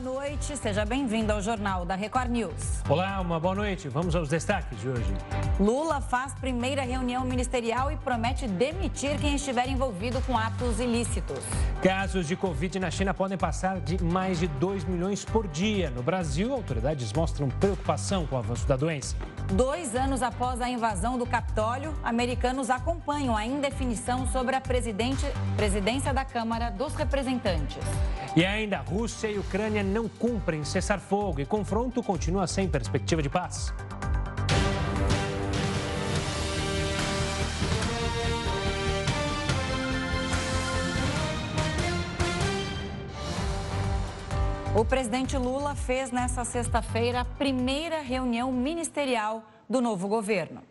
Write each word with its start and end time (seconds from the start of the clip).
noite, 0.00 0.56
seja 0.56 0.84
bem-vindo 0.84 1.30
ao 1.30 1.42
Jornal 1.42 1.84
da 1.84 1.94
Record 1.94 2.30
News. 2.30 2.82
Olá, 2.88 3.20
uma 3.20 3.38
boa 3.38 3.54
noite. 3.54 3.88
Vamos 3.88 4.16
aos 4.16 4.28
destaques 4.30 4.80
de 4.80 4.88
hoje. 4.88 5.14
Lula 5.58 6.00
faz 6.00 6.32
primeira 6.32 6.82
reunião 6.82 7.22
ministerial 7.24 7.92
e 7.92 7.96
promete 7.96 8.48
demitir 8.48 9.18
quem 9.20 9.34
estiver 9.34 9.68
envolvido 9.68 10.20
com 10.22 10.36
atos 10.36 10.80
ilícitos. 10.80 11.38
Casos 11.82 12.26
de 12.26 12.34
Covid 12.34 12.80
na 12.80 12.90
China 12.90 13.12
podem 13.12 13.36
passar 13.36 13.78
de 13.78 14.02
mais 14.02 14.40
de 14.40 14.48
2 14.48 14.84
milhões 14.84 15.24
por 15.24 15.46
dia. 15.46 15.90
No 15.90 16.02
Brasil, 16.02 16.52
autoridades 16.52 17.12
mostram 17.12 17.48
preocupação 17.48 18.26
com 18.26 18.36
o 18.36 18.38
avanço 18.38 18.66
da 18.66 18.76
doença. 18.76 19.14
Dois 19.52 19.96
anos 19.96 20.22
após 20.22 20.60
a 20.60 20.68
invasão 20.68 21.18
do 21.18 21.26
Capitólio, 21.26 21.94
americanos 22.02 22.70
acompanham 22.70 23.36
a 23.36 23.44
indefinição 23.44 24.26
sobre 24.28 24.54
a 24.54 24.60
presidência 24.60 26.12
da 26.14 26.24
Câmara 26.24 26.70
dos 26.70 26.94
Representantes. 26.94 27.82
E 28.36 28.44
ainda, 28.44 28.78
Rússia 28.78 29.28
e 29.28 29.38
Ucrânia 29.38 29.82
não 29.82 30.08
cumprem 30.08 30.64
cessar-fogo 30.64 31.40
e 31.40 31.46
confronto 31.46 32.02
continua 32.02 32.46
sem 32.46 32.68
perspectiva 32.68 33.20
de 33.20 33.28
paz. 33.28 33.74
O 44.72 44.84
presidente 44.84 45.36
Lula 45.36 45.74
fez 45.74 46.12
nesta 46.12 46.44
sexta-feira 46.44 47.22
a 47.22 47.24
primeira 47.24 48.00
reunião 48.00 48.52
ministerial 48.52 49.44
do 49.68 49.80
novo 49.80 50.06
governo. 50.06 50.62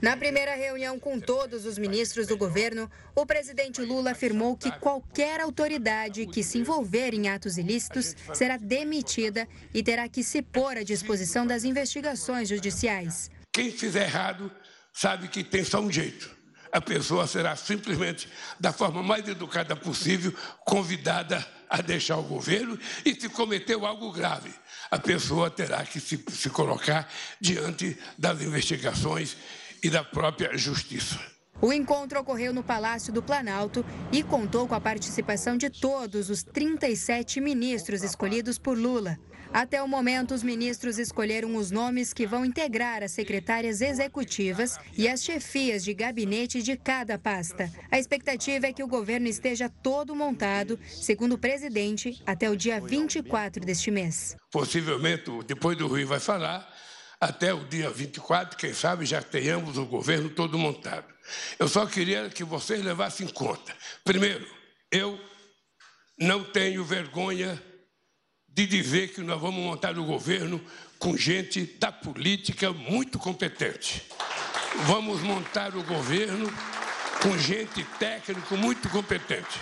Na 0.00 0.16
primeira 0.16 0.54
reunião 0.54 0.96
com 0.96 1.18
todos 1.18 1.66
os 1.66 1.76
ministros 1.76 2.28
do 2.28 2.36
governo, 2.36 2.88
o 3.12 3.26
presidente 3.26 3.82
Lula 3.82 4.12
afirmou 4.12 4.56
que 4.56 4.70
qualquer 4.78 5.40
autoridade 5.40 6.24
que 6.26 6.44
se 6.44 6.58
envolver 6.58 7.12
em 7.12 7.28
atos 7.28 7.58
ilícitos 7.58 8.14
será 8.32 8.56
demitida 8.56 9.48
e 9.74 9.82
terá 9.82 10.08
que 10.08 10.22
se 10.22 10.40
pôr 10.40 10.78
à 10.78 10.84
disposição 10.84 11.44
das 11.44 11.64
investigações 11.64 12.48
judiciais. 12.48 13.28
Quem 13.52 13.72
fizer 13.72 14.04
errado 14.04 14.52
sabe 14.92 15.26
que 15.26 15.42
tem 15.42 15.64
só 15.64 15.80
um 15.80 15.90
jeito. 15.90 16.30
A 16.70 16.80
pessoa 16.80 17.26
será 17.26 17.56
simplesmente, 17.56 18.28
da 18.60 18.72
forma 18.72 19.02
mais 19.02 19.26
educada 19.26 19.74
possível, 19.74 20.32
convidada 20.64 21.36
a 21.38 21.59
deixar 21.78 22.16
o 22.16 22.22
governo 22.22 22.78
e 23.04 23.14
se 23.14 23.28
cometeu 23.28 23.86
algo 23.86 24.10
grave, 24.10 24.52
a 24.90 24.98
pessoa 24.98 25.50
terá 25.50 25.84
que 25.84 26.00
se, 26.00 26.22
se 26.28 26.50
colocar 26.50 27.08
diante 27.40 27.96
das 28.18 28.42
investigações 28.42 29.36
e 29.82 29.88
da 29.88 30.02
própria 30.02 30.56
justiça. 30.56 31.18
O 31.62 31.72
encontro 31.72 32.18
ocorreu 32.18 32.54
no 32.54 32.62
Palácio 32.62 33.12
do 33.12 33.22
Planalto 33.22 33.84
e 34.10 34.22
contou 34.22 34.66
com 34.66 34.74
a 34.74 34.80
participação 34.80 35.58
de 35.58 35.68
todos 35.68 36.30
os 36.30 36.42
37 36.42 37.40
ministros 37.40 38.02
escolhidos 38.02 38.58
por 38.58 38.78
Lula. 38.78 39.18
Até 39.52 39.82
o 39.82 39.88
momento, 39.88 40.32
os 40.32 40.44
ministros 40.44 40.96
escolheram 40.96 41.56
os 41.56 41.72
nomes 41.72 42.12
que 42.12 42.24
vão 42.24 42.44
integrar 42.44 43.02
as 43.02 43.10
secretárias 43.10 43.80
executivas 43.80 44.78
e 44.96 45.08
as 45.08 45.24
chefias 45.24 45.82
de 45.82 45.92
gabinete 45.92 46.62
de 46.62 46.76
cada 46.76 47.18
pasta. 47.18 47.68
A 47.90 47.98
expectativa 47.98 48.68
é 48.68 48.72
que 48.72 48.82
o 48.82 48.86
governo 48.86 49.26
esteja 49.26 49.68
todo 49.68 50.14
montado, 50.14 50.78
segundo 50.86 51.32
o 51.32 51.38
presidente, 51.38 52.22
até 52.24 52.48
o 52.48 52.56
dia 52.56 52.80
24 52.80 53.64
deste 53.64 53.90
mês. 53.90 54.36
Possivelmente, 54.52 55.30
depois 55.44 55.76
do 55.76 55.88
Rui 55.88 56.04
vai 56.04 56.20
falar, 56.20 56.72
até 57.20 57.52
o 57.52 57.64
dia 57.64 57.90
24, 57.90 58.56
quem 58.56 58.72
sabe 58.72 59.04
já 59.04 59.20
tenhamos 59.20 59.76
o 59.76 59.84
governo 59.84 60.30
todo 60.30 60.56
montado. 60.56 61.12
Eu 61.58 61.68
só 61.68 61.86
queria 61.86 62.30
que 62.30 62.44
vocês 62.44 62.84
levassem 62.84 63.26
em 63.26 63.30
conta. 63.30 63.74
Primeiro, 64.04 64.46
eu 64.92 65.18
não 66.20 66.44
tenho 66.44 66.84
vergonha 66.84 67.60
de 68.52 68.66
dizer 68.66 69.12
que 69.14 69.20
nós 69.22 69.40
vamos 69.40 69.62
montar 69.62 69.98
o 69.98 70.04
governo 70.04 70.60
com 70.98 71.16
gente 71.16 71.64
da 71.78 71.90
política 71.90 72.72
muito 72.72 73.18
competente. 73.18 74.06
Vamos 74.86 75.20
montar 75.22 75.74
o 75.74 75.82
governo 75.82 76.46
com 77.22 77.36
gente 77.38 77.84
técnico 77.98 78.56
muito 78.56 78.88
competente. 78.88 79.60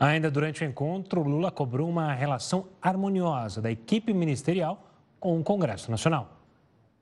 Ainda 0.00 0.30
durante 0.30 0.62
o 0.62 0.66
encontro, 0.66 1.22
Lula 1.22 1.50
cobrou 1.50 1.88
uma 1.88 2.12
relação 2.12 2.68
harmoniosa 2.80 3.60
da 3.60 3.70
equipe 3.70 4.14
ministerial 4.14 4.88
com 5.18 5.38
o 5.40 5.42
Congresso 5.42 5.90
Nacional. 5.90 6.37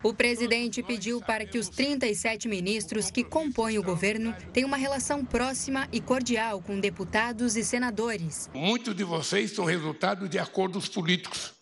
O 0.02 0.12
presidente 0.12 0.82
pediu 0.82 1.20
para 1.20 1.46
que 1.46 1.58
os 1.58 1.68
37 1.68 2.46
ministros 2.48 3.10
que 3.10 3.24
compõem 3.24 3.78
o 3.78 3.82
governo 3.82 4.34
tenham 4.52 4.68
uma 4.68 4.76
relação 4.76 5.24
próxima 5.24 5.88
e 5.90 6.00
cordial 6.00 6.60
com 6.60 6.78
deputados 6.78 7.56
e 7.56 7.64
senadores. 7.64 8.50
Muitos 8.54 8.94
de 8.94 9.02
vocês 9.02 9.52
são 9.52 9.64
resultado 9.64 10.28
de 10.28 10.38
acordos 10.38 10.88
políticos, 10.88 11.54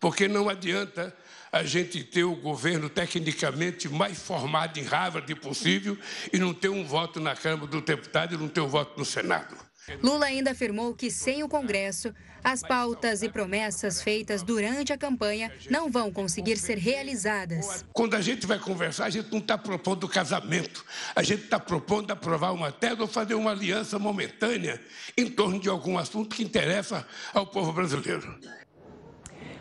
porque 0.00 0.26
não 0.26 0.48
adianta 0.48 1.16
a 1.50 1.62
gente 1.62 2.04
ter 2.04 2.24
o 2.24 2.36
governo 2.36 2.90
tecnicamente 2.90 3.88
mais 3.88 4.20
formado 4.20 4.78
em 4.78 4.82
Harvard 4.82 5.32
possível 5.36 5.96
e 6.32 6.38
não 6.38 6.52
ter 6.52 6.68
um 6.68 6.84
voto 6.84 7.20
na 7.20 7.34
Câmara 7.34 7.66
do 7.66 7.80
Deputado 7.80 8.34
e 8.34 8.38
não 8.38 8.48
ter 8.48 8.60
um 8.60 8.68
voto 8.68 8.98
no 8.98 9.04
Senado. 9.04 9.67
Lula 10.02 10.26
ainda 10.26 10.50
afirmou 10.50 10.94
que 10.94 11.10
sem 11.10 11.42
o 11.42 11.48
Congresso, 11.48 12.14
as 12.42 12.62
pautas 12.62 13.22
e 13.22 13.28
promessas 13.28 14.00
feitas 14.00 14.42
durante 14.42 14.92
a 14.92 14.98
campanha 14.98 15.52
não 15.70 15.90
vão 15.90 16.12
conseguir 16.12 16.56
ser 16.56 16.78
realizadas. 16.78 17.84
Quando 17.92 18.14
a 18.14 18.20
gente 18.20 18.46
vai 18.46 18.58
conversar, 18.58 19.06
a 19.06 19.10
gente 19.10 19.30
não 19.30 19.38
está 19.38 19.58
propondo 19.58 20.08
casamento. 20.08 20.84
A 21.14 21.22
gente 21.22 21.44
está 21.44 21.58
propondo 21.58 22.10
aprovar 22.10 22.52
uma 22.52 22.70
tese 22.70 23.00
ou 23.00 23.08
fazer 23.08 23.34
uma 23.34 23.50
aliança 23.50 23.98
momentânea 23.98 24.80
em 25.16 25.26
torno 25.26 25.58
de 25.58 25.68
algum 25.68 25.98
assunto 25.98 26.34
que 26.34 26.42
interessa 26.42 27.06
ao 27.34 27.46
povo 27.46 27.72
brasileiro. 27.72 28.38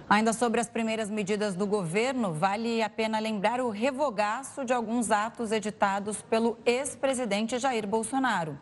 Ainda 0.09 0.31
sobre 0.31 0.61
as 0.61 0.69
primeiras 0.69 1.09
medidas 1.09 1.53
do 1.53 1.67
governo, 1.67 2.31
vale 2.31 2.81
a 2.81 2.89
pena 2.89 3.19
lembrar 3.19 3.59
o 3.59 3.69
revogaço 3.69 4.63
de 4.63 4.71
alguns 4.71 5.11
atos 5.11 5.51
editados 5.51 6.21
pelo 6.21 6.57
ex-presidente 6.65 7.59
Jair 7.59 7.85
Bolsonaro. 7.85 8.57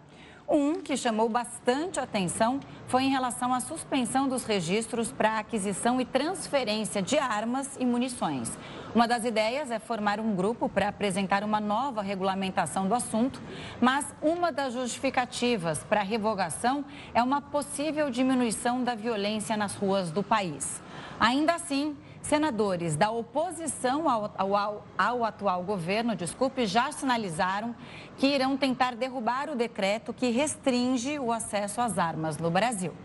Um 0.47 0.75
que 0.75 0.95
chamou 0.95 1.27
bastante 1.27 1.99
atenção 1.99 2.59
foi 2.87 3.05
em 3.05 3.09
relação 3.09 3.51
à 3.51 3.59
suspensão 3.59 4.27
dos 4.27 4.45
registros 4.45 5.11
para 5.11 5.39
aquisição 5.39 5.99
e 5.99 6.05
transferência 6.05 7.01
de 7.01 7.17
armas 7.17 7.75
e 7.79 7.85
munições. 7.85 8.55
Uma 8.93 9.07
das 9.07 9.25
ideias 9.25 9.71
é 9.71 9.79
formar 9.79 10.19
um 10.19 10.35
grupo 10.35 10.69
para 10.69 10.87
apresentar 10.87 11.43
uma 11.43 11.59
nova 11.59 12.03
regulamentação 12.03 12.87
do 12.87 12.93
assunto, 12.93 13.41
mas 13.81 14.13
uma 14.21 14.51
das 14.51 14.73
justificativas 14.73 15.83
para 15.83 16.01
a 16.01 16.03
revogação 16.03 16.85
é 17.11 17.23
uma 17.23 17.41
possível 17.41 18.11
diminuição 18.11 18.83
da 18.83 18.93
violência 18.93 19.57
nas 19.57 19.73
ruas 19.75 20.11
do 20.11 20.21
país. 20.21 20.79
Ainda 21.19 21.55
assim, 21.55 21.97
Senadores 22.25 22.95
da 22.95 23.11
oposição 23.11 24.09
ao, 24.09 24.33
ao, 24.35 24.87
ao, 24.97 25.23
atual 25.23 25.61
governo, 25.61 26.15
desculpe, 26.15 26.65
já 26.65 26.91
sinalizaram 26.91 27.75
que 28.17 28.25
irão 28.25 28.57
tentar 28.57 28.95
derrubar 28.95 29.47
o 29.47 29.55
decreto 29.55 30.11
que 30.11 30.31
restringe 30.31 31.19
o 31.19 31.31
acesso 31.31 31.79
às 31.81 31.99
armas 31.99 32.39
no 32.39 32.49
Brasil. 32.49 32.95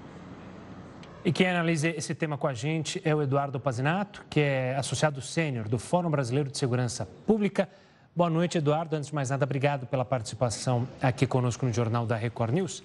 E 1.22 1.30
quem 1.30 1.50
analisa 1.50 1.90
esse 1.90 2.14
tema 2.14 2.38
com 2.38 2.46
a 2.46 2.54
gente 2.54 2.98
é 3.04 3.14
o 3.14 3.20
Eduardo 3.20 3.60
Pazinato, 3.60 4.24
que 4.30 4.40
é 4.40 4.74
associado 4.76 5.20
sênior 5.20 5.68
do 5.68 5.78
Fórum 5.78 6.10
Brasileiro 6.10 6.50
de 6.50 6.56
Segurança 6.56 7.06
Pública. 7.26 7.68
Boa 8.16 8.30
noite, 8.30 8.56
Eduardo. 8.56 8.96
Antes 8.96 9.10
de 9.10 9.14
mais 9.14 9.28
nada, 9.28 9.44
obrigado 9.44 9.86
pela 9.86 10.04
participação 10.04 10.88
aqui 11.02 11.26
conosco 11.26 11.66
no 11.66 11.72
Jornal 11.74 12.06
da 12.06 12.16
Record 12.16 12.54
News. 12.54 12.82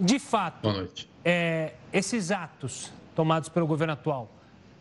De 0.00 0.18
fato, 0.18 0.68
é, 1.24 1.74
esses 1.92 2.32
atos 2.32 2.92
tomados 3.14 3.48
pelo 3.48 3.66
governo 3.68 3.92
atual 3.92 4.37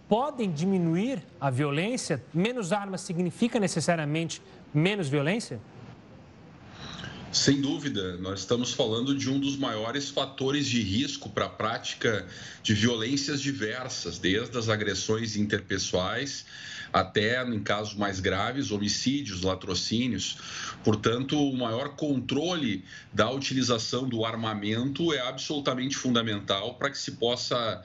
podem 0.07 0.51
diminuir 0.51 1.22
a 1.40 1.50
violência? 1.50 2.23
Menos 2.34 2.72
armas 2.72 3.01
significa 3.01 3.59
necessariamente 3.59 4.41
menos 4.73 5.07
violência? 5.07 5.59
Sem 7.31 7.62
dúvida, 7.62 8.18
nós 8.18 8.40
estamos 8.40 8.73
falando 8.73 9.16
de 9.16 9.29
um 9.29 9.40
dos 9.40 9.57
maiores 9.57 10.09
fatores 10.09 10.66
de 10.66 10.81
risco 10.81 11.29
para 11.29 11.45
a 11.45 11.50
prática 11.50 12.25
de 12.63 12.73
violências 12.73 13.41
diversas, 13.41 14.18
desde 14.18 14.57
as 14.57 14.69
agressões 14.69 15.36
interpessoais 15.36 16.45
até, 16.92 17.44
em 17.44 17.59
casos 17.59 17.94
mais 17.95 18.21
graves, 18.21 18.71
homicídios, 18.71 19.42
latrocínios. 19.42 20.38
Portanto, 20.83 21.38
o 21.38 21.56
maior 21.56 21.95
controle 21.95 22.86
da 23.13 23.30
utilização 23.30 24.07
do 24.07 24.25
armamento 24.25 25.13
é 25.13 25.19
absolutamente 25.19 25.98
fundamental 25.98 26.75
para 26.75 26.89
que 26.89 26.98
se 26.98 27.12
possa 27.12 27.83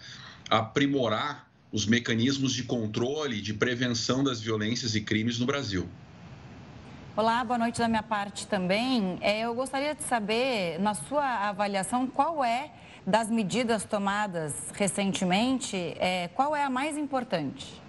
aprimorar 0.48 1.51
os 1.72 1.86
mecanismos 1.86 2.52
de 2.52 2.64
controle 2.64 3.40
de 3.40 3.54
prevenção 3.54 4.22
das 4.22 4.40
violências 4.40 4.94
e 4.94 5.00
crimes 5.00 5.38
no 5.38 5.46
Brasil. 5.46 5.88
Olá, 7.16 7.42
boa 7.42 7.58
noite 7.58 7.78
da 7.78 7.88
minha 7.88 8.02
parte 8.02 8.46
também. 8.46 9.18
É, 9.22 9.40
eu 9.40 9.54
gostaria 9.54 9.94
de 9.94 10.02
saber, 10.02 10.78
na 10.78 10.92
sua 10.92 11.48
avaliação, 11.48 12.06
qual 12.06 12.44
é 12.44 12.70
das 13.06 13.30
medidas 13.30 13.84
tomadas 13.84 14.54
recentemente, 14.74 15.76
é, 15.98 16.28
qual 16.34 16.54
é 16.54 16.62
a 16.62 16.70
mais 16.70 16.96
importante? 16.96 17.80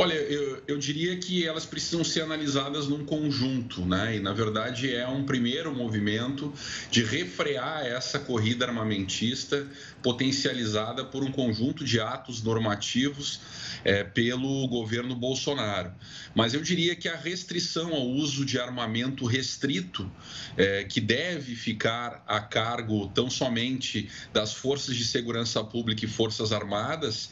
Olha, 0.00 0.14
eu, 0.14 0.62
eu 0.68 0.78
diria 0.78 1.16
que 1.16 1.44
elas 1.44 1.66
precisam 1.66 2.04
ser 2.04 2.20
analisadas 2.20 2.86
num 2.86 3.04
conjunto, 3.04 3.84
né? 3.84 4.14
E 4.14 4.20
na 4.20 4.32
verdade 4.32 4.94
é 4.94 5.08
um 5.08 5.24
primeiro 5.24 5.74
movimento 5.74 6.54
de 6.88 7.02
refrear 7.02 7.84
essa 7.84 8.16
corrida 8.20 8.64
armamentista 8.64 9.66
potencializada 10.00 11.04
por 11.04 11.24
um 11.24 11.32
conjunto 11.32 11.84
de 11.84 11.98
atos 11.98 12.44
normativos 12.44 13.40
é, 13.84 14.04
pelo 14.04 14.68
governo 14.68 15.16
Bolsonaro. 15.16 15.92
Mas 16.32 16.54
eu 16.54 16.62
diria 16.62 16.94
que 16.94 17.08
a 17.08 17.16
restrição 17.16 17.92
ao 17.92 18.06
uso 18.06 18.44
de 18.44 18.56
armamento 18.60 19.26
restrito, 19.26 20.08
é, 20.56 20.84
que 20.84 21.00
deve 21.00 21.56
ficar 21.56 22.22
a 22.24 22.40
cargo 22.40 23.08
tão 23.08 23.28
somente 23.28 24.08
das 24.32 24.54
forças 24.54 24.94
de 24.94 25.04
segurança 25.04 25.64
pública 25.64 26.04
e 26.04 26.08
forças 26.08 26.52
armadas, 26.52 27.30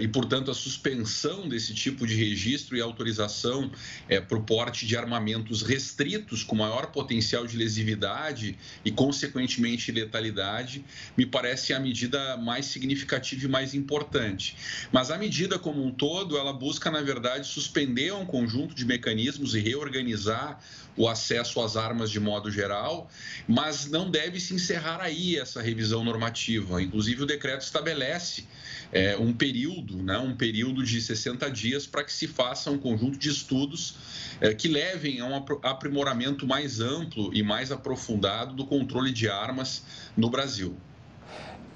e 0.00 0.08
portanto 0.08 0.50
a 0.50 0.54
suspensão 0.54 1.48
desse 1.48 1.74
tipo 1.74 2.06
de 2.06 2.14
registro 2.14 2.76
e 2.76 2.80
autorização 2.80 3.70
é, 4.08 4.20
para 4.20 4.38
o 4.38 4.42
porte 4.42 4.86
de 4.86 4.96
armamentos 4.96 5.62
restritos 5.62 6.44
com 6.44 6.54
maior 6.54 6.92
potencial 6.92 7.46
de 7.46 7.56
lesividade 7.56 8.56
e 8.84 8.90
consequentemente 8.90 9.90
letalidade, 9.90 10.84
me 11.16 11.26
parece 11.26 11.72
a 11.72 11.80
medida 11.80 12.36
mais 12.36 12.66
significativa 12.66 13.44
e 13.44 13.48
mais 13.48 13.74
importante. 13.74 14.56
Mas 14.92 15.10
a 15.10 15.18
medida 15.18 15.58
como 15.58 15.72
como 15.72 15.86
um 15.86 15.90
todo, 15.90 16.36
ela 16.36 16.52
busca, 16.52 16.90
na 16.90 17.00
verdade, 17.00 17.46
suspender 17.46 18.12
um 18.12 18.26
conjunto 18.26 18.74
de 18.74 18.84
mecanismos 18.84 19.54
e 19.54 19.60
reorganizar 19.60 20.60
o 20.96 21.08
acesso 21.08 21.60
às 21.60 21.76
armas 21.76 22.10
de 22.10 22.20
modo 22.20 22.50
geral, 22.50 23.08
mas 23.48 23.86
não 23.86 24.10
deve 24.10 24.38
se 24.38 24.54
encerrar 24.54 25.00
aí 25.00 25.38
essa 25.38 25.62
revisão 25.62 26.04
normativa. 26.04 26.82
Inclusive, 26.82 27.22
o 27.22 27.26
decreto 27.26 27.62
estabelece 27.62 28.46
é, 28.92 29.16
um 29.16 29.32
período, 29.32 30.02
né, 30.02 30.18
um 30.18 30.36
período 30.36 30.84
de 30.84 31.00
60 31.00 31.50
dias 31.50 31.86
para 31.86 32.04
que 32.04 32.12
se 32.12 32.26
faça 32.26 32.70
um 32.70 32.78
conjunto 32.78 33.18
de 33.18 33.30
estudos 33.30 33.94
é, 34.40 34.52
que 34.52 34.68
levem 34.68 35.20
a 35.20 35.26
um 35.26 35.36
aprimoramento 35.62 36.46
mais 36.46 36.80
amplo 36.80 37.32
e 37.32 37.42
mais 37.42 37.72
aprofundado 37.72 38.54
do 38.54 38.66
controle 38.66 39.10
de 39.12 39.28
armas 39.28 39.84
no 40.16 40.28
Brasil. 40.28 40.76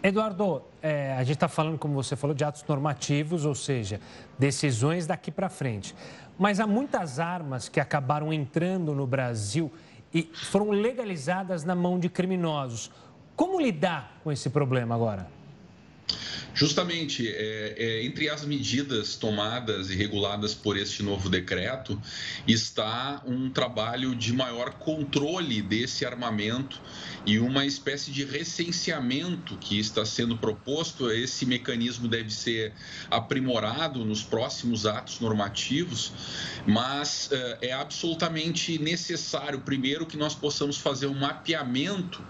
Eduardo, 0.02 0.62
é, 0.82 1.14
a 1.14 1.24
gente 1.24 1.34
está 1.34 1.48
falando, 1.48 1.78
como 1.78 1.94
você 1.94 2.14
falou, 2.14 2.34
de 2.34 2.44
atos 2.44 2.64
normativos, 2.68 3.44
ou 3.44 3.54
seja, 3.54 4.00
decisões 4.38 5.06
daqui 5.06 5.32
para 5.32 5.48
frente. 5.48 5.94
Mas 6.38 6.60
há 6.60 6.66
muitas 6.66 7.18
armas 7.18 7.68
que 7.68 7.80
acabaram 7.80 8.32
entrando 8.32 8.94
no 8.94 9.06
Brasil 9.06 9.72
e 10.12 10.22
foram 10.34 10.70
legalizadas 10.70 11.64
na 11.64 11.74
mão 11.74 11.98
de 11.98 12.08
criminosos. 12.08 12.90
Como 13.34 13.60
lidar 13.60 14.18
com 14.22 14.30
esse 14.30 14.50
problema 14.50 14.94
agora? 14.94 15.35
Justamente, 16.56 17.28
é, 17.28 17.74
é, 17.76 18.06
entre 18.06 18.30
as 18.30 18.42
medidas 18.46 19.14
tomadas 19.14 19.90
e 19.90 19.94
reguladas 19.94 20.54
por 20.54 20.78
este 20.78 21.02
novo 21.02 21.28
decreto 21.28 22.00
está 22.48 23.22
um 23.26 23.50
trabalho 23.50 24.14
de 24.14 24.32
maior 24.32 24.70
controle 24.78 25.60
desse 25.60 26.06
armamento 26.06 26.80
e 27.26 27.38
uma 27.38 27.66
espécie 27.66 28.10
de 28.10 28.24
recenseamento 28.24 29.58
que 29.58 29.78
está 29.78 30.06
sendo 30.06 30.38
proposto. 30.38 31.10
Esse 31.10 31.44
mecanismo 31.44 32.08
deve 32.08 32.32
ser 32.32 32.72
aprimorado 33.10 34.02
nos 34.02 34.22
próximos 34.22 34.86
atos 34.86 35.20
normativos, 35.20 36.10
mas 36.66 37.28
é, 37.32 37.58
é 37.68 37.72
absolutamente 37.74 38.78
necessário, 38.78 39.60
primeiro, 39.60 40.06
que 40.06 40.16
nós 40.16 40.34
possamos 40.34 40.78
fazer 40.78 41.06
um 41.06 41.18
mapeamento 41.18 42.24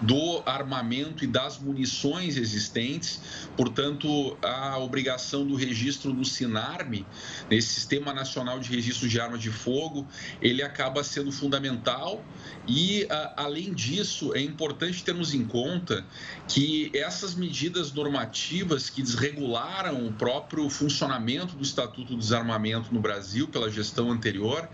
do 0.00 0.40
armamento 0.46 1.24
e 1.24 1.26
das 1.26 1.58
munições 1.58 2.36
existentes, 2.36 3.20
por 3.56 3.71
portanto, 3.72 4.36
a 4.42 4.76
obrigação 4.78 5.46
do 5.46 5.54
registro 5.54 6.12
no 6.12 6.26
SINARME, 6.26 7.06
nesse 7.48 7.68
Sistema 7.68 8.12
Nacional 8.12 8.60
de 8.60 8.68
Registro 8.68 9.08
de 9.08 9.18
Armas 9.18 9.40
de 9.40 9.50
Fogo, 9.50 10.06
ele 10.42 10.62
acaba 10.62 11.02
sendo 11.02 11.32
fundamental 11.32 12.22
e, 12.68 13.08
além 13.34 13.72
disso, 13.72 14.34
é 14.34 14.40
importante 14.42 15.02
termos 15.02 15.32
em 15.32 15.42
conta 15.44 16.04
que 16.46 16.90
essas 16.94 17.34
medidas 17.34 17.92
normativas 17.92 18.90
que 18.90 19.00
desregularam 19.00 20.06
o 20.06 20.12
próprio 20.12 20.68
funcionamento 20.68 21.56
do 21.56 21.62
Estatuto 21.62 22.12
do 22.12 22.18
Desarmamento 22.18 22.92
no 22.92 23.00
Brasil 23.00 23.48
pela 23.48 23.70
gestão 23.70 24.10
anterior, 24.10 24.68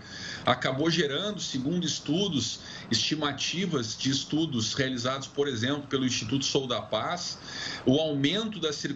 acabou 0.45 0.91
gerando, 0.91 1.39
segundo 1.39 1.85
estudos, 1.85 2.59
estimativas 2.91 3.97
de 3.97 4.09
estudos 4.09 4.73
realizados, 4.73 5.27
por 5.27 5.47
exemplo, 5.47 5.83
pelo 5.83 6.05
Instituto 6.05 6.43
Sou 6.43 6.67
da 6.67 6.81
Paz, 6.81 7.37
o 7.85 7.97
aumento 7.97 8.59
da 8.59 8.73
circulação 8.73 8.88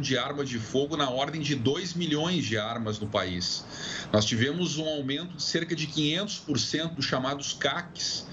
de 0.00 0.16
arma 0.16 0.44
de 0.44 0.58
fogo 0.58 0.96
na 0.96 1.10
ordem 1.10 1.40
de 1.40 1.54
2 1.54 1.94
milhões 1.94 2.44
de 2.44 2.58
armas 2.58 2.98
no 2.98 3.06
país. 3.06 3.64
Nós 4.12 4.24
tivemos 4.24 4.78
um 4.78 4.86
aumento 4.86 5.36
de 5.36 5.42
cerca 5.42 5.74
de 5.74 5.86
500% 5.86 6.94
dos 6.94 7.04
chamados 7.04 7.52
CACs, 7.52 8.26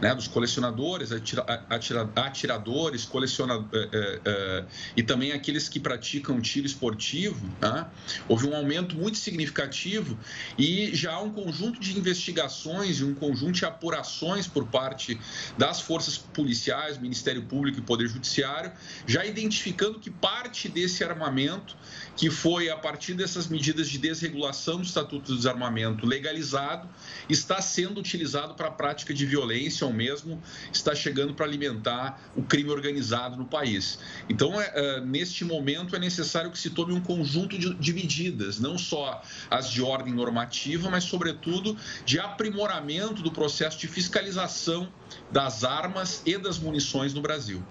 né, 0.00 0.14
dos 0.14 0.28
colecionadores, 0.28 1.12
atira, 1.12 1.42
atira, 1.68 2.10
atiradores, 2.16 3.04
colecionadores 3.04 3.70
é, 3.72 3.88
é, 3.92 4.20
é, 4.24 4.64
e 4.96 5.02
também 5.02 5.32
aqueles 5.32 5.68
que 5.68 5.80
praticam 5.80 6.40
tiro 6.40 6.66
esportivo, 6.66 7.46
né, 7.60 7.86
houve 8.28 8.46
um 8.46 8.54
aumento 8.54 8.96
muito 8.96 9.18
significativo 9.18 10.18
e 10.58 10.94
já 10.94 11.14
há 11.14 11.22
um 11.22 11.30
conjunto 11.30 11.80
de 11.80 11.98
investigações 11.98 13.00
e 13.00 13.04
um 13.04 13.14
conjunto 13.14 13.52
de 13.52 13.64
apurações 13.64 14.46
por 14.46 14.66
parte 14.66 15.18
das 15.56 15.80
forças 15.80 16.18
policiais, 16.18 16.98
Ministério 16.98 17.42
Público 17.42 17.78
e 17.78 17.82
Poder 17.82 18.08
Judiciário, 18.08 18.72
já 19.06 19.24
identificando 19.24 19.98
que 19.98 20.10
parte 20.10 20.68
desse 20.68 21.02
armamento, 21.04 21.76
que 22.16 22.30
foi 22.30 22.70
a 22.70 22.76
partir 22.76 23.14
dessas 23.14 23.46
medidas 23.46 23.88
de 23.88 23.98
desregulação 23.98 24.76
do 24.76 24.84
Estatuto 24.84 25.32
do 25.32 25.36
Desarmamento 25.36 26.06
legalizado, 26.06 26.88
está 27.28 27.60
sendo 27.60 27.98
utilizado 27.98 28.54
para 28.54 28.68
a 28.68 28.70
prática 28.70 29.12
de 29.12 29.26
violência 29.26 29.86
mesmo 29.92 30.40
está 30.72 30.94
chegando 30.94 31.34
para 31.34 31.46
alimentar 31.46 32.20
o 32.36 32.42
crime 32.42 32.70
organizado 32.70 33.36
no 33.36 33.46
país. 33.46 33.98
Então, 34.28 34.60
é, 34.60 34.72
é, 34.74 35.00
neste 35.00 35.44
momento, 35.44 35.96
é 35.96 35.98
necessário 35.98 36.50
que 36.50 36.58
se 36.58 36.70
tome 36.70 36.92
um 36.92 37.00
conjunto 37.00 37.58
de, 37.58 37.74
de 37.74 37.92
medidas, 37.92 38.58
não 38.58 38.78
só 38.78 39.22
as 39.50 39.70
de 39.70 39.82
ordem 39.82 40.14
normativa, 40.14 40.90
mas, 40.90 41.04
sobretudo, 41.04 41.76
de 42.04 42.18
aprimoramento 42.18 43.22
do 43.22 43.32
processo 43.32 43.78
de 43.78 43.88
fiscalização 43.88 44.92
das 45.30 45.64
armas 45.64 46.22
e 46.24 46.36
das 46.38 46.58
munições 46.58 47.14
no 47.14 47.20
Brasil. 47.20 47.64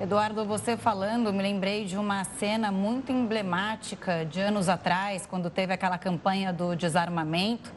Eduardo, 0.00 0.44
você 0.44 0.76
falando, 0.76 1.32
me 1.32 1.40
lembrei 1.40 1.84
de 1.84 1.96
uma 1.96 2.24
cena 2.24 2.72
muito 2.72 3.12
emblemática 3.12 4.26
de 4.26 4.40
anos 4.40 4.68
atrás, 4.68 5.24
quando 5.24 5.48
teve 5.48 5.72
aquela 5.72 5.96
campanha 5.96 6.52
do 6.52 6.74
desarmamento, 6.74 7.72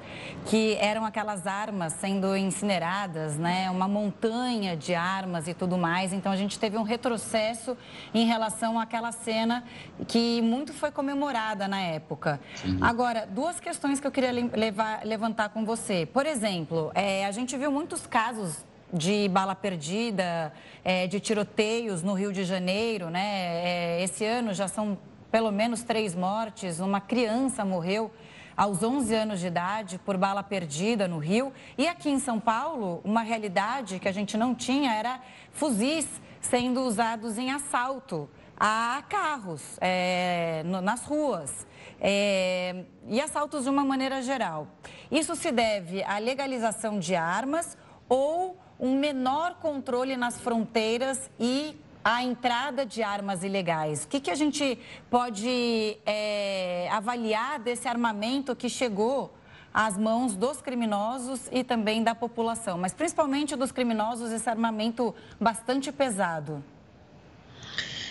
que 0.48 0.76
eram 0.82 1.06
aquelas 1.06 1.46
armas 1.46 1.94
sendo 1.94 2.36
incineradas, 2.36 3.38
né? 3.38 3.70
Uma 3.70 3.88
montanha 3.88 4.76
de 4.76 4.96
armas 4.96 5.48
e 5.48 5.54
tudo 5.54 5.78
mais. 5.78 6.12
Então 6.12 6.32
a 6.32 6.36
gente 6.36 6.58
teve 6.58 6.76
um 6.76 6.82
retrocesso 6.82 7.78
em 8.12 8.26
relação 8.26 8.80
àquela 8.80 9.12
cena 9.12 9.64
que 10.08 10.42
muito 10.42 10.74
foi 10.74 10.90
comemorada 10.90 11.68
na 11.68 11.82
época. 11.82 12.40
Sim. 12.56 12.80
Agora, 12.82 13.28
duas 13.28 13.60
questões 13.60 14.00
que 14.00 14.08
eu 14.08 14.12
queria 14.12 14.32
levar, 14.32 15.06
levantar 15.06 15.50
com 15.50 15.64
você. 15.64 16.08
Por 16.08 16.26
exemplo, 16.26 16.92
é, 16.96 17.28
a 17.28 17.32
gente 17.32 17.56
viu 17.56 17.72
muitos 17.72 18.08
casos 18.08 18.66
de 18.92 19.28
bala 19.30 19.54
perdida, 19.54 20.54
é, 20.84 21.08
de 21.08 21.20
tiroteios 21.20 22.02
no 22.04 22.14
Rio 22.14 22.32
de 22.32 22.44
Janeiro, 22.44 23.10
né? 23.10 24.00
É, 24.00 24.04
esse 24.04 24.26
ano 24.26 24.54
já 24.54 24.68
são 24.68 24.98
pelo 25.32 25.52
menos 25.52 25.84
três 25.84 26.16
mortes. 26.16 26.80
Uma 26.80 27.02
criança 27.02 27.66
morreu 27.66 28.12
aos 28.56 28.82
11 28.82 29.14
anos 29.14 29.40
de 29.40 29.48
idade 29.48 30.00
por 30.00 30.18
bala 30.18 30.42
perdida 30.42 31.08
no 31.08 31.20
Rio. 31.20 31.54
E 31.78 31.88
aqui 31.88 32.10
em 32.10 32.20
São 32.20 32.40
Paulo, 32.40 33.02
uma 33.04 33.22
realidade 33.22 34.00
que 34.00 34.08
a 34.08 34.12
gente 34.12 34.38
não 34.38 34.56
tinha 34.56 34.94
era 34.94 35.20
fuzis 35.52 36.08
sendo 36.42 36.82
usados 36.82 37.38
em 37.38 37.52
assalto 37.52 38.30
a 38.60 39.04
carros 39.08 39.78
é, 39.80 40.64
no, 40.66 40.82
nas 40.82 41.04
ruas. 41.04 41.68
É, 42.00 42.84
e 43.08 43.20
assaltos 43.20 43.64
de 43.64 43.70
uma 43.70 43.84
maneira 43.84 44.22
geral. 44.22 44.68
Isso 45.12 45.36
se 45.36 45.52
deve 45.52 46.04
à 46.04 46.18
legalização 46.20 47.00
de 47.00 47.16
armas 47.16 47.78
ou 48.08 48.58
um 48.80 48.98
menor 48.98 49.56
controle 49.56 50.16
nas 50.16 50.40
fronteiras 50.40 51.30
e 51.40 51.76
a 52.04 52.24
entrada 52.24 52.86
de 52.86 53.04
armas 53.04 53.44
ilegais. 53.44 54.06
O 54.06 54.08
que, 54.08 54.20
que 54.20 54.32
a 54.32 54.36
gente 54.36 54.80
pode 55.10 55.98
é, 56.06 56.88
avaliar 56.92 57.60
desse 57.60 57.88
armamento 57.88 58.56
que 58.56 58.70
chegou 58.70 59.34
às 59.74 59.98
mãos 59.98 60.36
dos 60.36 60.62
criminosos 60.62 61.50
e 61.52 61.64
também 61.64 62.02
da 62.02 62.16
população, 62.16 62.78
mas 62.78 62.94
principalmente 62.94 63.56
dos 63.56 63.72
criminosos, 63.72 64.32
esse 64.32 64.50
armamento 64.50 65.14
bastante 65.40 65.92
pesado? 65.92 66.64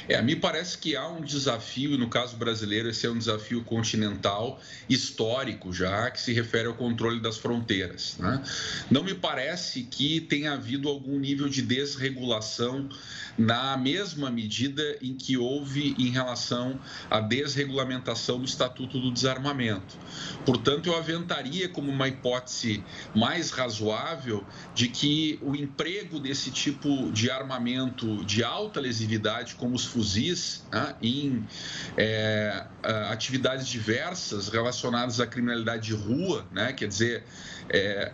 É, 0.09 0.21
me 0.23 0.37
parece 0.37 0.79
que 0.79 0.95
há 0.95 1.09
um 1.09 1.21
desafio, 1.21 1.99
no 1.99 2.09
caso 2.09 2.37
brasileiro, 2.37 2.89
esse 2.89 3.07
é 3.07 3.11
um 3.11 3.19
desafio 3.19 3.63
continental, 3.65 4.61
histórico 4.89 5.73
já, 5.73 6.11
que 6.11 6.21
se 6.21 6.33
refere 6.33 6.69
ao 6.69 6.75
controle 6.75 7.21
das 7.21 7.39
fronteiras. 7.39 8.17
Né? 8.19 8.43
Não 8.91 9.03
me 9.03 9.15
parece 9.15 9.83
que 9.83 10.21
tenha 10.21 10.53
havido 10.53 10.89
algum 10.89 11.19
nível 11.19 11.49
de 11.49 11.63
desregulação 11.63 12.89
na 13.37 13.77
mesma 13.77 14.31
medida 14.31 14.97
em 15.03 15.15
que 15.15 15.37
houve 15.37 15.95
em 15.99 16.11
relação 16.11 16.79
à 17.11 17.21
desregulamentação 17.21 18.39
do 18.39 18.45
Estatuto 18.45 18.99
do 18.99 19.11
Desarmamento. 19.11 19.97
Portanto, 20.45 20.89
eu 20.89 20.97
aventaria 20.97 21.69
como 21.69 21.91
uma 21.91 22.09
hipótese 22.09 22.83
mais 23.15 23.51
razoável 23.51 24.45
de 24.75 24.89
que 24.89 25.39
o 25.43 25.55
emprego 25.55 26.19
desse 26.19 26.51
tipo 26.51 27.11
de 27.13 27.31
armamento 27.31 28.25
de 28.25 28.43
alta 28.43 28.81
lesividade, 28.81 29.55
como 29.57 29.75
os 29.75 29.85
fuzis, 29.97 30.63
né, 30.71 30.95
em 31.01 31.49
é, 31.97 32.67
atividades 33.11 33.67
diversas 33.67 34.49
relacionadas 34.49 35.21
à 35.21 35.27
criminalidade 35.27 35.87
de 35.87 35.95
rua, 35.95 36.47
né, 36.53 36.75
quer 36.75 36.87
dizer, 36.87 37.25
é, 37.71 38.11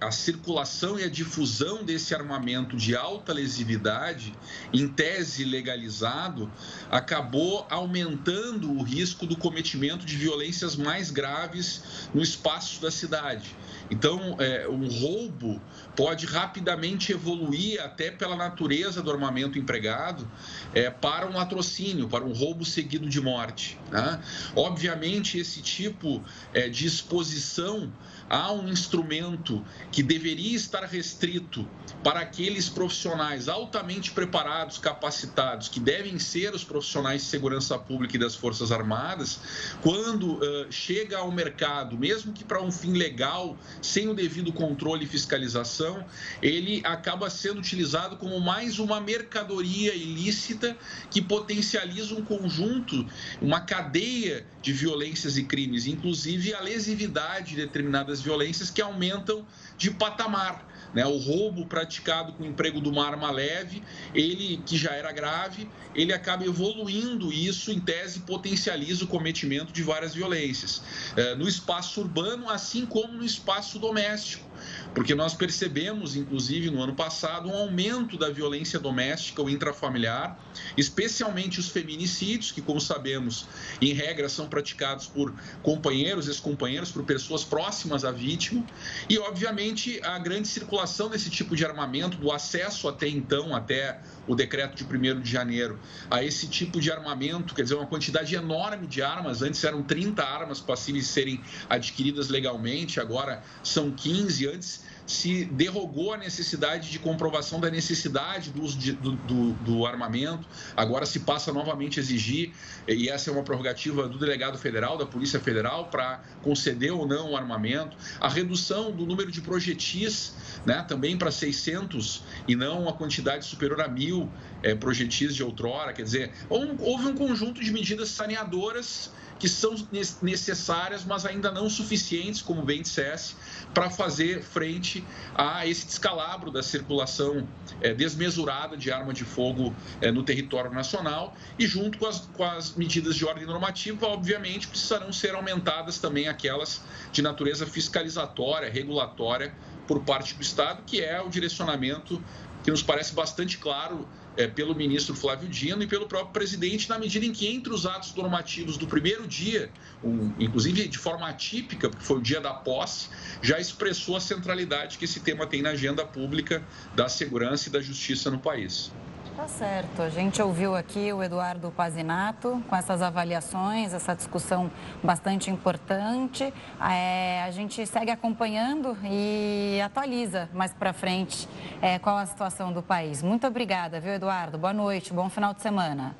a, 0.00 0.06
a, 0.06 0.10
circulação 0.10 0.98
e 0.98 1.04
a 1.04 1.08
difusão 1.08 1.84
desse 1.84 2.14
armamento 2.14 2.76
de 2.76 2.96
alta 2.96 3.34
lesividade, 3.34 4.34
em 4.72 4.88
tese 4.88 5.44
legalizado, 5.44 6.50
acabou 6.90 7.66
aumentando 7.68 8.72
o 8.72 8.82
risco 8.82 9.26
do 9.26 9.36
cometimento 9.36 10.06
de 10.06 10.16
violências 10.16 10.76
mais 10.76 11.10
graves 11.10 12.08
no 12.14 12.22
espaço 12.22 12.80
da 12.80 12.90
cidade. 12.90 13.54
Então, 13.90 14.36
é, 14.38 14.68
um 14.68 14.88
roubo 14.88 15.60
pode 15.96 16.26
rapidamente 16.26 17.12
evoluir, 17.12 17.82
até 17.82 18.10
pela 18.10 18.36
natureza 18.36 19.02
do 19.02 19.10
armamento 19.10 19.58
empregado, 19.58 20.28
é, 20.74 20.90
para 20.90 21.26
um 21.26 21.34
latrocínio, 21.34 22.08
para 22.08 22.24
um 22.24 22.32
roubo 22.32 22.64
seguido 22.64 23.08
de 23.08 23.20
morte. 23.20 23.78
Né? 23.90 24.20
Obviamente, 24.54 25.38
esse 25.38 25.62
tipo 25.62 26.22
é, 26.52 26.68
de 26.68 26.86
exposição 26.86 27.90
há 28.28 28.52
um 28.52 28.68
instrumento 28.68 29.64
que 29.90 30.02
deveria 30.02 30.56
estar 30.56 30.84
restrito 30.84 31.66
para 32.02 32.20
aqueles 32.20 32.68
profissionais 32.68 33.48
altamente 33.48 34.10
preparados, 34.10 34.78
capacitados, 34.78 35.68
que 35.68 35.80
devem 35.80 36.18
ser 36.18 36.54
os 36.54 36.62
profissionais 36.62 37.22
de 37.22 37.28
segurança 37.28 37.78
pública 37.78 38.16
e 38.16 38.18
das 38.18 38.34
Forças 38.34 38.70
Armadas, 38.70 39.40
quando 39.82 40.34
uh, 40.34 40.70
chega 40.70 41.18
ao 41.18 41.30
mercado, 41.32 41.96
mesmo 41.96 42.32
que 42.32 42.44
para 42.44 42.62
um 42.62 42.70
fim 42.70 42.92
legal, 42.92 43.56
sem 43.82 44.08
o 44.08 44.14
devido 44.14 44.52
controle 44.52 45.04
e 45.04 45.08
fiscalização, 45.08 46.04
ele 46.42 46.82
acaba 46.84 47.28
sendo 47.30 47.58
utilizado 47.58 48.16
como 48.16 48.40
mais 48.40 48.78
uma 48.78 49.00
mercadoria 49.00 49.94
ilícita 49.94 50.76
que 51.10 51.20
potencializa 51.20 52.14
um 52.14 52.24
conjunto, 52.24 53.06
uma 53.40 53.60
cadeia 53.60 54.46
de 54.62 54.72
violências 54.72 55.36
e 55.36 55.44
crimes, 55.44 55.86
inclusive 55.86 56.54
a 56.54 56.60
lesividade 56.60 57.50
de 57.50 57.56
determinadas 57.56 58.17
violências 58.20 58.70
que 58.70 58.80
aumentam 58.80 59.46
de 59.76 59.90
patamar. 59.90 60.66
Né? 60.94 61.04
O 61.06 61.18
roubo 61.18 61.66
praticado 61.66 62.32
com 62.32 62.42
o 62.42 62.46
emprego 62.46 62.80
de 62.80 62.88
uma 62.88 63.06
arma 63.06 63.30
leve, 63.30 63.82
ele 64.14 64.62
que 64.64 64.76
já 64.76 64.92
era 64.92 65.12
grave, 65.12 65.68
ele 65.94 66.12
acaba 66.12 66.44
evoluindo 66.44 67.32
isso, 67.32 67.70
em 67.70 67.80
tese, 67.80 68.20
potencializa 68.20 69.04
o 69.04 69.08
cometimento 69.08 69.72
de 69.72 69.82
várias 69.82 70.14
violências. 70.14 70.82
É, 71.16 71.34
no 71.34 71.46
espaço 71.46 72.00
urbano, 72.00 72.48
assim 72.48 72.86
como 72.86 73.12
no 73.12 73.24
espaço 73.24 73.78
doméstico 73.78 74.48
porque 74.94 75.14
nós 75.14 75.34
percebemos, 75.34 76.16
inclusive 76.16 76.70
no 76.70 76.82
ano 76.82 76.94
passado, 76.94 77.48
um 77.48 77.54
aumento 77.54 78.16
da 78.16 78.30
violência 78.30 78.78
doméstica 78.78 79.42
ou 79.42 79.48
intrafamiliar, 79.48 80.38
especialmente 80.76 81.60
os 81.60 81.68
feminicídios, 81.68 82.50
que, 82.50 82.60
como 82.60 82.80
sabemos, 82.80 83.46
em 83.80 83.92
regra 83.92 84.28
são 84.28 84.48
praticados 84.48 85.06
por 85.06 85.32
companheiros, 85.62 86.26
ex-companheiros, 86.26 86.90
por 86.90 87.04
pessoas 87.04 87.44
próximas 87.44 88.04
à 88.04 88.10
vítima, 88.10 88.64
e, 89.08 89.18
obviamente, 89.18 90.00
a 90.02 90.18
grande 90.18 90.48
circulação 90.48 91.08
desse 91.08 91.30
tipo 91.30 91.54
de 91.54 91.64
armamento, 91.64 92.16
do 92.16 92.32
acesso 92.32 92.88
até 92.88 93.08
então, 93.08 93.54
até 93.54 94.00
o 94.26 94.34
decreto 94.34 94.76
de 94.76 94.84
1 94.84 95.20
de 95.20 95.30
janeiro, 95.30 95.78
a 96.10 96.22
esse 96.22 96.48
tipo 96.48 96.80
de 96.80 96.90
armamento, 96.90 97.54
quer 97.54 97.62
dizer, 97.62 97.74
uma 97.74 97.86
quantidade 97.86 98.34
enorme 98.34 98.86
de 98.86 99.00
armas, 99.00 99.42
antes 99.42 99.62
eram 99.64 99.82
30 99.82 100.22
armas 100.22 100.60
passíveis 100.60 101.06
de 101.06 101.10
serem 101.10 101.40
adquiridas 101.68 102.28
legalmente, 102.28 103.00
agora 103.00 103.42
são 103.62 103.90
15, 103.90 104.48
antes 104.48 104.87
se 105.08 105.46
derrogou 105.46 106.12
a 106.12 106.18
necessidade 106.18 106.90
de 106.90 106.98
comprovação 106.98 107.58
da 107.58 107.70
necessidade 107.70 108.50
do 108.50 108.62
uso 108.62 108.78
de, 108.78 108.92
do, 108.92 109.12
do, 109.12 109.52
do, 109.54 109.86
armamento, 109.86 110.46
agora 110.76 111.06
se 111.06 111.20
passa 111.20 111.50
novamente 111.50 111.98
a 111.98 112.02
exigir, 112.02 112.52
e 112.86 113.08
essa 113.08 113.30
é 113.30 113.32
uma 113.32 113.42
prerrogativa 113.42 114.06
do 114.06 114.18
delegado 114.18 114.58
federal, 114.58 114.98
da 114.98 115.06
Polícia 115.06 115.40
Federal, 115.40 115.86
para 115.86 116.20
conceder 116.42 116.92
ou 116.92 117.08
não 117.08 117.32
o 117.32 117.36
armamento, 117.36 117.96
a 118.20 118.28
redução 118.28 118.92
do 118.92 119.06
número 119.06 119.32
de 119.32 119.40
projetis, 119.40 120.34
né, 120.66 120.84
também 120.86 121.16
para 121.16 121.30
600 121.30 122.22
e 122.46 122.54
não 122.54 122.82
uma 122.82 122.92
quantidade 122.92 123.46
superior 123.46 123.80
a 123.80 123.88
mil 123.88 124.30
é, 124.62 124.74
projetis 124.74 125.34
de 125.34 125.42
outrora, 125.42 125.94
quer 125.94 126.02
dizer, 126.02 126.32
houve 126.50 127.06
um 127.06 127.14
conjunto 127.14 127.62
de 127.62 127.72
medidas 127.72 128.10
saneadoras 128.10 129.10
que 129.38 129.48
são 129.48 129.74
necessárias, 130.20 131.04
mas 131.04 131.24
ainda 131.24 131.50
não 131.50 131.70
suficientes, 131.70 132.42
como 132.42 132.62
bem 132.62 132.82
dissesse, 132.82 133.36
para 133.72 133.88
fazer 133.88 134.42
frente 134.42 135.04
a 135.34 135.66
esse 135.66 135.86
descalabro 135.86 136.50
da 136.50 136.62
circulação 136.62 137.46
é, 137.80 137.94
desmesurada 137.94 138.76
de 138.76 138.90
arma 138.90 139.12
de 139.12 139.24
fogo 139.24 139.74
é, 140.00 140.10
no 140.10 140.22
território 140.22 140.72
nacional. 140.72 141.36
E 141.58 141.66
junto 141.66 141.98
com 141.98 142.06
as, 142.06 142.20
com 142.20 142.44
as 142.44 142.74
medidas 142.74 143.14
de 143.14 143.24
ordem 143.24 143.46
normativa, 143.46 144.06
obviamente, 144.06 144.66
precisarão 144.66 145.12
ser 145.12 145.34
aumentadas 145.34 145.98
também 145.98 146.28
aquelas 146.28 146.82
de 147.12 147.22
natureza 147.22 147.66
fiscalizatória, 147.66 148.70
regulatória 148.70 149.54
por 149.86 150.00
parte 150.00 150.34
do 150.34 150.42
Estado, 150.42 150.82
que 150.84 151.00
é 151.00 151.20
o 151.20 151.28
direcionamento 151.28 152.22
que 152.62 152.70
nos 152.70 152.82
parece 152.82 153.14
bastante 153.14 153.56
claro 153.56 154.06
é, 154.38 154.46
pelo 154.46 154.72
ministro 154.72 155.16
Flávio 155.16 155.48
Dino 155.48 155.82
e 155.82 155.86
pelo 155.86 156.06
próprio 156.06 156.32
presidente, 156.32 156.88
na 156.88 156.96
medida 156.96 157.26
em 157.26 157.32
que 157.32 157.48
entre 157.48 157.72
os 157.72 157.84
atos 157.84 158.14
normativos 158.14 158.78
do 158.78 158.86
primeiro 158.86 159.26
dia, 159.26 159.68
um, 160.02 160.32
inclusive 160.38 160.86
de 160.86 160.96
forma 160.96 161.28
atípica, 161.28 161.90
porque 161.90 162.04
foi 162.04 162.18
o 162.18 162.22
dia 162.22 162.40
da 162.40 162.54
posse, 162.54 163.08
já 163.42 163.58
expressou 163.58 164.16
a 164.16 164.20
centralidade 164.20 164.96
que 164.96 165.04
esse 165.04 165.20
tema 165.20 165.44
tem 165.44 165.60
na 165.60 165.70
agenda 165.70 166.06
pública 166.06 166.64
da 166.94 167.08
segurança 167.08 167.68
e 167.68 167.72
da 167.72 167.80
justiça 167.80 168.30
no 168.30 168.38
país. 168.38 168.96
Tá 169.38 169.46
certo. 169.46 170.02
A 170.02 170.08
gente 170.08 170.42
ouviu 170.42 170.74
aqui 170.74 171.12
o 171.12 171.22
Eduardo 171.22 171.70
Pazinato 171.70 172.60
com 172.68 172.74
essas 172.74 173.00
avaliações, 173.00 173.94
essa 173.94 174.12
discussão 174.12 174.68
bastante 175.00 175.48
importante. 175.48 176.52
É, 176.80 177.44
a 177.44 177.50
gente 177.52 177.86
segue 177.86 178.10
acompanhando 178.10 178.98
e 179.04 179.80
atualiza 179.80 180.48
mais 180.52 180.72
para 180.74 180.92
frente 180.92 181.48
é, 181.80 182.00
qual 182.00 182.18
a 182.18 182.26
situação 182.26 182.72
do 182.72 182.82
país. 182.82 183.22
Muito 183.22 183.46
obrigada, 183.46 184.00
viu, 184.00 184.12
Eduardo? 184.12 184.58
Boa 184.58 184.72
noite, 184.72 185.12
bom 185.12 185.30
final 185.30 185.54
de 185.54 185.62
semana. 185.62 186.16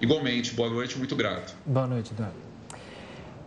Igualmente, 0.00 0.54
boa 0.54 0.70
noite, 0.70 0.96
muito 0.96 1.14
grato. 1.14 1.54
Boa 1.66 1.86
noite, 1.86 2.12
Eduardo. 2.12 2.38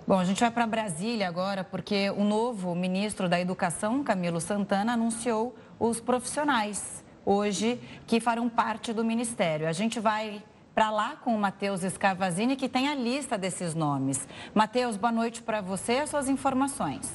Bom, 0.08 0.20
a 0.20 0.25
gente 0.25 0.41
vai 0.41 0.51
para 0.51 0.67
Brasília 0.67 1.27
agora, 1.27 1.63
porque 1.63 2.12
o 2.12 2.24
novo 2.24 2.75
ministro 2.75 3.27
da 3.27 3.41
Educação, 3.41 4.03
Camilo 4.03 4.39
Santana, 4.39 4.93
anunciou 4.93 5.55
os 5.79 6.00
profissionais 6.00 7.03
hoje 7.25 7.79
que 8.07 8.19
farão 8.19 8.49
parte 8.49 8.93
do 8.93 9.03
Ministério. 9.03 9.67
A 9.67 9.73
gente 9.73 9.99
vai 9.99 10.43
para 10.73 10.89
lá 10.89 11.15
com 11.17 11.35
o 11.35 11.39
Matheus 11.39 11.83
Escavazini, 11.83 12.55
que 12.55 12.69
tem 12.69 12.87
a 12.87 12.95
lista 12.95 13.37
desses 13.37 13.75
nomes. 13.75 14.27
Matheus, 14.53 14.95
boa 14.95 15.11
noite 15.11 15.41
para 15.41 15.61
você 15.61 15.93
e 15.93 15.99
as 15.99 16.09
suas 16.09 16.29
informações. 16.29 17.11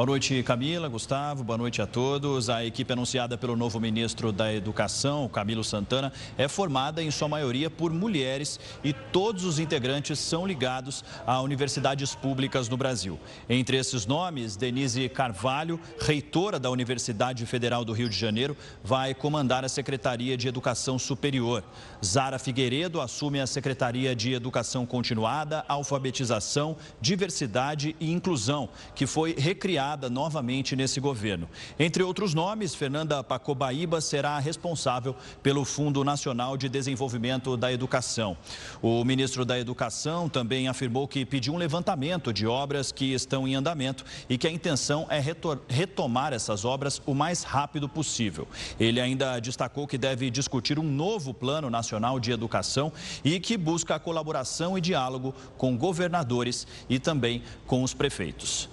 Boa 0.00 0.06
noite, 0.06 0.42
Camila, 0.42 0.88
Gustavo, 0.88 1.44
boa 1.44 1.58
noite 1.58 1.82
a 1.82 1.86
todos. 1.86 2.48
A 2.48 2.64
equipe 2.64 2.90
anunciada 2.90 3.36
pelo 3.36 3.54
novo 3.54 3.78
ministro 3.78 4.32
da 4.32 4.50
Educação, 4.50 5.28
Camilo 5.28 5.62
Santana, 5.62 6.10
é 6.38 6.48
formada 6.48 7.02
em 7.02 7.10
sua 7.10 7.28
maioria 7.28 7.68
por 7.68 7.92
mulheres 7.92 8.58
e 8.82 8.94
todos 8.94 9.44
os 9.44 9.58
integrantes 9.58 10.18
são 10.18 10.46
ligados 10.46 11.04
a 11.26 11.42
universidades 11.42 12.14
públicas 12.14 12.66
no 12.66 12.78
Brasil. 12.78 13.20
Entre 13.46 13.76
esses 13.76 14.06
nomes, 14.06 14.56
Denise 14.56 15.06
Carvalho, 15.10 15.78
reitora 16.00 16.58
da 16.58 16.70
Universidade 16.70 17.44
Federal 17.44 17.84
do 17.84 17.92
Rio 17.92 18.08
de 18.08 18.16
Janeiro, 18.16 18.56
vai 18.82 19.12
comandar 19.12 19.66
a 19.66 19.68
Secretaria 19.68 20.34
de 20.34 20.48
Educação 20.48 20.98
Superior. 20.98 21.62
Zara 22.02 22.38
Figueiredo 22.38 23.02
assume 23.02 23.38
a 23.38 23.46
Secretaria 23.46 24.16
de 24.16 24.32
Educação 24.32 24.86
Continuada, 24.86 25.62
Alfabetização, 25.68 26.74
Diversidade 27.02 27.94
e 28.00 28.10
Inclusão, 28.10 28.70
que 28.94 29.06
foi 29.06 29.34
recriada 29.36 29.89
novamente 29.96 30.76
nesse 30.76 31.00
governo. 31.00 31.48
Entre 31.78 32.02
outros 32.02 32.34
nomes, 32.34 32.74
Fernanda 32.74 33.22
Pacobaíba 33.24 34.00
será 34.00 34.38
responsável 34.38 35.16
pelo 35.42 35.64
Fundo 35.64 36.04
Nacional 36.04 36.56
de 36.56 36.68
Desenvolvimento 36.68 37.56
da 37.56 37.72
Educação. 37.72 38.36
O 38.80 39.04
ministro 39.04 39.44
da 39.44 39.58
Educação 39.58 40.28
também 40.28 40.68
afirmou 40.68 41.08
que 41.08 41.24
pediu 41.24 41.54
um 41.54 41.58
levantamento 41.58 42.32
de 42.32 42.46
obras 42.46 42.92
que 42.92 43.12
estão 43.12 43.46
em 43.46 43.54
andamento 43.54 44.04
e 44.28 44.38
que 44.38 44.46
a 44.46 44.50
intenção 44.50 45.06
é 45.10 45.20
retomar 45.68 46.32
essas 46.32 46.64
obras 46.64 47.00
o 47.06 47.14
mais 47.14 47.42
rápido 47.42 47.88
possível. 47.88 48.46
Ele 48.78 49.00
ainda 49.00 49.38
destacou 49.40 49.86
que 49.86 49.98
deve 49.98 50.30
discutir 50.30 50.78
um 50.78 50.84
novo 50.84 51.34
Plano 51.34 51.70
Nacional 51.70 52.20
de 52.20 52.32
Educação 52.32 52.92
e 53.24 53.40
que 53.40 53.56
busca 53.56 53.94
a 53.94 53.98
colaboração 53.98 54.76
e 54.76 54.80
diálogo 54.80 55.34
com 55.56 55.76
governadores 55.76 56.66
e 56.88 56.98
também 56.98 57.42
com 57.66 57.82
os 57.82 57.94
prefeitos. 57.94 58.68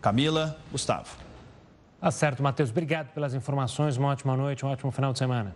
Camila, 0.00 0.58
Gustavo. 0.72 1.16
Tá 2.00 2.10
certo, 2.10 2.42
Matheus. 2.42 2.70
Obrigado 2.70 3.12
pelas 3.12 3.34
informações. 3.34 3.96
Uma 3.96 4.08
ótima 4.08 4.36
noite, 4.36 4.64
um 4.64 4.68
ótimo 4.68 4.90
final 4.90 5.12
de 5.12 5.18
semana. 5.18 5.54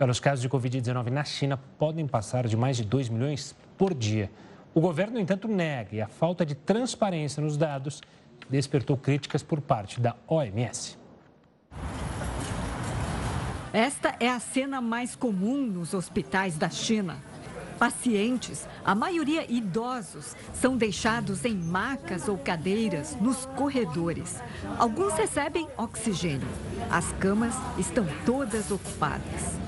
Olha, 0.00 0.10
os 0.10 0.18
casos 0.18 0.40
de 0.40 0.48
Covid-19 0.48 1.10
na 1.10 1.24
China 1.24 1.58
podem 1.78 2.06
passar 2.06 2.46
de 2.46 2.56
mais 2.56 2.78
de 2.78 2.84
2 2.84 3.10
milhões 3.10 3.54
por 3.76 3.92
dia. 3.92 4.30
O 4.72 4.80
governo, 4.80 5.14
no 5.14 5.20
entanto, 5.20 5.46
nega 5.46 5.94
e 5.94 6.00
a 6.00 6.08
falta 6.08 6.46
de 6.46 6.54
transparência 6.54 7.42
nos 7.42 7.58
dados 7.58 8.00
despertou 8.48 8.96
críticas 8.96 9.42
por 9.42 9.60
parte 9.60 10.00
da 10.00 10.16
OMS. 10.26 10.98
Esta 13.72 14.16
é 14.18 14.28
a 14.28 14.40
cena 14.40 14.80
mais 14.80 15.14
comum 15.14 15.66
nos 15.66 15.92
hospitais 15.92 16.56
da 16.56 16.70
China. 16.70 17.18
Pacientes, 17.80 18.68
a 18.84 18.94
maioria 18.94 19.50
idosos, 19.50 20.36
são 20.52 20.76
deixados 20.76 21.46
em 21.46 21.54
macas 21.54 22.28
ou 22.28 22.36
cadeiras 22.36 23.16
nos 23.18 23.46
corredores. 23.56 24.36
Alguns 24.78 25.14
recebem 25.14 25.66
oxigênio. 25.78 26.46
As 26.90 27.10
camas 27.12 27.54
estão 27.78 28.06
todas 28.26 28.70
ocupadas. 28.70 29.58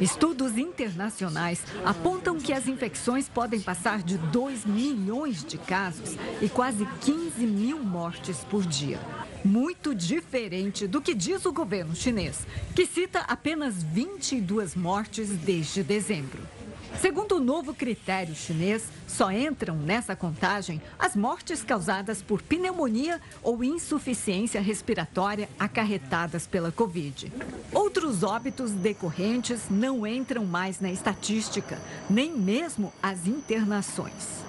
Estudos 0.00 0.56
internacionais 0.56 1.62
apontam 1.84 2.40
que 2.40 2.50
as 2.50 2.66
infecções 2.66 3.28
podem 3.28 3.60
passar 3.60 4.02
de 4.02 4.16
2 4.16 4.64
milhões 4.64 5.44
de 5.44 5.58
casos 5.58 6.16
e 6.40 6.48
quase 6.48 6.86
15 7.02 7.44
mil 7.46 7.78
mortes 7.78 8.38
por 8.38 8.64
dia. 8.64 8.98
Muito 9.44 9.94
diferente 9.94 10.86
do 10.86 11.02
que 11.02 11.14
diz 11.14 11.44
o 11.44 11.52
governo 11.52 11.94
chinês, 11.94 12.46
que 12.74 12.86
cita 12.86 13.20
apenas 13.20 13.82
22 13.82 14.74
mortes 14.74 15.28
desde 15.28 15.82
dezembro. 15.82 16.57
Segundo 17.00 17.36
o 17.36 17.40
novo 17.40 17.72
critério 17.72 18.34
chinês, 18.34 18.88
só 19.06 19.30
entram 19.30 19.76
nessa 19.76 20.16
contagem 20.16 20.82
as 20.98 21.14
mortes 21.14 21.62
causadas 21.62 22.20
por 22.20 22.42
pneumonia 22.42 23.20
ou 23.42 23.62
insuficiência 23.62 24.60
respiratória 24.60 25.48
acarretadas 25.58 26.46
pela 26.46 26.72
Covid. 26.72 27.32
Outros 27.72 28.22
óbitos 28.22 28.72
decorrentes 28.72 29.70
não 29.70 30.06
entram 30.06 30.44
mais 30.44 30.80
na 30.80 30.90
estatística, 30.90 31.78
nem 32.10 32.32
mesmo 32.32 32.92
as 33.02 33.26
internações. 33.26 34.44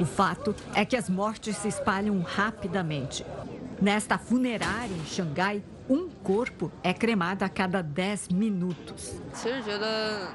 O 0.00 0.04
fato 0.04 0.54
é 0.74 0.84
que 0.84 0.96
as 0.96 1.08
mortes 1.08 1.56
se 1.58 1.68
espalham 1.68 2.20
rapidamente. 2.20 3.24
Nesta 3.80 4.18
funerária 4.18 4.94
em 4.94 5.04
Xangai, 5.06 5.62
um 5.88 6.08
corpo 6.08 6.72
é 6.82 6.94
cremado 6.94 7.44
a 7.44 7.48
cada 7.48 7.82
10 7.82 8.28
minutos. 8.28 9.20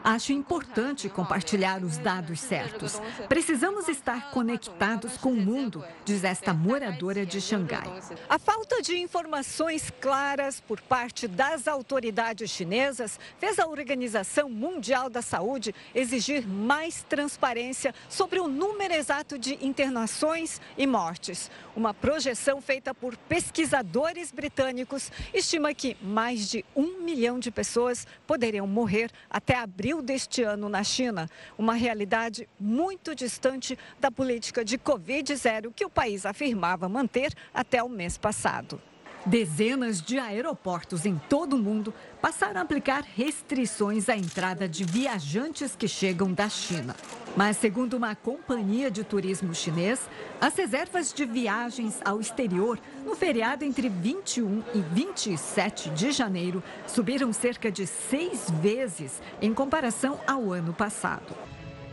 Acho 0.03 0.31
importante 0.31 1.09
compartilhar 1.09 1.83
os 1.83 1.97
dados 1.97 2.39
certos. 2.39 3.01
Precisamos 3.27 3.87
estar 3.87 4.29
conectados 4.31 5.17
com 5.17 5.31
o 5.31 5.35
mundo, 5.35 5.83
diz 6.05 6.23
esta 6.23 6.53
moradora 6.53 7.25
de 7.25 7.41
Xangai. 7.41 7.87
A 8.29 8.37
falta 8.37 8.81
de 8.81 8.97
informações 8.99 9.91
claras 9.99 10.59
por 10.59 10.79
parte 10.81 11.27
das 11.27 11.67
autoridades 11.67 12.51
chinesas 12.51 13.19
fez 13.39 13.57
a 13.57 13.67
Organização 13.67 14.49
Mundial 14.49 15.09
da 15.09 15.21
Saúde 15.21 15.73
exigir 15.95 16.47
mais 16.47 17.03
transparência 17.03 17.93
sobre 18.07 18.39
o 18.39 18.47
número 18.47 18.93
exato 18.93 19.37
de 19.39 19.57
internações 19.65 20.61
e 20.77 20.85
mortes. 20.85 21.49
Uma 21.75 21.93
projeção 21.93 22.61
feita 22.61 22.93
por 22.93 23.17
pesquisadores 23.17 24.31
britânicos 24.31 25.11
estima 25.39 25.73
que 25.73 25.97
mais 26.01 26.49
de 26.49 26.63
um 26.75 27.01
milhão 27.01 27.39
de 27.39 27.49
pessoas 27.49 28.05
poderiam 28.27 28.67
morrer 28.67 29.09
até 29.29 29.55
abril 29.55 30.01
deste 30.01 30.43
ano 30.43 30.69
na 30.69 30.83
China, 30.83 31.29
uma 31.57 31.73
realidade 31.73 32.47
muito 32.59 33.15
distante 33.15 33.77
da 33.99 34.11
política 34.11 34.63
de 34.63 34.77
Covid-0 34.77 35.73
que 35.73 35.85
o 35.85 35.89
país 35.89 36.25
afirmava 36.25 36.87
manter 36.89 37.33
até 37.53 37.81
o 37.81 37.89
mês 37.89 38.17
passado. 38.17 38.81
Dezenas 39.29 40.01
de 40.01 40.17
aeroportos 40.17 41.05
em 41.05 41.15
todo 41.29 41.55
o 41.55 41.59
mundo 41.59 41.93
passaram 42.19 42.59
a 42.59 42.63
aplicar 42.63 43.03
restrições 43.03 44.09
à 44.09 44.17
entrada 44.17 44.67
de 44.67 44.83
viajantes 44.83 45.75
que 45.75 45.87
chegam 45.87 46.33
da 46.33 46.49
China. 46.49 46.95
Mas, 47.37 47.57
segundo 47.57 47.93
uma 47.93 48.15
companhia 48.15 48.89
de 48.89 49.03
turismo 49.03 49.53
chinês, 49.53 50.01
as 50.41 50.55
reservas 50.55 51.13
de 51.13 51.25
viagens 51.25 52.01
ao 52.03 52.19
exterior 52.19 52.79
no 53.05 53.15
feriado 53.15 53.63
entre 53.63 53.87
21 53.87 54.63
e 54.73 54.81
27 54.81 55.91
de 55.91 56.11
janeiro 56.11 56.63
subiram 56.87 57.31
cerca 57.31 57.71
de 57.71 57.85
seis 57.85 58.49
vezes 58.49 59.21
em 59.39 59.53
comparação 59.53 60.19
ao 60.25 60.51
ano 60.51 60.73
passado. 60.73 61.35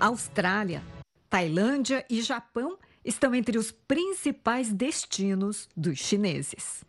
Austrália, 0.01 0.83
Tailândia 1.29 2.03
e 2.09 2.23
Japão 2.23 2.79
estão 3.05 3.35
entre 3.35 3.59
os 3.59 3.71
principais 3.71 4.73
destinos 4.73 5.69
dos 5.77 5.99
chineses. 5.99 6.86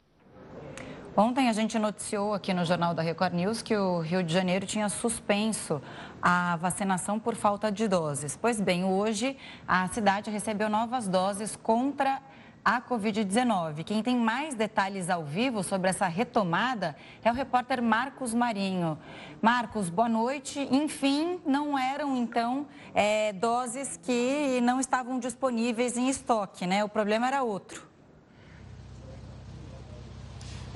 Ontem 1.19 1.49
a 1.49 1.51
gente 1.51 1.79
noticiou 1.79 2.31
aqui 2.31 2.53
no 2.53 2.63
Jornal 2.63 2.93
da 2.93 3.01
Record 3.01 3.33
News 3.33 3.63
que 3.63 3.75
o 3.75 4.01
Rio 4.01 4.21
de 4.21 4.31
Janeiro 4.31 4.67
tinha 4.67 4.87
suspenso 4.87 5.81
a 6.21 6.57
vacinação 6.57 7.19
por 7.19 7.33
falta 7.33 7.71
de 7.71 7.87
doses. 7.87 8.37
Pois 8.39 8.61
bem, 8.61 8.83
hoje 8.83 9.35
a 9.67 9.87
cidade 9.87 10.29
recebeu 10.29 10.69
novas 10.69 11.07
doses 11.07 11.55
contra 11.55 12.21
a 12.63 12.79
Covid-19. 12.79 13.83
Quem 13.83 14.03
tem 14.03 14.15
mais 14.15 14.53
detalhes 14.53 15.09
ao 15.09 15.25
vivo 15.25 15.63
sobre 15.63 15.89
essa 15.89 16.05
retomada 16.05 16.95
é 17.23 17.31
o 17.31 17.33
repórter 17.33 17.81
Marcos 17.81 18.31
Marinho. 18.31 18.95
Marcos, 19.41 19.89
boa 19.89 20.07
noite. 20.07 20.67
Enfim, 20.69 21.39
não 21.43 21.75
eram 21.75 22.15
então 22.15 22.67
é, 22.93 23.33
doses 23.33 23.97
que 24.03 24.61
não 24.61 24.79
estavam 24.79 25.17
disponíveis 25.17 25.97
em 25.97 26.09
estoque, 26.09 26.67
né? 26.67 26.83
O 26.83 26.89
problema 26.89 27.25
era 27.25 27.41
outro. 27.41 27.96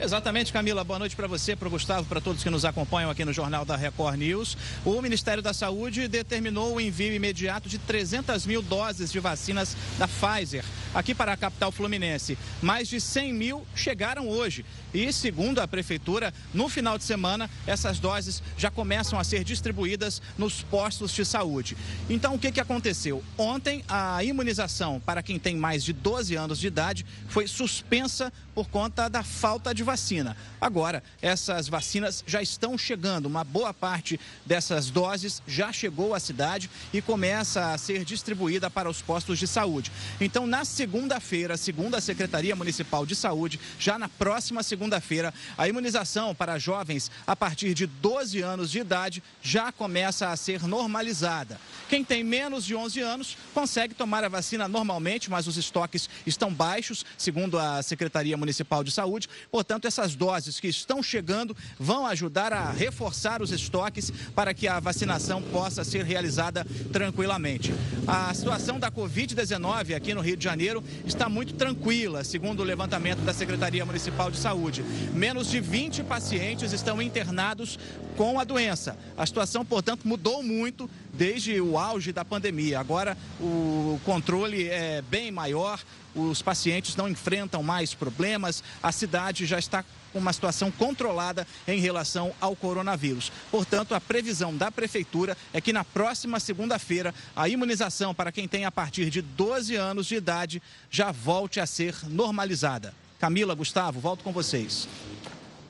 Exatamente, 0.04 0.52
Camila. 0.52 0.84
Boa 0.84 0.98
noite 0.98 1.16
para 1.16 1.28
você, 1.28 1.56
para 1.56 1.68
o 1.68 1.72
Gustavo, 1.72 2.08
para 2.08 2.20
todos 2.20 2.42
que 2.42 2.50
nos 2.50 2.66
acompanham 2.66 3.12
aqui 3.12 3.24
no 3.24 3.32
Jornal 3.32 3.64
da 3.64 3.76
Record 3.76 4.18
News. 4.18 4.58
O 4.84 5.00
Ministério 5.00 5.44
da 5.44 5.54
Saúde 5.54 6.08
determinou 6.08 6.74
o 6.74 6.82
envio 6.82 7.14
imediato 7.14 7.70
de 7.70 7.78
300 7.78 8.48
mil 8.48 8.64
doses 8.64 9.12
de 9.12 9.20
vacinas 9.20 9.78
da 10.00 10.08
Pfizer 10.08 10.66
aqui 10.92 11.14
para 11.14 11.34
a 11.34 11.38
capital 11.38 11.72
fluminense. 11.72 12.36
Mais 12.64 12.88
de 12.88 13.00
100 13.00 13.34
mil 13.34 13.68
chegaram 13.76 14.28
hoje. 14.28 14.66
E, 14.94 15.12
segundo 15.14 15.60
a 15.60 15.68
Prefeitura, 15.68 16.34
no 16.54 16.68
final 16.70 16.98
de 16.98 17.04
semana, 17.04 17.50
essas 17.66 18.00
doses 18.00 18.42
já 18.58 18.70
começam 18.70 19.20
a 19.20 19.24
ser 19.24 19.44
distribuídas 19.44 20.22
nos 20.38 20.62
postos 20.62 21.12
de 21.12 21.26
saúde. 21.26 21.78
Então, 22.10 22.36
o 22.36 22.40
que, 22.40 22.52
que 22.52 22.60
aconteceu? 22.60 23.24
Ontem, 23.38 23.84
a 23.88 24.24
imunização 24.24 25.00
para 25.00 25.24
quem 25.24 25.40
tem 25.40 25.56
mais 25.56 25.84
de 25.84 25.94
12 25.94 26.36
anos 26.36 26.60
de 26.60 26.68
idade 26.68 27.06
foi 27.28 27.48
suspensa 27.48 28.32
por 28.54 28.68
conta 28.68 29.10
da 29.10 29.24
falta 29.24 29.74
de 29.74 29.84
vacina. 29.84 30.36
Agora, 30.60 31.02
essas 31.22 31.68
vacinas 31.68 32.24
já 32.28 32.42
estão 32.42 32.78
chegando, 32.78 33.26
uma 33.26 33.44
boa 33.44 33.74
parte 33.74 34.20
dessas 34.46 34.90
doses 34.90 35.42
já 35.48 35.72
chegou 35.72 36.14
à 36.14 36.20
cidade 36.20 36.70
e 36.94 37.02
começa 37.02 37.74
a 37.74 37.78
ser 37.78 38.04
distribuída 38.04 38.70
para 38.70 38.90
os 38.90 39.02
postos 39.02 39.40
de 39.40 39.48
saúde. 39.48 39.92
Então, 40.20 40.46
na 40.46 40.66
segunda-feira, 40.66 41.58
segundo 41.58 41.96
a 41.96 42.02
Secretaria 42.02 42.56
Municipal 42.56 43.06
de 43.06 43.16
Saúde, 43.16 43.60
já 43.80 43.98
na 43.98 44.10
próxima 44.10 44.64
segunda-feira, 44.82 45.32
a 45.56 45.68
imunização 45.68 46.34
para 46.34 46.58
jovens 46.58 47.12
a 47.28 47.36
partir 47.36 47.76
de 47.76 47.86
12 47.86 48.42
anos 48.42 48.72
de 48.72 48.80
idade 48.80 49.22
já 49.40 49.72
começa 49.72 50.30
a 50.30 50.36
ser 50.36 50.64
normalizada. 50.64 51.60
Quem 51.88 52.04
tem 52.04 52.24
menos 52.24 52.66
de 52.66 52.74
11 52.74 53.00
anos 53.00 53.38
consegue 53.54 53.94
tomar 53.94 54.24
a 54.24 54.30
vacina 54.30 54.68
normalmente, 54.68 55.30
mas 55.30 55.46
os 55.46 55.56
estoques 55.56 56.10
estão 56.26 56.52
baixos, 56.52 57.06
segundo 57.16 57.60
a 57.60 57.84
Secretaria 57.84 58.36
Municipal 58.36 58.84
de 58.84 58.90
Saúde. 58.90 59.30
Portanto, 59.52 59.86
essas 59.86 60.16
doses 60.16 60.60
que 60.60 60.68
estão 60.68 61.04
chegando 61.04 61.56
vão 61.80 62.08
ajudar 62.08 62.52
a 62.52 62.72
reforçar 62.72 63.40
os 63.40 63.52
estoques 63.52 64.12
para 64.34 64.52
que 64.52 64.68
a 64.68 64.80
vacinação 64.80 65.44
possa 65.44 65.84
ser 65.84 66.06
realizada 66.06 66.66
tranquilamente. 66.92 67.72
A 68.08 68.34
situação 68.34 68.80
da 68.80 68.90
Covid-19 68.90 69.96
aqui 69.96 70.16
no 70.16 70.22
Rio 70.22 70.38
de 70.38 70.44
Janeiro 70.44 70.84
está 71.06 71.30
muito 71.30 71.54
tranquila, 71.54 72.24
segundo 72.24 72.62
o 72.62 72.64
levantamento 72.64 73.20
da 73.20 73.34
Secretaria 73.34 73.86
Municipal 73.86 74.32
de 74.32 74.38
Saúde. 74.38 74.71
Menos 75.14 75.50
de 75.50 75.60
20 75.60 76.04
pacientes 76.04 76.72
estão 76.72 77.02
internados 77.02 77.78
com 78.16 78.40
a 78.40 78.44
doença. 78.44 78.98
A 79.18 79.26
situação, 79.26 79.66
portanto, 79.66 80.08
mudou 80.08 80.42
muito 80.42 80.90
desde 81.14 81.60
o 81.60 81.78
auge 81.78 82.14
da 82.14 82.24
pandemia. 82.24 82.80
Agora 82.80 83.18
o 83.40 84.00
controle 84.06 84.68
é 84.70 85.02
bem 85.02 85.32
maior, 85.32 85.80
os 86.16 86.42
pacientes 86.42 86.96
não 86.96 87.10
enfrentam 87.10 87.64
mais 87.64 87.94
problemas, 87.94 88.64
a 88.82 88.92
cidade 88.92 89.46
já 89.46 89.60
está 89.60 89.84
com 90.12 90.20
uma 90.20 90.34
situação 90.34 90.70
controlada 90.72 91.48
em 91.68 91.80
relação 91.80 92.34
ao 92.40 92.56
coronavírus. 92.56 93.32
Portanto, 93.50 93.96
a 93.96 94.02
previsão 94.02 94.56
da 94.56 94.70
Prefeitura 94.72 95.38
é 95.54 95.62
que 95.62 95.72
na 95.72 95.84
próxima 95.84 96.40
segunda-feira 96.40 97.14
a 97.36 97.48
imunização 97.48 98.14
para 98.14 98.32
quem 98.32 98.48
tem 98.48 98.66
a 98.66 98.72
partir 98.72 99.10
de 99.10 99.22
12 99.22 99.76
anos 99.76 100.08
de 100.08 100.16
idade 100.16 100.62
já 100.90 101.12
volte 101.12 101.60
a 101.60 101.66
ser 101.66 101.96
normalizada. 102.10 102.94
Camila, 103.22 103.54
Gustavo, 103.54 104.00
volto 104.00 104.24
com 104.24 104.32
vocês. 104.32 104.90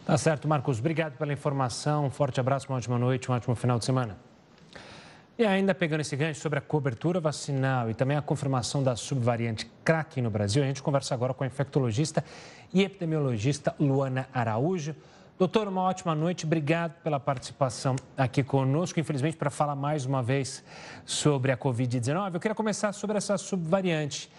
Tá 0.05 0.17
certo, 0.17 0.47
Marcos. 0.47 0.79
Obrigado 0.79 1.17
pela 1.17 1.33
informação. 1.33 2.05
Um 2.05 2.09
forte 2.09 2.39
abraço, 2.39 2.65
uma 2.69 2.77
ótima 2.77 2.97
noite, 2.97 3.29
um 3.29 3.33
ótimo 3.33 3.53
final 3.55 3.77
de 3.77 3.83
semana. 3.83 4.15
E 5.37 5.43
ainda 5.43 5.75
pegando 5.75 5.99
esse 5.99 6.15
gancho 6.15 6.39
sobre 6.39 6.59
a 6.59 6.61
cobertura 6.61 7.19
vacinal 7.19 7.89
e 7.89 7.93
também 7.93 8.15
a 8.15 8.21
confirmação 8.21 8.81
da 8.81 8.95
subvariante 8.95 9.69
Kraken 9.83 10.23
no 10.23 10.29
Brasil, 10.29 10.63
a 10.63 10.65
gente 10.65 10.81
conversa 10.81 11.13
agora 11.13 11.33
com 11.33 11.43
a 11.43 11.47
infectologista 11.47 12.23
e 12.73 12.83
epidemiologista 12.83 13.75
Luana 13.77 14.29
Araújo. 14.33 14.95
Doutor, 15.37 15.67
uma 15.67 15.81
ótima 15.81 16.15
noite. 16.15 16.45
Obrigado 16.45 16.93
pela 17.03 17.19
participação 17.19 17.97
aqui 18.15 18.43
conosco. 18.43 18.97
Infelizmente, 18.97 19.35
para 19.35 19.49
falar 19.49 19.75
mais 19.75 20.05
uma 20.05 20.23
vez 20.23 20.63
sobre 21.03 21.51
a 21.51 21.57
Covid-19, 21.57 22.33
eu 22.33 22.39
queria 22.39 22.55
começar 22.55 22.93
sobre 22.93 23.17
essa 23.17 23.37
subvariante. 23.37 24.31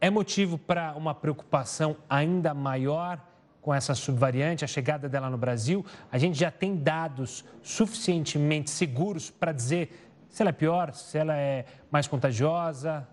É 0.00 0.10
motivo 0.10 0.58
para 0.58 0.94
uma 0.94 1.14
preocupação 1.14 1.96
ainda 2.08 2.52
maior 2.52 3.20
com 3.62 3.74
essa 3.74 3.94
subvariante, 3.94 4.64
a 4.64 4.68
chegada 4.68 5.08
dela 5.08 5.30
no 5.30 5.38
Brasil? 5.38 5.84
A 6.12 6.18
gente 6.18 6.38
já 6.38 6.50
tem 6.50 6.76
dados 6.76 7.44
suficientemente 7.62 8.70
seguros 8.70 9.30
para 9.30 9.52
dizer 9.52 10.10
se 10.28 10.42
ela 10.42 10.50
é 10.50 10.52
pior, 10.52 10.92
se 10.92 11.16
ela 11.16 11.34
é 11.34 11.64
mais 11.90 12.06
contagiosa? 12.06 13.08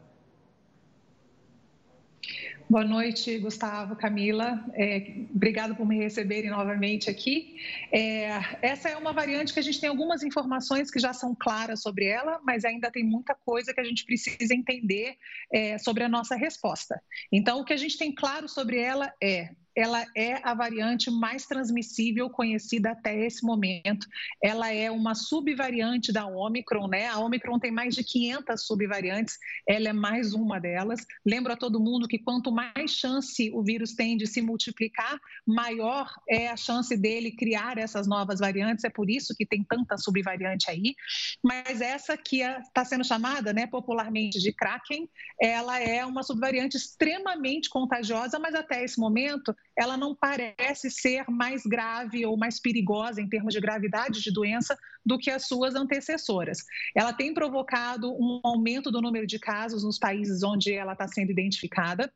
Boa 2.73 2.83
noite, 2.83 3.37
Gustavo, 3.37 3.95
Camila. 3.95 4.65
É, 4.73 5.27
obrigado 5.29 5.75
por 5.75 5.85
me 5.85 5.95
receberem 5.95 6.49
novamente 6.49 7.07
aqui. 7.07 7.55
É, 7.91 8.29
essa 8.63 8.89
é 8.89 8.97
uma 8.97 9.13
variante 9.13 9.53
que 9.53 9.59
a 9.59 9.61
gente 9.61 9.79
tem 9.79 9.87
algumas 9.87 10.23
informações 10.23 10.89
que 10.89 10.97
já 10.97 11.13
são 11.13 11.35
claras 11.39 11.83
sobre 11.83 12.05
ela, 12.05 12.41
mas 12.43 12.65
ainda 12.65 12.89
tem 12.89 13.03
muita 13.03 13.35
coisa 13.35 13.71
que 13.75 13.79
a 13.79 13.83
gente 13.83 14.03
precisa 14.03 14.55
entender 14.55 15.17
é, 15.53 15.77
sobre 15.77 16.03
a 16.03 16.09
nossa 16.09 16.35
resposta. 16.35 16.99
Então, 17.31 17.59
o 17.59 17.63
que 17.63 17.73
a 17.73 17.77
gente 17.77 17.95
tem 17.95 18.11
claro 18.11 18.49
sobre 18.49 18.79
ela 18.79 19.13
é 19.21 19.51
ela 19.75 20.05
é 20.15 20.39
a 20.43 20.53
variante 20.53 21.09
mais 21.09 21.45
transmissível 21.45 22.29
conhecida 22.29 22.91
até 22.91 23.25
esse 23.25 23.43
momento. 23.43 24.07
Ela 24.41 24.71
é 24.71 24.91
uma 24.91 25.15
subvariante 25.15 26.11
da 26.11 26.25
Omicron, 26.25 26.87
né? 26.87 27.07
A 27.07 27.19
Omicron 27.19 27.59
tem 27.59 27.71
mais 27.71 27.95
de 27.95 28.03
500 28.03 28.65
subvariantes, 28.65 29.37
ela 29.67 29.89
é 29.89 29.93
mais 29.93 30.33
uma 30.33 30.59
delas. 30.59 31.05
Lembro 31.25 31.53
a 31.53 31.57
todo 31.57 31.79
mundo 31.79 32.07
que 32.07 32.19
quanto 32.19 32.51
mais 32.51 32.91
chance 32.91 33.51
o 33.53 33.63
vírus 33.63 33.93
tem 33.93 34.15
de 34.15 34.27
se 34.27 34.41
multiplicar, 34.41 35.19
maior 35.45 36.13
é 36.29 36.47
a 36.49 36.57
chance 36.57 36.95
dele 36.95 37.31
criar 37.31 37.77
essas 37.77 38.07
novas 38.07 38.39
variantes. 38.39 38.83
É 38.83 38.89
por 38.89 39.09
isso 39.09 39.35
que 39.35 39.45
tem 39.45 39.63
tanta 39.63 39.97
subvariante 39.97 40.69
aí. 40.69 40.95
Mas 41.43 41.81
essa 41.81 42.15
que 42.15 42.41
está 42.41 42.81
é, 42.81 42.85
sendo 42.85 43.03
chamada, 43.03 43.51
né, 43.53 43.65
popularmente 43.65 44.39
de 44.39 44.53
Kraken, 44.53 45.09
ela 45.41 45.79
é 45.79 46.05
uma 46.05 46.23
subvariante 46.23 46.77
extremamente 46.77 47.69
contagiosa, 47.69 48.37
mas 48.37 48.53
até 48.53 48.83
esse 48.83 48.99
momento 48.99 49.55
ela 49.77 49.97
não 49.97 50.15
parece 50.15 50.89
ser 50.89 51.25
mais 51.29 51.63
grave 51.65 52.25
ou 52.25 52.37
mais 52.37 52.59
perigosa 52.59 53.21
em 53.21 53.27
termos 53.27 53.53
de 53.53 53.59
gravidade 53.59 54.21
de 54.21 54.31
doença 54.31 54.77
do 55.05 55.17
que 55.17 55.29
as 55.29 55.47
suas 55.47 55.75
antecessoras. 55.75 56.59
Ela 56.95 57.13
tem 57.13 57.33
provocado 57.33 58.13
um 58.13 58.39
aumento 58.43 58.91
do 58.91 59.01
número 59.01 59.25
de 59.25 59.39
casos 59.39 59.83
nos 59.83 59.97
países 59.97 60.43
onde 60.43 60.73
ela 60.73 60.93
está 60.93 61.07
sendo 61.07 61.31
identificada 61.31 62.11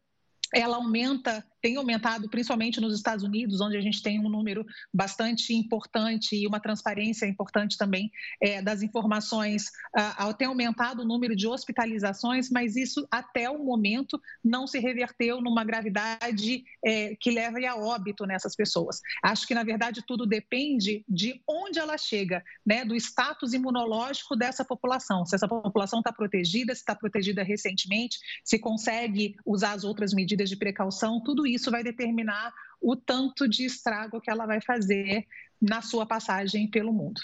ela 0.53 0.77
aumenta 0.77 1.45
tem 1.67 1.75
aumentado, 1.75 2.29
principalmente 2.29 2.79
nos 2.79 2.95
Estados 2.95 3.25
Unidos, 3.25 3.59
onde 3.59 3.75
a 3.75 3.81
gente 3.81 4.01
tem 4.01 4.21
um 4.21 4.29
número 4.29 4.65
bastante 4.93 5.53
importante 5.53 6.33
e 6.33 6.47
uma 6.47 6.61
transparência 6.61 7.25
importante 7.25 7.77
também 7.77 8.09
é, 8.41 8.61
das 8.61 8.81
informações, 8.81 9.65
uh, 9.93 10.33
tem 10.33 10.47
aumentado 10.47 11.01
o 11.01 11.05
número 11.05 11.35
de 11.35 11.45
hospitalizações, 11.45 12.49
mas 12.49 12.77
isso 12.77 13.05
até 13.11 13.49
o 13.49 13.61
momento 13.61 14.17
não 14.41 14.65
se 14.65 14.79
reverteu 14.79 15.41
numa 15.41 15.65
gravidade 15.65 16.63
é, 16.85 17.17
que 17.19 17.31
leve 17.31 17.65
a 17.65 17.75
óbito 17.75 18.25
nessas 18.25 18.55
pessoas. 18.55 19.01
Acho 19.21 19.45
que, 19.45 19.53
na 19.53 19.63
verdade, 19.63 20.01
tudo 20.07 20.25
depende 20.25 21.03
de 21.05 21.41
onde 21.45 21.79
ela 21.79 21.97
chega, 21.97 22.41
né, 22.65 22.85
do 22.85 22.95
status 22.95 23.51
imunológico 23.51 24.37
dessa 24.37 24.63
população. 24.63 25.25
Se 25.25 25.35
essa 25.35 25.49
população 25.49 25.99
está 25.99 26.13
protegida, 26.13 26.73
se 26.73 26.79
está 26.79 26.95
protegida 26.95 27.43
recentemente, 27.43 28.19
se 28.41 28.57
consegue 28.57 29.35
usar 29.45 29.73
as 29.73 29.83
outras 29.83 30.13
medidas 30.13 30.47
de 30.47 30.55
precaução, 30.55 31.21
tudo 31.21 31.45
isso 31.45 31.56
isso 31.57 31.69
vai 31.69 31.83
determinar 31.83 32.53
o 32.79 32.95
tanto 32.95 33.47
de 33.47 33.65
estrago 33.65 34.21
que 34.21 34.29
ela 34.29 34.45
vai 34.45 34.61
fazer 34.61 35.27
na 35.61 35.81
sua 35.81 36.05
passagem 36.05 36.69
pelo 36.69 36.93
mundo. 36.93 37.19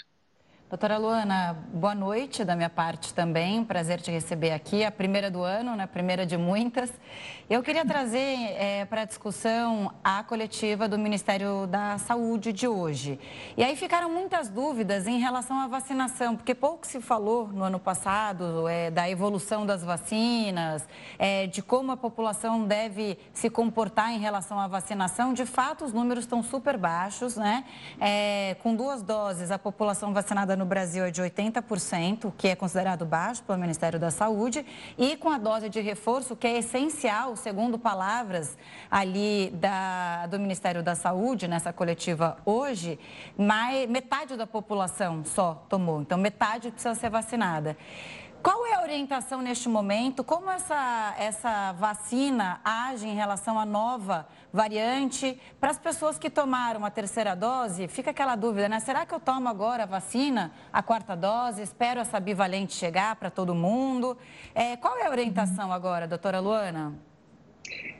Doutora 0.66 0.96
Luana, 0.96 1.58
boa 1.74 1.94
noite 1.94 2.42
da 2.42 2.56
minha 2.56 2.70
parte 2.70 3.12
também. 3.12 3.62
Prazer 3.62 4.00
te 4.00 4.10
receber 4.10 4.50
aqui, 4.50 4.82
a 4.82 4.90
primeira 4.90 5.30
do 5.30 5.42
ano, 5.42 5.76
né? 5.76 5.86
primeira 5.86 6.24
de 6.24 6.38
muitas. 6.38 6.90
Eu 7.48 7.62
queria 7.62 7.84
trazer 7.84 8.38
é, 8.56 8.86
para 8.86 9.02
a 9.02 9.04
discussão 9.04 9.92
a 10.02 10.24
coletiva 10.24 10.88
do 10.88 10.98
Ministério 10.98 11.66
da 11.66 11.98
Saúde 11.98 12.50
de 12.54 12.66
hoje. 12.66 13.20
E 13.54 13.62
aí 13.62 13.76
ficaram 13.76 14.08
muitas 14.10 14.48
dúvidas 14.48 15.06
em 15.06 15.18
relação 15.18 15.58
à 15.60 15.68
vacinação, 15.68 16.34
porque 16.34 16.54
pouco 16.54 16.86
se 16.86 16.98
falou 16.98 17.48
no 17.48 17.62
ano 17.62 17.78
passado 17.78 18.66
é, 18.66 18.90
da 18.90 19.08
evolução 19.08 19.66
das 19.66 19.84
vacinas, 19.84 20.88
é, 21.18 21.46
de 21.46 21.60
como 21.60 21.92
a 21.92 21.96
população 21.96 22.66
deve 22.66 23.18
se 23.34 23.50
comportar 23.50 24.12
em 24.12 24.18
relação 24.18 24.58
à 24.58 24.66
vacinação. 24.66 25.34
De 25.34 25.44
fato, 25.44 25.84
os 25.84 25.92
números 25.92 26.24
estão 26.24 26.42
super 26.42 26.78
baixos, 26.78 27.36
né? 27.36 27.64
Com 28.62 28.74
duas 28.74 29.02
doses, 29.02 29.50
a 29.50 29.58
população 29.58 30.14
vacinada 30.14 30.53
no 30.56 30.64
Brasil 30.64 31.04
é 31.04 31.10
de 31.10 31.22
80%, 31.22 32.32
que 32.36 32.48
é 32.48 32.56
considerado 32.56 33.04
baixo 33.04 33.42
pelo 33.42 33.58
Ministério 33.58 33.98
da 33.98 34.10
Saúde, 34.10 34.64
e 34.96 35.16
com 35.16 35.30
a 35.30 35.38
dose 35.38 35.68
de 35.68 35.80
reforço, 35.80 36.36
que 36.36 36.46
é 36.46 36.58
essencial 36.58 37.36
segundo 37.36 37.78
palavras 37.78 38.56
ali 38.90 39.50
da, 39.54 40.26
do 40.26 40.38
Ministério 40.38 40.82
da 40.82 40.94
Saúde, 40.94 41.48
nessa 41.48 41.72
coletiva 41.72 42.36
hoje, 42.44 42.98
mais, 43.36 43.88
metade 43.88 44.36
da 44.36 44.46
população 44.46 45.24
só 45.24 45.64
tomou. 45.68 46.00
Então, 46.00 46.18
metade 46.18 46.70
precisa 46.70 46.94
ser 46.94 47.10
vacinada. 47.10 47.76
Qual 48.44 48.66
é 48.66 48.74
a 48.74 48.82
orientação 48.82 49.40
neste 49.40 49.70
momento? 49.70 50.22
Como 50.22 50.50
essa, 50.50 51.14
essa 51.18 51.72
vacina 51.72 52.60
age 52.62 53.08
em 53.08 53.14
relação 53.14 53.58
à 53.58 53.64
nova 53.64 54.28
variante? 54.54 55.36
Para 55.58 55.72
as 55.72 55.78
pessoas 55.78 56.16
que 56.16 56.30
tomaram 56.30 56.84
a 56.84 56.90
terceira 56.90 57.34
dose, 57.34 57.88
fica 57.88 58.12
aquela 58.12 58.36
dúvida, 58.36 58.68
né? 58.68 58.78
Será 58.78 59.04
que 59.04 59.12
eu 59.12 59.18
tomo 59.18 59.48
agora 59.48 59.82
a 59.82 59.86
vacina, 59.86 60.52
a 60.72 60.80
quarta 60.80 61.16
dose? 61.16 61.60
Espero 61.60 61.98
essa 61.98 62.20
bivalente 62.20 62.72
chegar 62.72 63.16
para 63.16 63.30
todo 63.30 63.52
mundo? 63.52 64.16
É, 64.54 64.76
qual 64.76 64.96
é 64.96 65.06
a 65.06 65.10
orientação 65.10 65.72
agora, 65.72 66.06
doutora 66.06 66.38
Luana? 66.38 66.94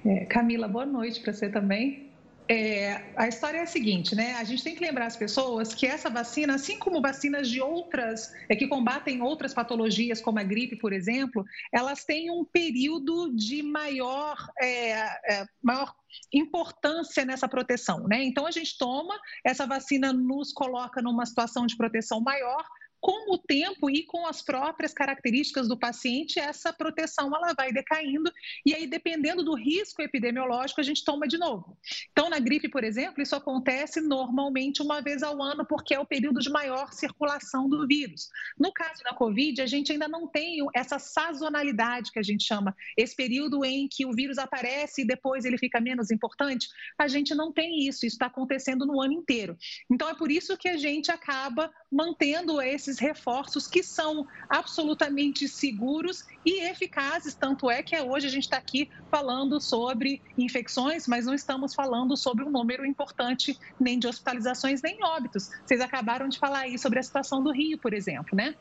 É, 0.06 0.26
Camila, 0.26 0.68
boa 0.68 0.86
noite 0.86 1.20
para 1.20 1.32
você 1.32 1.48
também. 1.48 2.03
É, 2.46 3.02
a 3.16 3.26
história 3.26 3.58
é 3.58 3.62
a 3.62 3.66
seguinte, 3.66 4.14
né? 4.14 4.34
A 4.34 4.44
gente 4.44 4.62
tem 4.62 4.74
que 4.74 4.84
lembrar 4.84 5.06
as 5.06 5.16
pessoas 5.16 5.72
que 5.72 5.86
essa 5.86 6.10
vacina, 6.10 6.54
assim 6.54 6.78
como 6.78 7.00
vacinas 7.00 7.48
de 7.48 7.58
outras, 7.60 8.30
é, 8.50 8.54
que 8.54 8.68
combatem 8.68 9.22
outras 9.22 9.54
patologias, 9.54 10.20
como 10.20 10.38
a 10.38 10.42
gripe, 10.42 10.76
por 10.76 10.92
exemplo, 10.92 11.42
elas 11.72 12.04
têm 12.04 12.30
um 12.30 12.44
período 12.44 13.34
de 13.34 13.62
maior, 13.62 14.36
é, 14.60 14.90
é, 15.32 15.46
maior 15.62 15.94
importância 16.30 17.24
nessa 17.24 17.48
proteção, 17.48 18.06
né? 18.06 18.22
Então 18.22 18.46
a 18.46 18.50
gente 18.50 18.76
toma, 18.76 19.18
essa 19.42 19.66
vacina 19.66 20.12
nos 20.12 20.52
coloca 20.52 21.00
numa 21.00 21.24
situação 21.24 21.66
de 21.66 21.76
proteção 21.76 22.20
maior, 22.20 22.62
com 23.04 23.34
o 23.34 23.36
tempo 23.36 23.90
e 23.90 24.02
com 24.02 24.26
as 24.26 24.40
próprias 24.40 24.94
características 24.94 25.68
do 25.68 25.78
paciente, 25.78 26.40
essa 26.40 26.72
proteção 26.72 27.26
ela 27.36 27.52
vai 27.52 27.70
decaindo 27.70 28.32
e 28.64 28.74
aí 28.74 28.86
dependendo 28.86 29.44
do 29.44 29.54
risco 29.54 30.00
epidemiológico 30.00 30.80
a 30.80 30.84
gente 30.84 31.04
toma 31.04 31.28
de 31.28 31.36
novo. 31.36 31.76
Então 32.12 32.30
na 32.30 32.38
gripe, 32.38 32.66
por 32.66 32.82
exemplo, 32.82 33.22
isso 33.22 33.36
acontece 33.36 34.00
normalmente 34.00 34.80
uma 34.80 35.02
vez 35.02 35.22
ao 35.22 35.42
ano 35.42 35.66
porque 35.66 35.92
é 35.92 36.00
o 36.00 36.06
período 36.06 36.40
de 36.40 36.48
maior 36.48 36.94
circulação 36.94 37.68
do 37.68 37.86
vírus. 37.86 38.30
No 38.58 38.72
caso 38.72 39.02
da 39.02 39.12
COVID, 39.12 39.60
a 39.60 39.66
gente 39.66 39.92
ainda 39.92 40.08
não 40.08 40.26
tem 40.26 40.60
essa 40.74 40.98
sazonalidade 40.98 42.10
que 42.10 42.18
a 42.18 42.22
gente 42.22 42.42
chama, 42.42 42.74
esse 42.96 43.14
período 43.14 43.66
em 43.66 43.86
que 43.86 44.06
o 44.06 44.14
vírus 44.14 44.38
aparece 44.38 45.02
e 45.02 45.06
depois 45.06 45.44
ele 45.44 45.58
fica 45.58 45.78
menos 45.78 46.10
importante, 46.10 46.68
a 46.98 47.06
gente 47.06 47.34
não 47.34 47.52
tem 47.52 47.86
isso, 47.86 48.06
isso 48.06 48.14
está 48.14 48.26
acontecendo 48.26 48.86
no 48.86 48.98
ano 48.98 49.12
inteiro. 49.12 49.58
Então 49.90 50.08
é 50.08 50.14
por 50.14 50.30
isso 50.30 50.56
que 50.56 50.70
a 50.70 50.78
gente 50.78 51.10
acaba 51.10 51.70
mantendo 51.92 52.62
esses 52.62 52.93
esses 52.94 52.98
reforços 52.98 53.66
que 53.66 53.82
são 53.82 54.26
absolutamente 54.48 55.48
seguros 55.48 56.24
e 56.44 56.60
eficazes. 56.64 57.34
Tanto 57.34 57.70
é 57.70 57.82
que 57.82 57.98
hoje 58.00 58.26
a 58.26 58.30
gente 58.30 58.44
está 58.44 58.56
aqui 58.56 58.88
falando 59.10 59.60
sobre 59.60 60.22
infecções, 60.38 61.06
mas 61.08 61.26
não 61.26 61.34
estamos 61.34 61.74
falando 61.74 62.16
sobre 62.16 62.44
um 62.44 62.50
número 62.50 62.86
importante 62.86 63.58
nem 63.78 63.98
de 63.98 64.06
hospitalizações 64.06 64.80
nem 64.80 65.02
óbitos. 65.02 65.50
Vocês 65.66 65.80
acabaram 65.80 66.28
de 66.28 66.38
falar 66.38 66.60
aí 66.60 66.78
sobre 66.78 66.98
a 66.98 67.02
situação 67.02 67.42
do 67.42 67.50
Rio, 67.50 67.78
por 67.78 67.92
exemplo, 67.92 68.36
né? 68.36 68.54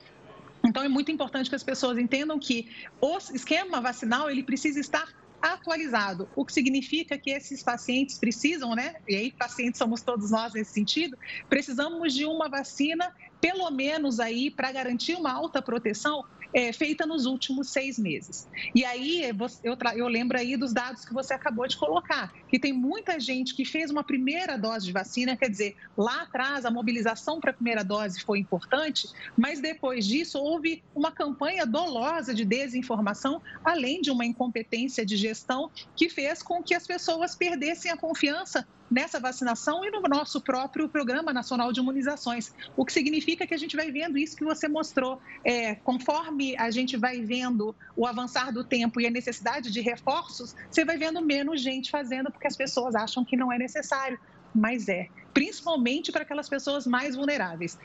Então 0.65 0.81
é 0.81 0.87
muito 0.87 1.11
importante 1.11 1.49
que 1.49 1.55
as 1.55 1.63
pessoas 1.63 1.97
entendam 1.97 2.39
que 2.39 2.71
o 3.01 3.17
esquema 3.17 3.81
vacinal 3.81 4.29
ele 4.29 4.43
precisa 4.43 4.79
estar 4.79 5.07
atualizado, 5.41 6.29
o 6.37 6.45
que 6.45 6.53
significa 6.53 7.17
que 7.17 7.29
esses 7.29 7.61
pacientes 7.61 8.17
precisam, 8.17 8.73
né? 8.73 8.95
E 9.05 9.13
aí 9.13 9.31
pacientes 9.31 9.77
somos 9.77 10.01
todos 10.01 10.31
nós 10.31 10.53
nesse 10.53 10.71
sentido, 10.71 11.17
precisamos 11.49 12.13
de 12.13 12.25
uma 12.25 12.47
vacina 12.47 13.13
pelo 13.43 13.69
menos 13.69 14.21
aí 14.21 14.49
para 14.49 14.71
garantir 14.71 15.15
uma 15.15 15.29
alta 15.29 15.61
proteção 15.61 16.23
é, 16.53 16.71
feita 16.71 17.05
nos 17.05 17.25
últimos 17.25 17.71
seis 17.71 17.99
meses. 17.99 18.47
E 18.73 18.85
aí 18.85 19.21
eu, 19.63 19.77
eu 19.95 20.07
lembro 20.07 20.37
aí 20.37 20.55
dos 20.55 20.71
dados 20.71 21.03
que 21.03 21.13
você 21.13 21.33
acabou 21.33 21.67
de 21.67 21.75
colocar, 21.75 22.31
que 22.47 22.57
tem 22.57 22.71
muita 22.71 23.19
gente 23.19 23.53
que 23.53 23.65
fez 23.65 23.91
uma 23.91 24.03
primeira 24.03 24.57
dose 24.57 24.85
de 24.85 24.93
vacina, 24.93 25.35
quer 25.35 25.49
dizer, 25.49 25.75
lá 25.97 26.21
atrás 26.21 26.63
a 26.63 26.71
mobilização 26.71 27.41
para 27.41 27.51
a 27.51 27.53
primeira 27.53 27.83
dose 27.83 28.21
foi 28.21 28.39
importante, 28.39 29.09
mas 29.35 29.59
depois 29.59 30.05
disso 30.05 30.39
houve 30.39 30.81
uma 30.95 31.11
campanha 31.11 31.65
dolosa 31.65 32.33
de 32.33 32.45
desinformação, 32.45 33.41
além 33.61 33.99
de 33.99 34.09
uma 34.09 34.25
incompetência 34.25 35.05
de 35.05 35.17
gestão 35.17 35.69
que 35.97 36.07
fez 36.07 36.41
com 36.41 36.63
que 36.63 36.73
as 36.73 36.87
pessoas 36.87 37.35
perdessem 37.35 37.91
a 37.91 37.97
confiança 37.97 38.65
nessa 38.93 39.19
vacinação 39.19 39.83
e 39.83 39.89
no 39.89 40.01
nosso 40.01 40.39
próprio 40.39 40.87
Programa 40.87 41.33
Nacional 41.33 41.73
de 41.73 41.79
Imunizações. 41.79 42.53
O 42.77 42.85
que 42.85 42.93
significa 42.93 43.47
que 43.47 43.53
a 43.53 43.57
gente 43.57 43.75
vai 43.75 43.91
vendo 43.91 44.19
isso 44.19 44.37
que 44.37 44.43
você 44.43 44.67
mostrou. 44.67 45.19
É, 45.43 45.75
conforme 45.75 46.55
a 46.57 46.69
gente 46.69 46.95
vai 46.95 47.21
vendo 47.21 47.75
o 47.95 48.05
avançar 48.05 48.53
do 48.53 48.63
tempo 48.63 49.01
e 49.01 49.07
a 49.07 49.09
necessidade 49.09 49.71
de 49.71 49.81
reforços, 49.81 50.55
você 50.69 50.85
vai 50.85 50.95
vendo 50.95 51.19
menos 51.21 51.59
gente 51.59 51.89
fazendo 51.89 52.31
porque 52.31 52.45
as 52.45 52.55
pessoas 52.55 52.93
acham 52.93 53.25
que 53.25 53.35
não 53.35 53.51
é 53.51 53.57
necessário. 53.57 54.19
Mas 54.53 54.87
é, 54.87 55.07
principalmente 55.33 56.11
para 56.11 56.21
aquelas 56.21 56.47
pessoas 56.47 56.85
mais 56.85 57.15
vulneráveis 57.15 57.79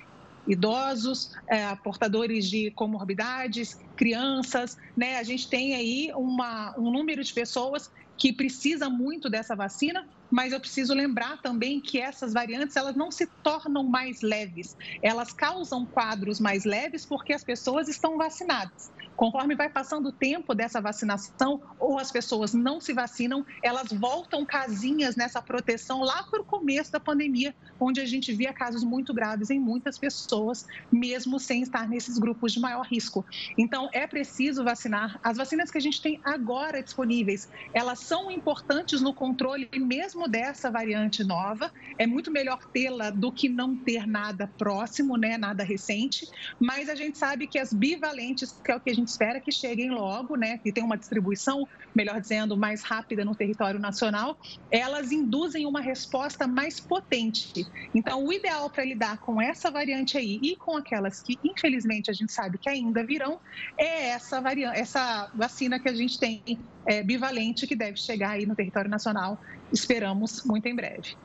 idosos, 0.46 1.34
é, 1.46 1.74
portadores 1.76 2.48
de 2.48 2.70
comorbidades, 2.70 3.78
crianças, 3.94 4.78
né? 4.96 5.18
A 5.18 5.22
gente 5.22 5.46
tem 5.46 5.74
aí 5.74 6.10
uma, 6.14 6.74
um 6.78 6.90
número 6.90 7.22
de 7.22 7.32
pessoas 7.34 7.90
que 8.16 8.32
precisa 8.32 8.90
muito 8.90 9.30
dessa 9.30 9.54
vacina, 9.54 10.06
mas 10.30 10.52
eu 10.52 10.60
preciso 10.60 10.94
lembrar 10.94 11.40
também 11.42 11.80
que 11.80 12.00
essas 12.00 12.32
variantes 12.32 12.76
elas 12.76 12.96
não 12.96 13.10
se 13.10 13.26
tornam 13.42 13.84
mais 13.84 14.20
leves, 14.22 14.76
elas 15.02 15.32
causam 15.32 15.86
quadros 15.86 16.38
mais 16.40 16.64
leves 16.64 17.06
porque 17.06 17.32
as 17.32 17.44
pessoas 17.44 17.88
estão 17.88 18.16
vacinadas. 18.16 18.90
Conforme 19.18 19.56
vai 19.56 19.68
passando 19.68 20.10
o 20.10 20.12
tempo 20.12 20.54
dessa 20.54 20.80
vacinação, 20.80 21.60
ou 21.76 21.98
as 21.98 22.12
pessoas 22.12 22.54
não 22.54 22.80
se 22.80 22.92
vacinam, 22.92 23.44
elas 23.64 23.88
voltam 23.90 24.46
casinhas 24.46 25.16
nessa 25.16 25.42
proteção 25.42 26.02
lá 26.02 26.22
para 26.22 26.40
o 26.40 26.44
começo 26.44 26.92
da 26.92 27.00
pandemia, 27.00 27.52
onde 27.80 28.00
a 28.00 28.06
gente 28.06 28.32
via 28.32 28.52
casos 28.52 28.84
muito 28.84 29.12
graves 29.12 29.50
em 29.50 29.58
muitas 29.58 29.98
pessoas, 29.98 30.64
mesmo 30.92 31.40
sem 31.40 31.62
estar 31.62 31.88
nesses 31.88 32.16
grupos 32.16 32.52
de 32.52 32.60
maior 32.60 32.86
risco. 32.86 33.26
Então, 33.58 33.88
é 33.92 34.06
preciso 34.06 34.62
vacinar. 34.62 35.18
As 35.20 35.36
vacinas 35.36 35.68
que 35.68 35.78
a 35.78 35.80
gente 35.80 36.00
tem 36.00 36.20
agora 36.22 36.80
disponíveis, 36.80 37.48
elas 37.74 37.98
são 37.98 38.30
importantes 38.30 39.00
no 39.00 39.12
controle 39.12 39.68
mesmo 39.74 40.28
dessa 40.28 40.70
variante 40.70 41.24
nova. 41.24 41.72
É 41.98 42.06
muito 42.06 42.30
melhor 42.30 42.60
tê-la 42.72 43.10
do 43.10 43.32
que 43.32 43.48
não 43.48 43.74
ter 43.74 44.06
nada 44.06 44.46
próximo, 44.56 45.16
né, 45.16 45.36
nada 45.36 45.64
recente. 45.64 46.24
Mas 46.60 46.88
a 46.88 46.94
gente 46.94 47.18
sabe 47.18 47.48
que 47.48 47.58
as 47.58 47.72
bivalentes, 47.72 48.52
que 48.64 48.70
é 48.70 48.76
o 48.76 48.80
que 48.80 48.90
a 48.90 48.94
gente 48.94 49.07
espera 49.08 49.40
que 49.40 49.50
cheguem 49.50 49.90
logo, 49.90 50.36
né, 50.36 50.58
que 50.58 50.72
tem 50.72 50.84
uma 50.84 50.96
distribuição, 50.96 51.66
melhor 51.94 52.20
dizendo, 52.20 52.56
mais 52.56 52.82
rápida 52.82 53.24
no 53.24 53.34
território 53.34 53.80
nacional, 53.80 54.38
elas 54.70 55.10
induzem 55.12 55.66
uma 55.66 55.80
resposta 55.80 56.46
mais 56.46 56.78
potente. 56.78 57.66
Então, 57.94 58.24
o 58.24 58.32
ideal 58.32 58.68
para 58.70 58.84
lidar 58.84 59.18
com 59.18 59.40
essa 59.40 59.70
variante 59.70 60.16
aí 60.16 60.38
e 60.42 60.56
com 60.56 60.76
aquelas 60.76 61.22
que, 61.22 61.38
infelizmente, 61.42 62.10
a 62.10 62.14
gente 62.14 62.32
sabe 62.32 62.58
que 62.58 62.68
ainda 62.68 63.04
virão, 63.04 63.40
é 63.76 64.10
essa, 64.10 64.40
variante, 64.40 64.78
essa 64.78 65.30
vacina 65.34 65.78
que 65.78 65.88
a 65.88 65.94
gente 65.94 66.18
tem 66.18 66.42
é, 66.86 67.02
bivalente 67.02 67.66
que 67.66 67.74
deve 67.74 67.96
chegar 67.96 68.30
aí 68.30 68.46
no 68.46 68.54
território 68.54 68.90
nacional, 68.90 69.40
esperamos 69.72 70.44
muito 70.44 70.66
em 70.66 70.74
breve. 70.74 71.16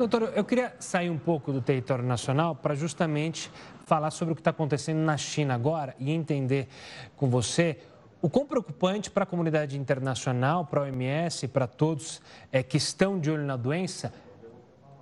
Doutor, 0.00 0.32
eu 0.34 0.44
queria 0.46 0.74
sair 0.78 1.10
um 1.10 1.18
pouco 1.18 1.52
do 1.52 1.60
território 1.60 2.02
nacional 2.02 2.56
para 2.56 2.74
justamente 2.74 3.50
falar 3.90 4.12
sobre 4.12 4.30
o 4.30 4.36
que 4.36 4.40
está 4.40 4.50
acontecendo 4.50 4.98
na 4.98 5.16
China 5.16 5.52
agora 5.52 5.96
e 5.98 6.12
entender 6.12 6.68
com 7.16 7.28
você 7.28 7.76
o 8.22 8.30
quão 8.30 8.46
preocupante 8.46 9.10
para 9.10 9.24
a 9.24 9.26
comunidade 9.26 9.76
internacional, 9.76 10.64
para 10.64 10.82
a 10.82 10.82
OMS, 10.84 11.48
para 11.48 11.66
todos 11.66 12.22
é, 12.52 12.62
que 12.62 12.76
estão 12.76 13.18
de 13.18 13.28
olho 13.32 13.44
na 13.44 13.56
doença, 13.56 14.12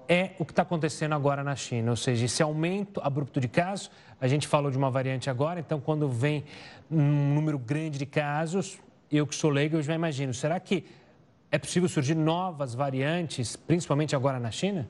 é 0.08 0.30
o 0.38 0.44
que 0.46 0.52
está 0.52 0.62
acontecendo 0.62 1.14
agora 1.14 1.44
na 1.44 1.54
China, 1.54 1.90
ou 1.90 1.96
seja, 1.96 2.24
esse 2.24 2.42
aumento 2.42 2.98
abrupto 3.04 3.38
de 3.38 3.46
casos. 3.46 3.90
A 4.18 4.26
gente 4.26 4.48
falou 4.48 4.70
de 4.70 4.78
uma 4.78 4.90
variante 4.90 5.28
agora, 5.28 5.60
então 5.60 5.78
quando 5.78 6.08
vem 6.08 6.44
um 6.90 7.34
número 7.34 7.58
grande 7.58 7.98
de 7.98 8.06
casos, 8.06 8.78
eu 9.12 9.26
que 9.26 9.34
sou 9.34 9.50
leigo, 9.50 9.76
eu 9.76 9.82
já 9.82 9.94
imagino, 9.94 10.32
será 10.32 10.58
que 10.58 10.86
é 11.52 11.58
possível 11.58 11.90
surgir 11.90 12.14
novas 12.14 12.74
variantes, 12.74 13.54
principalmente 13.54 14.16
agora 14.16 14.40
na 14.40 14.50
China? 14.50 14.88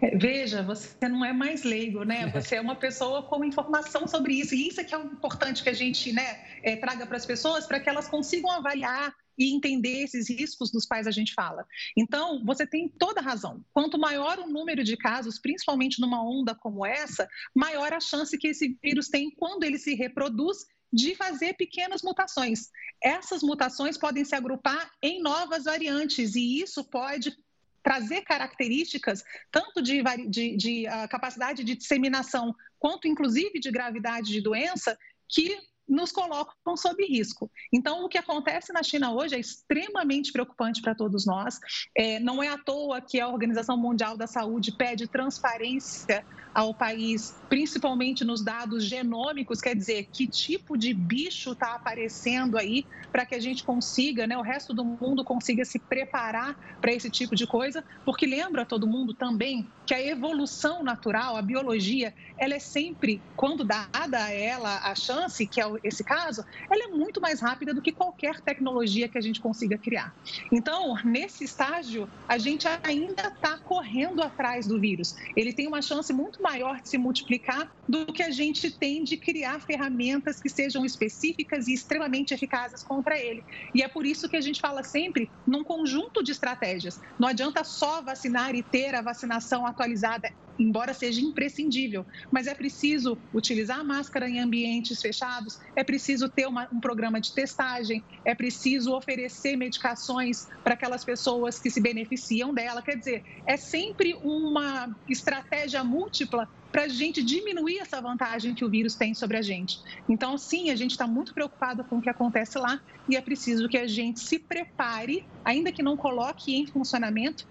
É, 0.00 0.16
veja, 0.16 0.62
você 0.62 1.08
não 1.08 1.24
é 1.24 1.32
mais 1.32 1.62
leigo, 1.62 2.04
né? 2.04 2.26
Você 2.34 2.56
é 2.56 2.60
uma 2.60 2.76
pessoa 2.76 3.22
com 3.22 3.44
informação 3.44 4.06
sobre 4.06 4.34
isso. 4.34 4.54
E 4.54 4.68
isso 4.68 4.80
é 4.80 4.84
que 4.84 4.94
é 4.94 4.98
importante 4.98 5.62
que 5.62 5.68
a 5.68 5.74
gente 5.74 6.12
né, 6.12 6.44
é, 6.62 6.76
traga 6.76 7.06
para 7.06 7.16
as 7.16 7.26
pessoas, 7.26 7.66
para 7.66 7.80
que 7.80 7.88
elas 7.88 8.08
consigam 8.08 8.50
avaliar 8.50 9.14
e 9.38 9.54
entender 9.54 10.02
esses 10.02 10.28
riscos 10.28 10.70
dos 10.70 10.86
quais 10.86 11.06
a 11.06 11.10
gente 11.10 11.34
fala. 11.34 11.66
Então, 11.96 12.44
você 12.44 12.66
tem 12.66 12.88
toda 12.88 13.20
a 13.20 13.24
razão. 13.24 13.64
Quanto 13.72 13.98
maior 13.98 14.38
o 14.38 14.48
número 14.48 14.84
de 14.84 14.96
casos, 14.96 15.38
principalmente 15.38 16.00
numa 16.00 16.22
onda 16.22 16.54
como 16.54 16.86
essa, 16.86 17.28
maior 17.54 17.92
a 17.92 18.00
chance 18.00 18.38
que 18.38 18.48
esse 18.48 18.78
vírus 18.82 19.08
tem 19.08 19.30
quando 19.30 19.64
ele 19.64 19.78
se 19.78 19.94
reproduz 19.94 20.58
de 20.92 21.16
fazer 21.16 21.54
pequenas 21.54 22.02
mutações. 22.02 22.70
Essas 23.02 23.42
mutações 23.42 23.98
podem 23.98 24.24
se 24.24 24.36
agrupar 24.36 24.92
em 25.02 25.20
novas 25.20 25.64
variantes 25.64 26.36
e 26.36 26.60
isso 26.60 26.84
pode 26.84 27.36
trazer 27.84 28.22
características 28.22 29.22
tanto 29.52 29.82
de, 29.82 30.02
de, 30.28 30.56
de 30.56 30.86
uh, 30.88 31.06
capacidade 31.08 31.62
de 31.62 31.76
disseminação 31.76 32.52
quanto 32.78 33.06
inclusive 33.06 33.60
de 33.60 33.70
gravidade 33.70 34.32
de 34.32 34.40
doença 34.40 34.98
que 35.28 35.56
nos 35.88 36.10
colocam 36.10 36.76
sob 36.76 37.04
risco. 37.04 37.50
Então, 37.72 38.04
o 38.04 38.08
que 38.08 38.18
acontece 38.18 38.72
na 38.72 38.82
China 38.82 39.12
hoje 39.12 39.34
é 39.34 39.38
extremamente 39.38 40.32
preocupante 40.32 40.80
para 40.80 40.94
todos 40.94 41.26
nós. 41.26 41.58
É, 41.96 42.18
não 42.20 42.42
é 42.42 42.48
à 42.48 42.58
toa 42.58 43.00
que 43.00 43.20
a 43.20 43.28
Organização 43.28 43.76
Mundial 43.76 44.16
da 44.16 44.26
Saúde 44.26 44.72
pede 44.72 45.06
transparência 45.06 46.24
ao 46.54 46.72
país, 46.72 47.34
principalmente 47.48 48.24
nos 48.24 48.42
dados 48.42 48.84
genômicos, 48.84 49.60
quer 49.60 49.74
dizer, 49.74 50.08
que 50.12 50.26
tipo 50.26 50.78
de 50.78 50.94
bicho 50.94 51.50
está 51.52 51.74
aparecendo 51.74 52.56
aí 52.56 52.86
para 53.10 53.26
que 53.26 53.34
a 53.34 53.40
gente 53.40 53.64
consiga, 53.64 54.26
né, 54.26 54.38
o 54.38 54.42
resto 54.42 54.72
do 54.72 54.84
mundo 54.84 55.24
consiga 55.24 55.64
se 55.64 55.78
preparar 55.78 56.56
para 56.80 56.92
esse 56.92 57.10
tipo 57.10 57.34
de 57.34 57.46
coisa, 57.46 57.82
porque 58.04 58.24
lembra 58.24 58.64
todo 58.64 58.86
mundo 58.86 59.12
também 59.12 59.68
que 59.84 59.92
a 59.92 60.02
evolução 60.02 60.82
natural, 60.82 61.36
a 61.36 61.42
biologia, 61.42 62.14
ela 62.38 62.54
é 62.54 62.58
sempre, 62.58 63.20
quando 63.36 63.64
dada 63.64 64.24
a 64.24 64.32
ela 64.32 64.78
a 64.78 64.94
chance, 64.94 65.46
que 65.46 65.60
é 65.60 65.66
esse 65.82 66.04
caso, 66.04 66.44
ela 66.70 66.84
é 66.84 66.88
muito 66.88 67.20
mais 67.20 67.40
rápida 67.40 67.74
do 67.74 67.82
que 67.82 67.92
qualquer 67.92 68.40
tecnologia 68.40 69.08
que 69.08 69.18
a 69.18 69.20
gente 69.20 69.40
consiga 69.40 69.78
criar. 69.78 70.14
Então, 70.52 70.94
nesse 71.04 71.44
estágio, 71.44 72.08
a 72.28 72.38
gente 72.38 72.66
ainda 72.82 73.28
está 73.28 73.58
correndo 73.58 74.22
atrás 74.22 74.66
do 74.66 74.80
vírus. 74.80 75.14
Ele 75.36 75.52
tem 75.52 75.66
uma 75.66 75.82
chance 75.82 76.12
muito 76.12 76.42
maior 76.42 76.80
de 76.80 76.88
se 76.88 76.98
multiplicar 76.98 77.70
do 77.88 78.06
que 78.06 78.22
a 78.22 78.30
gente 78.30 78.70
tem 78.70 79.04
de 79.04 79.16
criar 79.16 79.60
ferramentas 79.60 80.40
que 80.40 80.48
sejam 80.48 80.84
específicas 80.84 81.68
e 81.68 81.74
extremamente 81.74 82.32
eficazes 82.32 82.82
contra 82.82 83.18
ele. 83.18 83.44
E 83.74 83.82
é 83.82 83.88
por 83.88 84.06
isso 84.06 84.28
que 84.28 84.36
a 84.36 84.40
gente 84.40 84.60
fala 84.60 84.82
sempre 84.82 85.30
num 85.46 85.64
conjunto 85.64 86.22
de 86.22 86.32
estratégias. 86.32 87.00
Não 87.18 87.28
adianta 87.28 87.64
só 87.64 88.02
vacinar 88.02 88.54
e 88.54 88.62
ter 88.62 88.94
a 88.94 89.02
vacinação 89.02 89.66
atualizada 89.66 90.32
embora 90.58 90.94
seja 90.94 91.20
imprescindível, 91.20 92.06
mas 92.30 92.46
é 92.46 92.54
preciso 92.54 93.18
utilizar 93.32 93.84
máscara 93.84 94.28
em 94.28 94.38
ambientes 94.40 95.00
fechados, 95.00 95.58
é 95.74 95.82
preciso 95.82 96.28
ter 96.28 96.46
uma, 96.46 96.68
um 96.72 96.80
programa 96.80 97.20
de 97.20 97.32
testagem, 97.32 98.02
é 98.24 98.34
preciso 98.34 98.92
oferecer 98.92 99.56
medicações 99.56 100.48
para 100.62 100.74
aquelas 100.74 101.04
pessoas 101.04 101.58
que 101.58 101.70
se 101.70 101.80
beneficiam 101.80 102.52
dela. 102.52 102.82
Quer 102.82 102.96
dizer, 102.96 103.24
é 103.46 103.56
sempre 103.56 104.14
uma 104.22 104.94
estratégia 105.08 105.82
múltipla 105.82 106.48
para 106.74 106.82
a 106.82 106.88
gente 106.88 107.22
diminuir 107.22 107.78
essa 107.78 108.00
vantagem 108.00 108.52
que 108.52 108.64
o 108.64 108.68
vírus 108.68 108.96
tem 108.96 109.14
sobre 109.14 109.36
a 109.36 109.42
gente. 109.42 109.78
Então, 110.08 110.36
sim, 110.36 110.70
a 110.70 110.76
gente 110.76 110.90
está 110.90 111.06
muito 111.06 111.32
preocupado 111.32 111.84
com 111.84 111.98
o 111.98 112.02
que 112.02 112.10
acontece 112.10 112.58
lá 112.58 112.80
e 113.08 113.16
é 113.16 113.20
preciso 113.20 113.68
que 113.68 113.78
a 113.78 113.86
gente 113.86 114.18
se 114.18 114.40
prepare, 114.40 115.24
ainda 115.44 115.70
que 115.70 115.84
não 115.84 115.96
coloque 115.96 116.52
em 116.52 116.66
funcionamento, 116.66 117.46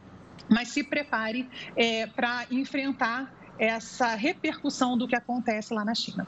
mas 0.50 0.70
se 0.70 0.84
prepare 0.84 1.50
é, 1.76 2.08
para 2.08 2.46
enfrentar 2.52 3.34
essa 3.58 4.16
repercussão 4.16 4.98
do 4.98 5.08
que 5.08 5.16
acontece 5.16 5.74
lá 5.74 5.86
na 5.86 5.96
China. 5.96 6.28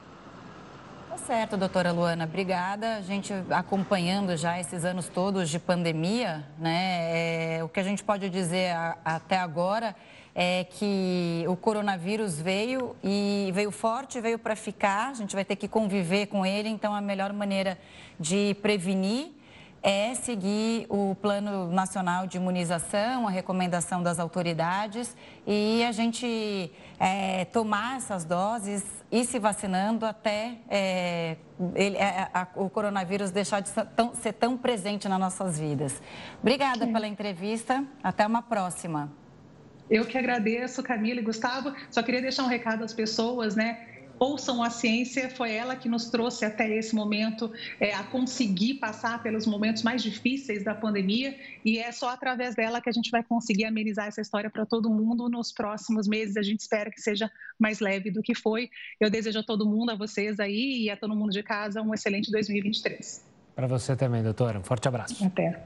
Tá 1.08 1.16
certo, 1.18 1.56
doutora 1.56 1.92
Luana, 1.92 2.24
obrigada. 2.24 2.96
A 2.96 3.00
gente 3.00 3.32
acompanhando 3.50 4.36
já 4.36 4.60
esses 4.60 4.84
anos 4.84 5.08
todos 5.08 5.48
de 5.48 5.58
pandemia, 5.58 6.44
né? 6.58 7.56
É, 7.58 7.64
o 7.64 7.68
que 7.68 7.80
a 7.80 7.82
gente 7.82 8.04
pode 8.04 8.28
dizer 8.28 8.72
a, 8.72 8.98
até 9.02 9.38
agora 9.38 9.96
é 10.34 10.64
que 10.64 11.46
o 11.48 11.56
coronavírus 11.56 12.38
veio 12.38 12.94
e 13.02 13.50
veio 13.54 13.70
forte, 13.70 14.20
veio 14.20 14.38
para 14.38 14.54
ficar. 14.54 15.08
A 15.08 15.14
gente 15.14 15.34
vai 15.34 15.42
ter 15.42 15.56
que 15.56 15.66
conviver 15.66 16.26
com 16.26 16.44
ele, 16.44 16.68
então 16.68 16.94
a 16.94 17.00
melhor 17.00 17.32
maneira 17.32 17.78
de 18.20 18.54
prevenir 18.60 19.35
é 19.86 20.16
seguir 20.16 20.84
o 20.88 21.14
Plano 21.22 21.70
Nacional 21.70 22.26
de 22.26 22.38
Imunização, 22.38 23.28
a 23.28 23.30
recomendação 23.30 24.02
das 24.02 24.18
autoridades 24.18 25.16
e 25.46 25.84
a 25.84 25.92
gente 25.92 26.72
é, 26.98 27.44
tomar 27.44 27.98
essas 27.98 28.24
doses 28.24 28.84
e 29.12 29.24
se 29.24 29.38
vacinando 29.38 30.04
até 30.04 30.56
é, 30.68 31.36
ele, 31.76 31.96
é, 31.98 32.28
a, 32.34 32.48
o 32.56 32.68
coronavírus 32.68 33.30
deixar 33.30 33.60
de 33.60 33.68
ser 33.68 33.86
tão, 33.86 34.12
ser 34.12 34.32
tão 34.32 34.58
presente 34.58 35.08
nas 35.08 35.20
nossas 35.20 35.56
vidas. 35.56 36.02
Obrigada 36.40 36.84
pela 36.88 37.06
entrevista. 37.06 37.84
Até 38.02 38.26
uma 38.26 38.42
próxima. 38.42 39.08
Eu 39.88 40.04
que 40.04 40.18
agradeço, 40.18 40.82
Camila 40.82 41.20
e 41.20 41.22
Gustavo. 41.22 41.72
Só 41.92 42.02
queria 42.02 42.20
deixar 42.20 42.42
um 42.42 42.48
recado 42.48 42.82
às 42.82 42.92
pessoas, 42.92 43.54
né? 43.54 43.86
Ouçam 44.18 44.62
a 44.62 44.70
ciência, 44.70 45.28
foi 45.30 45.52
ela 45.52 45.76
que 45.76 45.88
nos 45.88 46.08
trouxe 46.10 46.44
até 46.44 46.68
esse 46.76 46.94
momento 46.94 47.52
é, 47.80 47.94
a 47.94 48.02
conseguir 48.04 48.74
passar 48.74 49.22
pelos 49.22 49.46
momentos 49.46 49.82
mais 49.82 50.02
difíceis 50.02 50.64
da 50.64 50.74
pandemia 50.74 51.36
e 51.64 51.78
é 51.78 51.92
só 51.92 52.08
através 52.08 52.54
dela 52.54 52.80
que 52.80 52.88
a 52.88 52.92
gente 52.92 53.10
vai 53.10 53.22
conseguir 53.22 53.64
amenizar 53.64 54.06
essa 54.06 54.20
história 54.20 54.50
para 54.50 54.64
todo 54.64 54.88
mundo 54.90 55.28
nos 55.28 55.52
próximos 55.52 56.08
meses. 56.08 56.36
A 56.36 56.42
gente 56.42 56.60
espera 56.60 56.90
que 56.90 57.00
seja 57.00 57.30
mais 57.58 57.80
leve 57.80 58.10
do 58.10 58.22
que 58.22 58.34
foi. 58.34 58.70
Eu 59.00 59.10
desejo 59.10 59.38
a 59.38 59.42
todo 59.42 59.66
mundo, 59.66 59.90
a 59.90 59.94
vocês 59.94 60.40
aí 60.40 60.84
e 60.84 60.90
a 60.90 60.96
todo 60.96 61.14
mundo 61.14 61.30
de 61.30 61.42
casa 61.42 61.82
um 61.82 61.92
excelente 61.92 62.30
2023. 62.30 63.24
Para 63.54 63.66
você 63.66 63.96
também, 63.96 64.22
doutora. 64.22 64.58
Um 64.58 64.62
forte 64.62 64.86
abraço. 64.88 65.24
Até. 65.24 65.62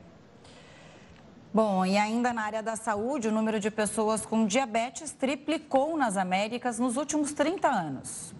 Bom, 1.52 1.84
e 1.84 1.98
ainda 1.98 2.32
na 2.32 2.42
área 2.42 2.62
da 2.62 2.76
saúde, 2.76 3.26
o 3.26 3.32
número 3.32 3.58
de 3.58 3.72
pessoas 3.72 4.24
com 4.24 4.46
diabetes 4.46 5.10
triplicou 5.10 5.96
nas 5.96 6.16
Américas 6.16 6.78
nos 6.78 6.96
últimos 6.96 7.32
30 7.32 7.66
anos. 7.68 8.32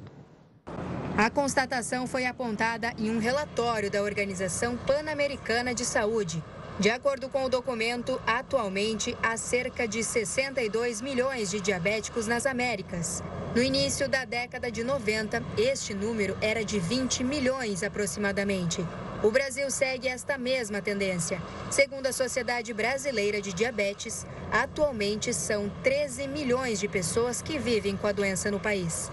A 1.21 1.29
constatação 1.29 2.07
foi 2.07 2.25
apontada 2.25 2.95
em 2.97 3.11
um 3.11 3.19
relatório 3.19 3.91
da 3.91 4.03
Organização 4.03 4.75
Pan-Americana 4.75 5.75
de 5.75 5.85
Saúde. 5.85 6.43
De 6.79 6.89
acordo 6.89 7.29
com 7.29 7.45
o 7.45 7.49
documento, 7.51 8.19
atualmente 8.27 9.15
há 9.23 9.37
cerca 9.37 9.87
de 9.87 10.03
62 10.03 11.03
milhões 11.03 11.51
de 11.51 11.61
diabéticos 11.61 12.27
nas 12.27 12.47
Américas. 12.47 13.23
No 13.55 13.63
início 13.63 14.09
da 14.09 14.25
década 14.25 14.73
de 14.73 14.83
90, 14.83 15.45
este 15.59 15.93
número 15.93 16.39
era 16.41 16.65
de 16.65 16.81
20 16.81 17.23
milhões 17.23 17.83
aproximadamente. 17.83 18.83
O 19.23 19.31
Brasil 19.31 19.71
segue 19.71 20.09
esta 20.09 20.39
mesma 20.39 20.81
tendência. 20.81 21.39
Segundo 21.71 22.07
a 22.07 22.15
Sociedade 22.15 22.73
Brasileira 22.73 23.43
de 23.43 23.53
Diabetes, 23.53 24.25
atualmente 24.51 25.35
são 25.35 25.71
13 25.83 26.27
milhões 26.29 26.81
de 26.81 26.89
pessoas 26.89 27.43
que 27.43 27.59
vivem 27.59 27.95
com 27.95 28.07
a 28.07 28.13
doença 28.13 28.51
no 28.51 28.59
país. 28.59 29.11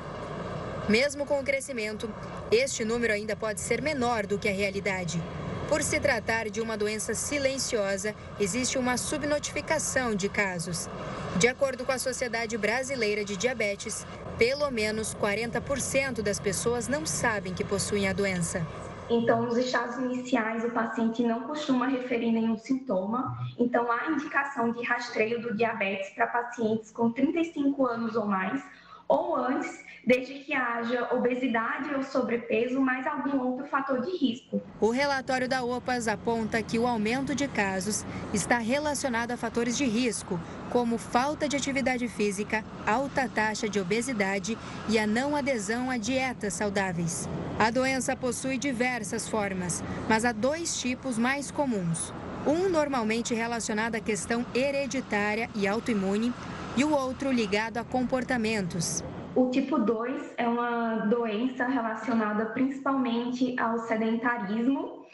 Mesmo 0.89 1.26
com 1.26 1.38
o 1.38 1.43
crescimento, 1.43 2.10
este 2.50 2.86
número 2.86 3.12
ainda 3.12 3.36
pode 3.36 3.60
ser 3.60 3.82
menor 3.82 4.26
do 4.26 4.39
que 4.39 4.47
a 4.47 4.54
realidade. 4.54 5.21
Por 5.67 5.84
se 5.84 6.00
tratar 6.00 6.50
de 6.50 6.62
uma 6.62 6.78
doença 6.78 7.13
silenciosa, 7.13 8.15
existe 8.39 8.78
uma 8.78 8.95
subnotificação 8.95 10.15
de 10.15 10.30
casos. 10.30 10.88
De 11.36 11.45
acordo 11.50 11.84
com 11.84 11.91
a 11.91 12.00
Sociedade 12.00 12.58
Brasileira 12.58 13.26
de 13.26 13.36
Diabetes, 13.36 14.08
pelo 14.38 14.71
menos 14.71 15.13
40% 15.13 16.21
das 16.21 16.39
pessoas 16.39 16.88
não 16.88 17.06
sabem 17.06 17.54
que 17.54 17.65
possuem 17.65 18.08
a 18.08 18.13
doença. 18.13 18.65
Então, 19.10 19.41
nos 19.41 19.58
estados 19.58 19.97
iniciais, 19.97 20.63
o 20.63 20.71
paciente 20.71 21.21
não 21.21 21.41
costuma 21.41 21.88
referir 21.88 22.32
nenhum 22.32 22.58
sintoma. 22.58 23.38
Então, 23.60 23.91
há 23.91 24.10
indicação 24.10 24.71
de 24.71 24.84
rastreio 24.86 25.41
do 25.41 25.54
diabetes 25.54 26.12
para 26.12 26.28
pacientes 26.28 26.91
com 26.91 27.12
35 27.12 27.86
anos 27.86 28.15
ou 28.15 28.26
mais, 28.26 28.63
ou 29.08 29.36
antes 29.36 29.86
desde 30.08 30.36
que 30.36 30.54
haja 30.54 31.13
obesidade 31.13 31.93
ou 31.93 32.02
sobrepeso, 32.02 32.80
mais 32.80 33.06
algum 33.06 33.38
outro 33.39 33.67
fator 33.67 34.00
de 34.00 34.12
risco. 34.15 34.62
O 34.80 34.89
relatório 34.89 35.50
da 35.50 35.62
OPAS 35.65 36.08
aponta 36.08 36.63
que 36.63 36.80
o 36.80 36.88
aumento 36.88 37.36
de 37.36 37.46
casos 37.46 38.06
está 38.34 38.58
relacionado 38.58 39.32
a 39.32 39.38
fatores 39.38 39.78
de 39.78 39.84
risco, 39.84 40.39
como 40.72 40.98
falta 40.98 41.50
de 41.50 41.58
atividade 41.58 42.08
física, 42.08 42.63
alta 42.86 43.28
taxa 43.28 43.67
de 43.67 43.82
obesidade 43.82 44.58
e 44.88 44.98
a 44.98 45.06
não 45.06 45.36
adesão 45.36 45.91
a 45.91 45.98
dietas 45.98 46.54
saudáveis. 46.54 47.28
A 47.60 47.70
doença 47.70 48.15
possui 48.15 48.58
diversas 48.58 49.28
formas, 49.28 49.84
mas 50.08 50.24
há 50.24 50.32
dois 50.32 50.80
tipos 50.80 51.17
mais 51.17 51.52
comuns. 51.52 52.13
Um 52.46 52.70
normalmente 52.70 53.36
relacionado 53.36 53.96
à 53.96 54.00
questão 54.00 54.46
hereditária 54.56 55.50
e 55.54 55.67
autoimune, 55.67 56.34
e 56.78 56.84
o 56.86 56.93
outro 56.93 57.30
ligado 57.30 57.78
a 57.78 57.84
comportamentos. 57.84 59.04
O 59.38 59.52
tipo 59.52 59.78
2 59.78 60.34
é 60.36 60.47
uma 60.47 60.95
doença 61.06 61.67
relacionada 61.67 62.47
principalmente 62.47 63.56
ao 63.60 63.78
sedentarismo, 63.78 65.06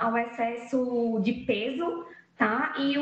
ao 0.00 0.16
excesso 0.16 1.20
de 1.22 1.34
peso, 1.44 2.06
tá? 2.34 2.72
E 2.78 2.94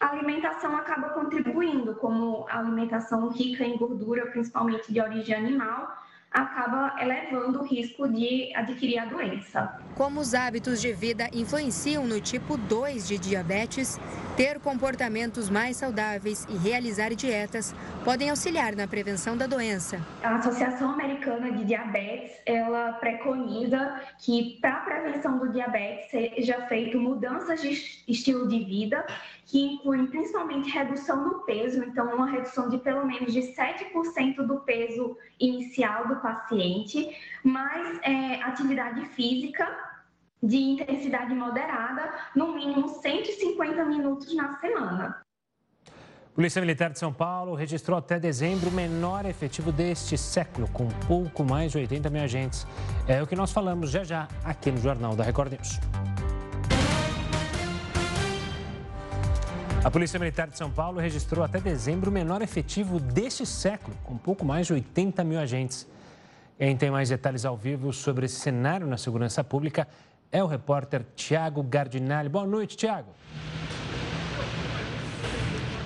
a 0.00 0.10
alimentação 0.10 0.74
acaba 0.74 1.10
contribuindo, 1.10 1.94
como 1.96 2.46
alimentação 2.48 3.28
rica 3.28 3.62
em 3.62 3.76
gordura, 3.76 4.24
principalmente 4.30 4.90
de 4.90 4.98
origem 4.98 5.34
animal, 5.34 5.94
acaba 6.30 6.94
elevando 7.02 7.60
o 7.60 7.64
risco 7.66 8.08
de 8.08 8.50
adquirir 8.56 9.00
a 9.00 9.04
doença. 9.04 9.78
Como 9.94 10.20
os 10.20 10.32
hábitos 10.32 10.80
de 10.80 10.90
vida 10.90 11.28
influenciam 11.34 12.06
no 12.06 12.18
tipo 12.18 12.56
2 12.56 13.06
de 13.06 13.18
diabetes, 13.18 14.00
ter 14.38 14.60
comportamentos 14.60 15.50
mais 15.50 15.78
saudáveis 15.78 16.46
e 16.48 16.56
realizar 16.56 17.12
dietas 17.12 17.74
podem 18.04 18.30
auxiliar 18.30 18.76
na 18.76 18.86
prevenção 18.86 19.36
da 19.36 19.48
doença. 19.48 20.00
A 20.22 20.36
Associação 20.36 20.92
Americana 20.92 21.50
de 21.50 21.64
Diabetes, 21.64 22.40
ela 22.46 22.92
preconiza 22.92 24.00
que 24.20 24.56
para 24.60 24.74
a 24.74 24.80
prevenção 24.82 25.40
do 25.40 25.48
diabetes 25.50 26.08
seja 26.12 26.54
feito 26.68 27.00
mudanças 27.00 27.60
de 27.60 27.70
estilo 28.06 28.46
de 28.46 28.62
vida 28.62 29.04
que 29.44 29.60
incluem 29.60 30.06
principalmente 30.06 30.70
redução 30.70 31.28
do 31.28 31.40
peso, 31.40 31.82
então 31.82 32.14
uma 32.14 32.30
redução 32.30 32.68
de 32.68 32.78
pelo 32.78 33.04
menos 33.04 33.32
de 33.32 33.40
7% 33.40 34.46
do 34.46 34.60
peso 34.60 35.16
inicial 35.40 36.06
do 36.06 36.14
paciente, 36.16 37.10
mais 37.42 37.98
é, 38.02 38.40
atividade 38.42 39.04
física 39.16 39.87
de 40.42 40.56
intensidade 40.56 41.34
moderada, 41.34 42.12
no 42.34 42.54
mínimo 42.54 42.88
150 42.88 43.84
minutos 43.84 44.34
na 44.34 44.58
semana. 44.58 45.16
Polícia 46.34 46.60
Militar 46.60 46.90
de 46.90 47.00
São 47.00 47.12
Paulo 47.12 47.54
registrou 47.54 47.98
até 47.98 48.20
dezembro 48.20 48.70
o 48.70 48.72
menor 48.72 49.26
efetivo 49.26 49.72
deste 49.72 50.16
século, 50.16 50.68
com 50.68 50.86
pouco 51.08 51.42
mais 51.42 51.72
de 51.72 51.78
80 51.78 52.08
mil 52.10 52.22
agentes. 52.22 52.64
É 53.08 53.20
o 53.20 53.26
que 53.26 53.34
nós 53.34 53.50
falamos 53.50 53.90
já 53.90 54.04
já 54.04 54.28
aqui 54.44 54.70
no 54.70 54.78
Jornal 54.78 55.16
da 55.16 55.24
Record 55.24 55.52
News. 55.52 55.80
A 59.84 59.90
Polícia 59.90 60.18
Militar 60.18 60.48
de 60.48 60.56
São 60.56 60.70
Paulo 60.70 61.00
registrou 61.00 61.44
até 61.44 61.60
dezembro 61.60 62.08
o 62.10 62.12
menor 62.12 62.40
efetivo 62.40 63.00
deste 63.00 63.44
século, 63.44 63.96
com 64.04 64.16
pouco 64.16 64.44
mais 64.44 64.68
de 64.68 64.74
80 64.74 65.24
mil 65.24 65.40
agentes. 65.40 65.88
Quem 66.56 66.76
tem 66.76 66.90
mais 66.90 67.08
detalhes 67.08 67.44
ao 67.44 67.56
vivo 67.56 67.92
sobre 67.92 68.26
esse 68.26 68.36
cenário 68.36 68.86
na 68.86 68.96
segurança 68.96 69.42
pública 69.42 69.88
é 70.30 70.42
o 70.42 70.46
repórter 70.46 71.04
Tiago 71.16 71.62
Gardinali. 71.62 72.28
Boa 72.28 72.46
noite, 72.46 72.76
Tiago. 72.76 73.14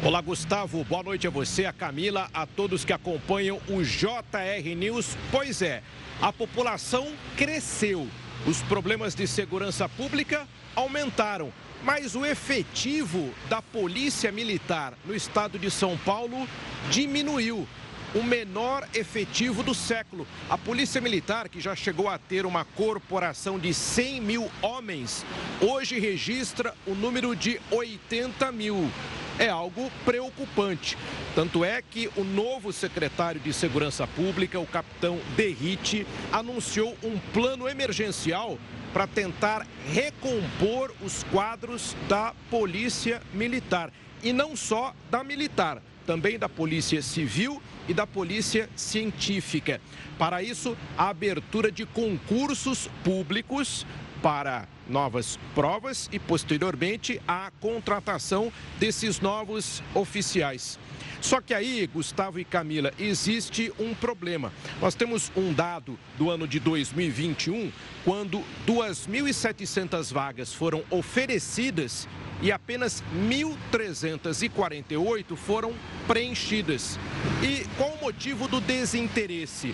Olá, 0.05 0.21
Gustavo. 0.21 0.85
Boa 0.85 1.03
noite 1.03 1.27
a 1.27 1.31
você, 1.31 1.65
a 1.65 1.73
Camila, 1.73 2.29
a 2.35 2.47
todos 2.47 2.85
que 2.85 2.93
acompanham 2.93 3.61
o 3.69 3.83
JR 3.83 4.75
News. 4.77 5.17
Pois 5.31 5.63
é, 5.63 5.83
a 6.21 6.33
população 6.33 7.13
cresceu. 7.37 8.09
Os 8.47 8.61
problemas 8.63 9.15
de 9.15 9.27
segurança 9.27 9.89
pública 9.89 10.47
aumentaram 10.75 11.53
mas 11.85 12.15
o 12.15 12.25
efetivo 12.25 13.31
da 13.49 13.61
Polícia 13.61 14.31
Militar 14.31 14.95
no 15.05 15.15
estado 15.15 15.59
de 15.59 15.71
São 15.71 15.97
Paulo 15.99 16.49
diminuiu. 16.91 17.67
O 18.15 18.23
menor 18.23 18.87
efetivo 18.95 19.63
do 19.63 19.75
século. 19.75 20.27
A 20.51 20.59
Polícia 20.59 21.01
Militar, 21.01 21.49
que 21.49 21.61
já 21.61 21.75
chegou 21.75 22.09
a 22.09 22.19
ter 22.19 22.45
uma 22.45 22.65
corporação 22.65 23.59
de 23.59 23.73
100 23.73 24.21
mil 24.21 24.51
homens, 24.61 25.25
hoje 25.61 25.99
registra 25.99 26.75
o 26.87 26.95
número 26.95 27.35
de 27.35 27.61
80 27.71 28.53
mil 28.53 28.91
é 29.39 29.49
algo 29.49 29.91
preocupante. 30.05 30.97
Tanto 31.35 31.65
é 31.65 31.81
que 31.83 32.09
o 32.17 32.25
novo 32.25 32.73
secretário 32.73 33.41
de 33.41 33.53
Segurança 33.53 34.07
Pública, 34.07 34.61
o 34.61 34.67
capitão 34.67 35.19
Derrite, 35.37 36.07
anunciou 36.31 36.97
um 37.03 37.19
plano 37.33 37.69
emergencial 37.69 38.59
para 38.93 39.07
tentar 39.07 39.67
recompor 39.87 40.95
os 41.01 41.25
quadros 41.25 41.97
da 42.09 42.35
Polícia 42.51 43.23
Militar. 43.33 43.91
E 44.23 44.33
não 44.33 44.55
só 44.55 44.95
da 45.11 45.25
militar, 45.25 45.83
também 46.07 46.39
da 46.39 46.49
Polícia 46.49 47.01
Civil 47.01 47.61
e 47.89 47.95
da 47.95 48.07
Polícia 48.07 48.69
Científica. 48.77 49.81
Para 50.19 50.43
isso, 50.43 50.77
a 50.97 51.09
abertura 51.09 51.71
de 51.71 51.85
concursos 51.87 52.89
públicos 53.03 53.87
para 54.23 54.69
novas 54.89 55.39
provas 55.55 56.09
e, 56.13 56.19
posteriormente, 56.19 57.21
a 57.27 57.51
contratação 57.61 58.53
desses 58.79 59.21
novos 59.21 59.83
oficiais. 59.95 60.79
Só 61.21 61.41
que 61.41 61.55
aí, 61.55 61.87
Gustavo 61.87 62.41
e 62.41 62.45
Camila, 62.45 62.93
existe 62.99 63.73
um 63.79 63.95
problema. 63.95 64.53
Nós 64.81 64.95
temos 64.95 65.31
um 65.37 65.53
dado 65.53 65.99
do 66.19 66.31
ano 66.31 66.49
de 66.49 66.59
2021, 66.59 67.71
quando 68.05 68.43
2.700 68.67 70.13
vagas 70.13 70.53
foram 70.53 70.83
oferecidas 70.91 72.09
e 72.43 72.51
apenas 72.51 73.03
1.348 73.15 75.37
foram 75.37 75.73
preenchidas. 76.07 76.99
E 77.41 77.65
qual 77.79 77.91
o 77.91 78.05
motivo 78.05 78.49
do 78.49 78.61
desinteresse? 78.61 79.73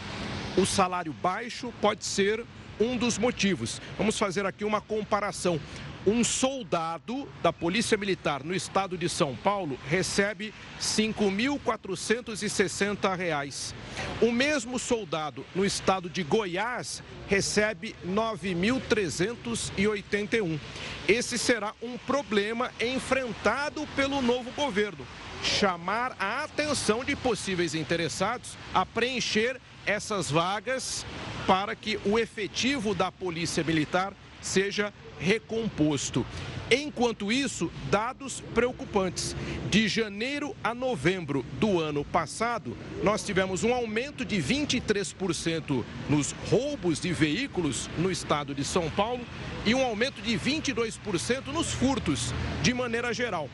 O 0.57 0.65
salário 0.67 1.15
baixo 1.15 1.73
pode 1.81 2.05
ser 2.05 2.45
um 2.79 2.97
dos 2.97 3.19
motivos. 3.19 3.83
Vamos 3.97 4.17
fazer 4.19 4.45
aqui 4.47 4.65
uma 4.65 4.81
comparação 4.81 5.61
um 6.09 6.25
soldado 6.25 7.29
da 7.43 7.53
Polícia 7.53 7.99
Militar 7.99 8.43
no 8.43 8.55
estado 8.55 8.97
de 8.97 9.11
São 9.11 9.37
Paulo 9.37 9.79
recebe 9.87 10.47
R$ 10.47 10.55
5.460. 10.81 13.75
O 14.23 14.33
mesmo 14.33 14.79
soldado 14.79 15.45
no 15.55 15.67
estado 15.67 16.09
de 16.09 16.23
Goiás 16.23 17.03
recebe 17.29 17.95
R$ 18.03 18.11
9.381. 18.11 20.59
Esse 21.07 21.37
será 21.37 21.75
um 21.83 21.99
problema 21.99 22.73
enfrentado 22.81 23.87
pelo 23.95 24.23
novo 24.23 24.51
governo. 24.53 25.07
Chamar 25.45 26.17
a 26.19 26.45
atenção 26.45 27.05
de 27.05 27.15
possíveis 27.15 27.75
interessados 27.75 28.57
a 28.73 28.87
preencher 28.87 29.61
essas 29.85 30.31
vagas 30.31 31.05
para 31.47 31.77
que 31.77 32.01
o 32.07 32.19
efetivo 32.19 32.95
da 32.95 33.13
Polícia 33.13 33.63
Militar 33.63 34.15
seja 34.41 34.93
recomposto. 35.19 36.25
Enquanto 36.71 37.33
isso, 37.33 37.73
dados 37.91 38.43
preocupantes. 38.55 39.35
De 39.71 39.89
janeiro 39.89 40.55
a 40.63 40.75
novembro 40.75 41.45
do 41.59 41.81
ano 41.81 42.05
passado, 42.05 42.77
nós 43.03 43.25
tivemos 43.25 43.65
um 43.65 43.73
aumento 43.73 44.25
de 44.25 44.37
23% 44.37 45.85
nos 46.11 46.33
roubos 46.51 47.01
de 47.01 47.13
veículos 47.13 47.89
no 47.97 48.11
estado 48.11 48.55
de 48.55 48.65
São 48.65 48.91
Paulo 48.91 49.25
e 49.65 49.75
um 49.75 49.83
aumento 49.83 50.21
de 50.21 50.39
22% 50.39 51.47
nos 51.47 51.73
furtos, 51.73 52.35
de 52.63 52.75
maneira 52.75 53.15
geral. 53.15 53.49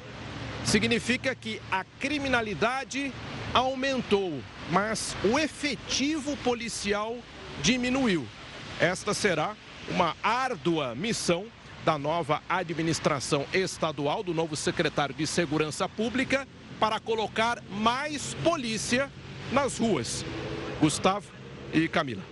Significa 0.65 1.35
que 1.35 1.61
a 1.71 1.85
criminalidade 2.01 3.13
aumentou, 3.53 4.41
mas 4.71 5.15
o 5.23 5.39
efetivo 5.39 6.37
policial 6.39 7.17
diminuiu. 7.63 8.27
Esta 8.81 9.15
será 9.15 9.55
uma 9.91 10.17
árdua 10.23 10.95
missão 10.95 11.47
da 11.85 11.99
nova 11.99 12.43
administração 12.49 13.45
estadual, 13.53 14.23
do 14.23 14.33
novo 14.33 14.57
secretário 14.57 15.15
de 15.15 15.27
Segurança 15.27 15.89
Pública, 15.89 16.49
para 16.81 16.99
colocar 16.99 17.63
mais 17.71 18.35
polícia 18.43 19.11
nas 19.53 19.79
ruas. 19.79 20.25
Gustavo 20.81 21.31
e 21.73 21.89
Camila. 21.89 22.23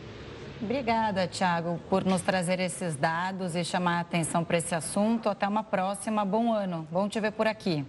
Obrigada, 0.61 1.27
Tiago, 1.27 1.81
por 1.91 2.05
nos 2.05 2.23
trazer 2.23 2.61
esses 2.61 2.95
dados 2.95 3.57
e 3.57 3.65
chamar 3.65 3.99
a 3.99 4.01
atenção 4.01 4.45
para 4.45 4.59
esse 4.59 4.75
assunto. 4.75 5.29
Até 5.29 5.47
uma 5.47 5.65
próxima. 5.65 6.25
Bom 6.25 6.53
ano. 6.53 6.87
Bom 6.91 7.09
te 7.09 7.19
ver 7.19 7.33
por 7.33 7.47
aqui. 7.47 7.85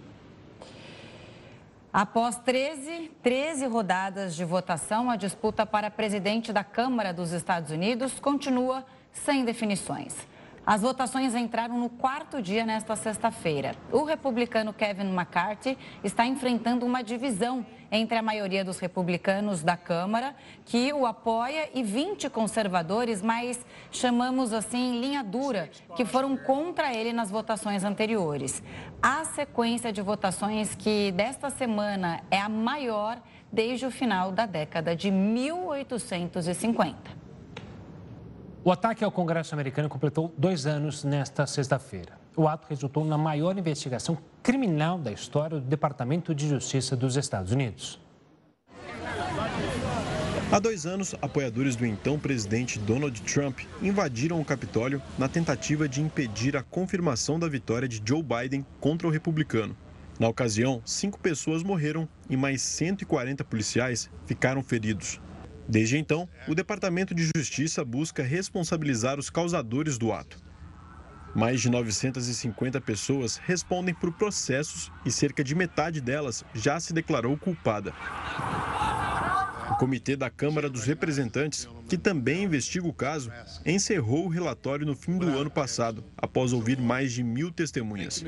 Após 1.92 2.36
13, 2.38 3.12
13 3.22 3.66
rodadas 3.66 4.34
de 4.34 4.44
votação, 4.44 5.08
a 5.08 5.14
disputa 5.14 5.64
para 5.64 5.88
presidente 5.88 6.52
da 6.52 6.64
Câmara 6.64 7.12
dos 7.14 7.30
Estados 7.30 7.70
Unidos 7.70 8.18
continua 8.18 8.84
sem 9.14 9.44
definições. 9.44 10.14
As 10.66 10.80
votações 10.80 11.34
entraram 11.34 11.78
no 11.78 11.90
quarto 11.90 12.40
dia 12.40 12.64
nesta 12.64 12.96
sexta-feira. 12.96 13.76
O 13.92 14.02
republicano 14.02 14.72
Kevin 14.72 15.12
McCarthy 15.12 15.76
está 16.02 16.24
enfrentando 16.24 16.86
uma 16.86 17.02
divisão 17.02 17.66
entre 17.92 18.16
a 18.16 18.22
maioria 18.22 18.64
dos 18.64 18.78
republicanos 18.78 19.62
da 19.62 19.76
Câmara, 19.76 20.34
que 20.64 20.90
o 20.94 21.04
apoia, 21.04 21.68
e 21.74 21.82
20 21.82 22.30
conservadores, 22.30 23.20
mas 23.20 23.62
chamamos 23.90 24.54
assim 24.54 24.98
linha 25.00 25.22
dura, 25.22 25.68
que 25.94 26.06
foram 26.06 26.34
contra 26.34 26.94
ele 26.94 27.12
nas 27.12 27.30
votações 27.30 27.84
anteriores. 27.84 28.62
A 29.02 29.22
sequência 29.26 29.92
de 29.92 30.00
votações 30.00 30.74
que 30.74 31.12
desta 31.12 31.50
semana 31.50 32.22
é 32.30 32.40
a 32.40 32.48
maior 32.48 33.20
desde 33.52 33.84
o 33.84 33.90
final 33.90 34.32
da 34.32 34.46
década 34.46 34.96
de 34.96 35.10
1850. 35.10 37.23
O 38.66 38.72
ataque 38.72 39.04
ao 39.04 39.12
Congresso 39.12 39.54
americano 39.54 39.90
completou 39.90 40.32
dois 40.38 40.64
anos 40.64 41.04
nesta 41.04 41.46
sexta-feira. 41.46 42.18
O 42.34 42.48
ato 42.48 42.66
resultou 42.70 43.04
na 43.04 43.18
maior 43.18 43.58
investigação 43.58 44.16
criminal 44.42 44.98
da 44.98 45.12
história 45.12 45.60
do 45.60 45.66
Departamento 45.66 46.34
de 46.34 46.48
Justiça 46.48 46.96
dos 46.96 47.14
Estados 47.16 47.52
Unidos. 47.52 48.00
Há 50.50 50.58
dois 50.58 50.86
anos, 50.86 51.14
apoiadores 51.20 51.76
do 51.76 51.84
então 51.84 52.18
presidente 52.18 52.78
Donald 52.78 53.20
Trump 53.20 53.58
invadiram 53.82 54.40
o 54.40 54.44
Capitólio 54.44 55.02
na 55.18 55.28
tentativa 55.28 55.86
de 55.86 56.00
impedir 56.00 56.56
a 56.56 56.62
confirmação 56.62 57.38
da 57.38 57.46
vitória 57.46 57.86
de 57.86 58.00
Joe 58.02 58.22
Biden 58.22 58.64
contra 58.80 59.06
o 59.06 59.10
republicano. 59.10 59.76
Na 60.18 60.26
ocasião, 60.26 60.80
cinco 60.86 61.18
pessoas 61.18 61.62
morreram 61.62 62.08
e 62.30 62.36
mais 62.36 62.62
140 62.62 63.44
policiais 63.44 64.08
ficaram 64.24 64.62
feridos. 64.62 65.20
Desde 65.68 65.96
então, 65.96 66.28
o 66.46 66.54
Departamento 66.54 67.14
de 67.14 67.30
Justiça 67.34 67.84
busca 67.84 68.22
responsabilizar 68.22 69.18
os 69.18 69.30
causadores 69.30 69.96
do 69.96 70.12
ato. 70.12 70.38
Mais 71.34 71.60
de 71.60 71.68
950 71.68 72.80
pessoas 72.80 73.38
respondem 73.38 73.92
por 73.92 74.12
processos 74.12 74.92
e 75.04 75.10
cerca 75.10 75.42
de 75.42 75.54
metade 75.54 76.00
delas 76.00 76.44
já 76.54 76.78
se 76.78 76.92
declarou 76.92 77.36
culpada. 77.36 77.92
O 79.70 79.76
Comitê 79.76 80.14
da 80.14 80.30
Câmara 80.30 80.70
dos 80.70 80.84
Representantes, 80.84 81.68
que 81.88 81.98
também 81.98 82.44
investiga 82.44 82.86
o 82.86 82.92
caso, 82.92 83.32
encerrou 83.66 84.26
o 84.26 84.28
relatório 84.28 84.86
no 84.86 84.94
fim 84.94 85.18
do 85.18 85.26
ano 85.26 85.50
passado, 85.50 86.04
após 86.16 86.52
ouvir 86.52 86.78
mais 86.78 87.12
de 87.12 87.24
mil 87.24 87.50
testemunhas. 87.50 88.24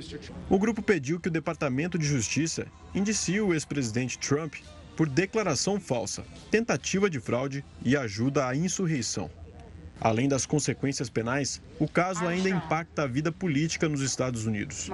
O 0.50 0.58
grupo 0.58 0.82
pediu 0.82 1.20
que 1.20 1.28
o 1.28 1.30
Departamento 1.30 1.96
de 1.96 2.06
Justiça 2.06 2.66
indicie 2.92 3.40
o 3.40 3.54
ex-presidente 3.54 4.18
Trump 4.18 4.54
por 4.96 5.08
declaração 5.08 5.78
falsa, 5.78 6.24
tentativa 6.50 7.10
de 7.10 7.20
fraude 7.20 7.64
e 7.84 7.96
ajuda 7.96 8.46
à 8.46 8.56
insurreição. 8.56 9.30
Além 10.00 10.28
das 10.28 10.44
consequências 10.44 11.08
penais, 11.08 11.60
o 11.78 11.86
caso 11.86 12.26
ainda 12.26 12.48
impacta 12.48 13.02
a 13.02 13.06
vida 13.06 13.30
política 13.30 13.88
nos 13.88 14.00
Estados 14.00 14.46
Unidos. 14.46 14.90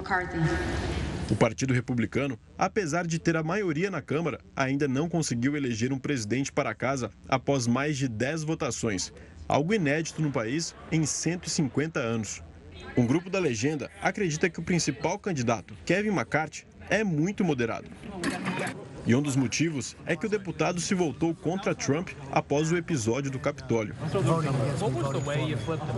O 1.29 1.35
Partido 1.35 1.73
Republicano, 1.73 2.37
apesar 2.57 3.07
de 3.07 3.17
ter 3.17 3.35
a 3.35 3.43
maioria 3.43 3.89
na 3.89 4.01
Câmara, 4.01 4.39
ainda 4.55 4.87
não 4.87 5.09
conseguiu 5.09 5.55
eleger 5.55 5.91
um 5.91 5.97
presidente 5.97 6.51
para 6.51 6.75
casa 6.75 7.09
após 7.27 7.65
mais 7.65 7.97
de 7.97 8.07
10 8.07 8.43
votações, 8.43 9.11
algo 9.47 9.73
inédito 9.73 10.21
no 10.21 10.31
país 10.31 10.75
em 10.91 11.05
150 11.05 11.99
anos. 11.99 12.41
Um 12.95 13.05
grupo 13.05 13.29
da 13.29 13.39
legenda 13.39 13.89
acredita 14.01 14.49
que 14.49 14.59
o 14.59 14.63
principal 14.63 15.17
candidato, 15.17 15.73
Kevin 15.85 16.09
McCarthy, 16.09 16.65
é 16.89 17.03
muito 17.03 17.43
moderado. 17.43 17.89
E 19.05 19.13
um 19.13 19.21
dos 19.21 19.35
motivos 19.35 19.97
é 20.05 20.15
que 20.15 20.25
o 20.25 20.29
deputado 20.29 20.79
se 20.79 20.95
voltou 20.95 21.35
contra 21.35 21.75
Trump 21.75 22.09
após 22.31 22.71
o 22.71 22.77
episódio 22.77 23.29
do 23.29 23.37
Capitólio. 23.37 23.93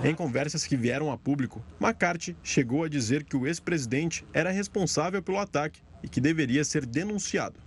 Em 0.04 0.16
conversas 0.16 0.66
que 0.66 0.76
vieram 0.76 1.12
a 1.12 1.18
público, 1.18 1.64
McCarthy 1.80 2.36
chegou 2.42 2.84
a 2.84 2.90
dizer 2.90 3.24
que 3.24 3.38
o 3.38 3.46
ex-presidente 3.46 4.26
era 4.34 4.50
responsável 4.50 5.22
pelo 5.22 5.38
ataque 5.38 5.82
e 6.02 6.10
que 6.10 6.20
deveria 6.20 6.64
ser 6.64 6.84
denunciado. 6.84 7.60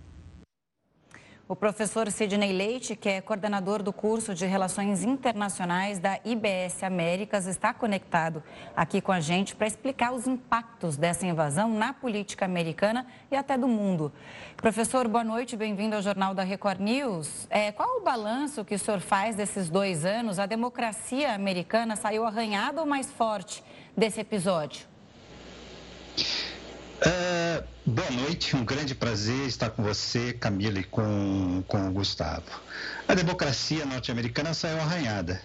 O 1.51 1.55
professor 1.55 2.11
Sidney 2.11 2.53
Leite, 2.53 2.95
que 2.95 3.09
é 3.09 3.21
coordenador 3.21 3.81
do 3.81 3.91
curso 3.91 4.35
de 4.35 4.45
Relações 4.45 5.03
Internacionais 5.03 5.97
da 5.97 6.19
IBS 6.23 6.83
Américas, 6.83 7.47
está 7.47 7.73
conectado 7.73 8.43
aqui 8.75 9.01
com 9.01 9.11
a 9.11 9.19
gente 9.19 9.55
para 9.55 9.65
explicar 9.65 10.13
os 10.13 10.27
impactos 10.27 10.95
dessa 10.95 11.25
invasão 11.25 11.73
na 11.73 11.91
política 11.91 12.45
americana 12.45 13.07
e 13.31 13.35
até 13.35 13.57
do 13.57 13.67
mundo. 13.67 14.13
Professor, 14.55 15.07
boa 15.07 15.23
noite, 15.23 15.57
bem-vindo 15.57 15.95
ao 15.95 16.03
Jornal 16.03 16.35
da 16.35 16.43
Record 16.43 16.81
News. 16.81 17.47
É, 17.49 17.71
qual 17.71 17.97
o 17.97 18.01
balanço 18.01 18.63
que 18.63 18.75
o 18.75 18.79
senhor 18.79 18.99
faz 18.99 19.35
desses 19.35 19.71
dois 19.71 20.05
anos? 20.05 20.37
A 20.37 20.45
democracia 20.45 21.33
americana 21.33 21.95
saiu 21.95 22.25
arranhada 22.25 22.79
ou 22.79 22.85
mais 22.85 23.11
forte 23.11 23.63
desse 23.97 24.21
episódio? 24.21 24.85
Uh, 26.99 27.63
boa 27.85 28.11
noite, 28.11 28.57
um 28.57 28.65
grande 28.65 28.93
prazer 28.93 29.47
estar 29.47 29.69
com 29.69 29.81
você, 29.81 30.33
Camila, 30.33 30.79
e 30.79 30.83
com, 30.83 31.63
com 31.65 31.87
o 31.87 31.91
Gustavo. 31.93 32.43
A 33.07 33.13
democracia 33.13 33.85
norte-americana 33.85 34.53
saiu 34.53 34.81
arranhada, 34.81 35.41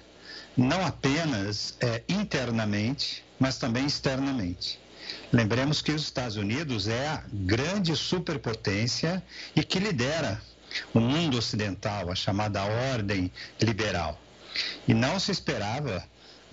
não 0.56 0.84
apenas 0.84 1.76
é, 1.80 2.02
internamente, 2.08 3.24
mas 3.38 3.56
também 3.56 3.86
externamente. 3.86 4.80
Lembremos 5.32 5.80
que 5.80 5.92
os 5.92 6.02
Estados 6.02 6.34
Unidos 6.34 6.88
é 6.88 7.06
a 7.06 7.22
grande 7.32 7.94
superpotência 7.94 9.22
e 9.54 9.62
que 9.62 9.78
lidera 9.78 10.42
o 10.92 10.98
mundo 10.98 11.38
ocidental, 11.38 12.10
a 12.10 12.16
chamada 12.16 12.64
ordem 12.64 13.30
liberal. 13.60 14.20
E 14.88 14.92
não 14.92 15.20
se 15.20 15.30
esperava 15.30 16.02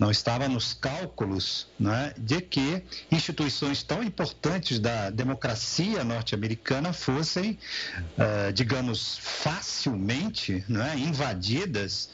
não 0.02 0.10
estava 0.10 0.48
nos 0.48 0.74
cálculos 0.74 1.68
né, 1.78 2.12
de 2.18 2.40
que 2.40 2.82
instituições 3.08 3.84
tão 3.84 4.02
importantes 4.02 4.80
da 4.80 5.10
democracia 5.10 6.02
norte-americana 6.02 6.92
fossem, 6.92 7.56
uh, 8.18 8.52
digamos, 8.52 9.18
facilmente 9.18 10.64
né, 10.68 10.94
invadidas, 10.98 12.10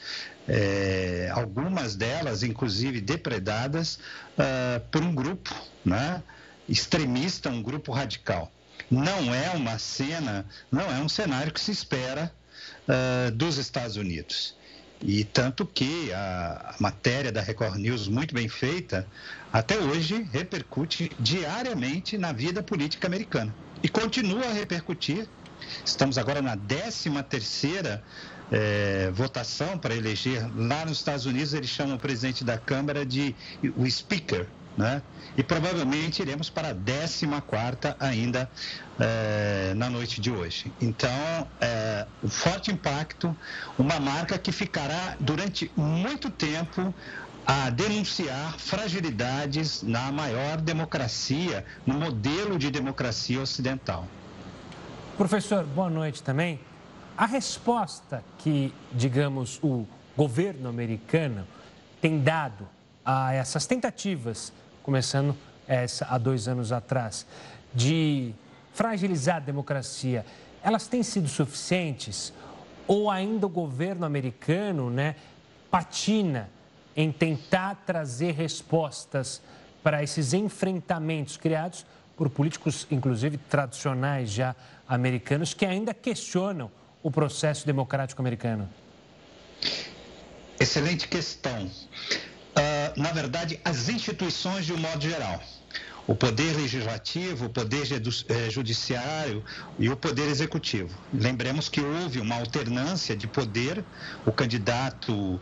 eh, 0.47 1.31
algumas 1.33 1.95
delas, 1.95 2.43
inclusive, 2.43 3.01
depredadas 3.01 3.95
uh, 3.95 4.79
por 4.91 5.01
um 5.01 5.13
grupo 5.13 5.53
né, 5.83 6.21
extremista, 6.67 7.49
um 7.49 7.61
grupo 7.61 7.91
radical. 7.91 8.51
Não 8.89 9.33
é 9.33 9.49
uma 9.51 9.79
cena, 9.79 10.45
não 10.71 10.91
é 10.91 10.99
um 10.99 11.09
cenário 11.09 11.51
que 11.51 11.59
se 11.59 11.71
espera 11.71 12.31
uh, 12.87 13.31
dos 13.31 13.57
Estados 13.57 13.95
Unidos. 13.95 14.58
E 15.01 15.23
tanto 15.23 15.65
que 15.65 16.11
a, 16.13 16.75
matéria 16.79 17.31
da 17.31 17.41
Record 17.41 17.77
News, 17.77 18.07
muito 18.07 18.33
bem 18.33 18.49
feita, 18.49 19.07
até 19.51 19.77
hoje 19.77 20.27
repercute 20.31 21.11
diariamente 21.19 22.17
na 22.17 22.31
vida 22.31 22.61
política 22.61 23.07
americana. 23.07 23.53
E 23.81 23.87
continua 23.87 24.45
a 24.45 24.53
repercutir. 24.53 25.27
Estamos 25.85 26.17
agora 26.17 26.41
na 26.41 26.57
13 26.57 27.09
terceira 27.29 28.03
é, 28.51 29.09
votação 29.13 29.77
para 29.77 29.95
eleger. 29.95 30.45
Lá 30.55 30.85
nos 30.85 30.97
Estados 30.97 31.25
Unidos, 31.25 31.53
eles 31.53 31.69
chamam 31.69 31.95
o 31.95 31.99
presidente 31.99 32.43
da 32.43 32.57
Câmara 32.57 33.05
de 33.05 33.35
o 33.77 33.89
Speaker, 33.89 34.47
né? 34.77 35.01
E 35.37 35.43
provavelmente 35.43 36.21
iremos 36.21 36.49
para 36.49 36.69
a 36.69 36.73
14 36.73 37.27
ainda 37.99 38.49
é, 38.99 39.73
na 39.75 39.89
noite 39.89 40.19
de 40.21 40.31
hoje. 40.31 40.71
Então, 40.81 41.47
é, 41.59 42.05
um 42.23 42.29
forte 42.29 42.71
impacto, 42.71 43.35
uma 43.77 43.99
marca 43.99 44.37
que 44.37 44.51
ficará 44.51 45.15
durante 45.19 45.71
muito 45.75 46.29
tempo 46.29 46.93
a 47.45 47.69
denunciar 47.69 48.57
fragilidades 48.59 49.81
na 49.81 50.11
maior 50.11 50.57
democracia, 50.57 51.65
no 51.85 51.95
modelo 51.95 52.59
de 52.59 52.69
democracia 52.69 53.41
ocidental. 53.41 54.07
Professor, 55.17 55.65
boa 55.65 55.89
noite 55.89 56.21
também. 56.21 56.59
A 57.17 57.25
resposta 57.25 58.23
que, 58.37 58.73
digamos, 58.93 59.59
o 59.61 59.85
governo 60.15 60.69
americano 60.69 61.45
tem 62.01 62.21
dado 62.21 62.67
a 63.11 63.33
essas 63.33 63.65
tentativas 63.65 64.53
começando 64.83 65.35
essa, 65.67 66.05
há 66.09 66.17
dois 66.19 66.47
anos 66.47 66.71
atrás, 66.71 67.25
de 67.73 68.33
fragilizar 68.71 69.37
a 69.37 69.39
democracia, 69.39 70.23
elas 70.61 70.85
têm 70.87 71.01
sido 71.01 71.27
suficientes? 71.27 72.31
Ou 72.87 73.09
ainda 73.09 73.47
o 73.47 73.49
governo 73.49 74.05
americano 74.05 74.91
né, 74.91 75.15
patina 75.71 76.51
em 76.95 77.11
tentar 77.11 77.83
trazer 77.83 78.33
respostas 78.33 79.41
para 79.81 80.03
esses 80.03 80.33
enfrentamentos 80.33 81.35
criados 81.35 81.87
por 82.15 82.29
políticos, 82.29 82.85
inclusive 82.91 83.37
tradicionais 83.37 84.29
já 84.29 84.55
americanos, 84.87 85.53
que 85.55 85.65
ainda 85.65 85.95
questionam 85.95 86.69
o 87.01 87.09
processo 87.09 87.65
democrático 87.65 88.21
americano? 88.21 88.69
Excelente 90.59 91.07
questão. 91.07 91.69
Na 92.99 93.13
verdade, 93.13 93.57
as 93.63 93.87
instituições 93.87 94.65
de 94.65 94.73
um 94.73 94.77
modo 94.77 95.01
geral. 95.01 95.41
O 96.05 96.13
poder 96.13 96.53
legislativo, 96.57 97.45
o 97.45 97.49
poder 97.49 97.87
eh, 97.93 98.49
judiciário 98.49 99.41
e 99.77 99.89
o 99.89 99.95
poder 99.95 100.27
executivo. 100.27 100.93
Lembremos 101.13 101.69
que 101.69 101.79
houve 101.79 102.19
uma 102.19 102.35
alternância 102.35 103.15
de 103.15 103.25
poder. 103.25 103.85
O 104.25 104.33
candidato 104.33 105.39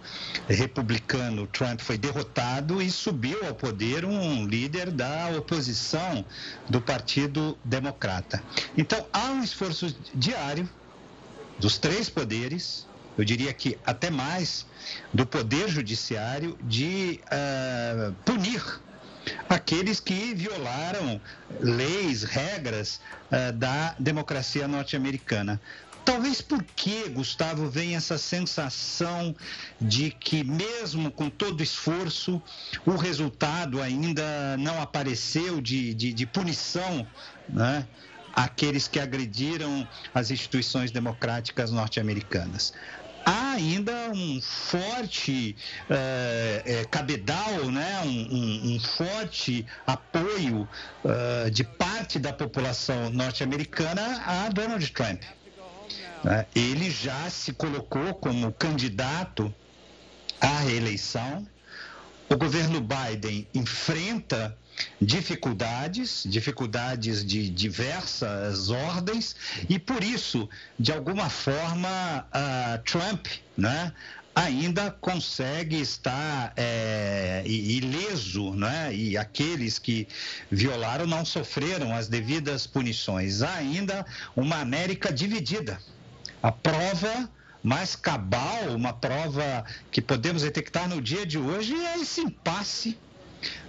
republicano 0.47 1.47
Trump 1.47 1.79
foi 1.81 1.97
derrotado 1.97 2.79
e 2.79 2.91
subiu 2.91 3.43
ao 3.43 3.55
poder 3.55 4.05
um 4.05 4.45
líder 4.45 4.91
da 4.91 5.29
oposição 5.35 6.23
do 6.69 6.79
Partido 6.79 7.57
Democrata. 7.63 8.43
Então, 8.77 9.03
há 9.11 9.31
um 9.31 9.43
esforço 9.43 9.95
diário 10.13 10.69
dos 11.57 11.79
três 11.79 12.07
poderes, 12.07 12.85
eu 13.17 13.25
diria 13.25 13.53
que 13.53 13.77
até 13.85 14.09
mais, 14.09 14.65
do 15.13 15.25
Poder 15.25 15.67
Judiciário 15.67 16.57
de 16.61 17.19
uh, 17.25 18.13
punir 18.23 18.63
aqueles 19.49 19.99
que 19.99 20.33
violaram 20.33 21.19
leis, 21.59 22.23
regras 22.23 23.01
uh, 23.31 23.51
da 23.53 23.95
democracia 23.99 24.67
norte-americana. 24.67 25.59
Talvez 26.05 26.41
porque, 26.41 27.09
Gustavo, 27.09 27.69
vem 27.69 27.97
essa 27.97 28.17
sensação 28.17 29.35
de 29.81 30.09
que, 30.09 30.41
mesmo 30.41 31.11
com 31.11 31.29
todo 31.29 31.61
esforço, 31.61 32.41
o 32.85 32.95
resultado 32.95 33.81
ainda 33.81 34.55
não 34.57 34.81
apareceu 34.81 35.59
de, 35.59 35.93
de, 35.93 36.13
de 36.13 36.25
punição 36.25 37.05
né, 37.49 37.85
àqueles 38.33 38.87
que 38.87 39.01
agrediram 39.01 39.85
as 40.15 40.31
instituições 40.31 40.91
democráticas 40.91 41.71
norte-americanas 41.71 42.73
há 43.27 43.51
ainda 43.51 44.09
um 44.11 44.39
forte 44.41 45.53
é, 45.89 46.63
é, 46.65 46.85
cabedal, 46.85 47.69
né? 47.69 48.01
um, 48.05 48.35
um, 48.35 48.75
um 48.75 48.79
forte 48.79 49.65
apoio 49.85 50.67
uh, 51.03 51.51
de 51.51 51.65
parte 51.65 52.19
da 52.19 52.31
população 52.31 53.09
norte-americana 53.09 54.23
a 54.25 54.47
Donald 54.47 54.89
Trump. 54.91 55.21
Né? 56.23 56.45
Ele 56.55 56.89
já 56.89 57.29
se 57.29 57.51
colocou 57.51 58.13
como 58.13 58.53
candidato 58.53 59.53
à 60.39 60.59
reeleição. 60.59 61.45
O 62.29 62.37
governo 62.37 62.79
Biden 62.79 63.45
enfrenta 63.53 64.57
dificuldades, 65.01 66.23
dificuldades 66.25 67.25
de 67.25 67.49
diversas 67.49 68.69
ordens, 68.69 69.35
e 69.69 69.77
por 69.79 70.03
isso, 70.03 70.49
de 70.79 70.91
alguma 70.91 71.29
forma, 71.29 72.27
uh, 72.27 72.83
Trump, 72.83 73.27
né? 73.57 73.91
ainda 74.37 74.91
consegue 74.91 75.81
estar 75.81 76.53
é, 76.55 77.41
ileso, 77.47 78.53
né? 78.53 78.93
e 78.93 79.17
aqueles 79.17 79.79
que 79.79 80.07
violaram 80.51 81.07
não 81.07 81.25
sofreram 81.25 81.95
as 81.95 82.07
devidas 82.07 82.67
punições. 82.67 83.41
Há 83.41 83.55
ainda 83.55 84.05
uma 84.35 84.59
América 84.59 85.11
dividida. 85.11 85.79
A 86.43 86.51
prova 86.51 87.27
mais 87.63 87.95
cabal, 87.95 88.75
uma 88.75 88.93
prova 88.93 89.65
que 89.91 90.01
podemos 90.01 90.43
detectar 90.43 90.87
no 90.87 91.01
dia 91.01 91.25
de 91.25 91.39
hoje 91.39 91.73
é 91.73 91.99
esse 91.99 92.21
impasse 92.21 92.95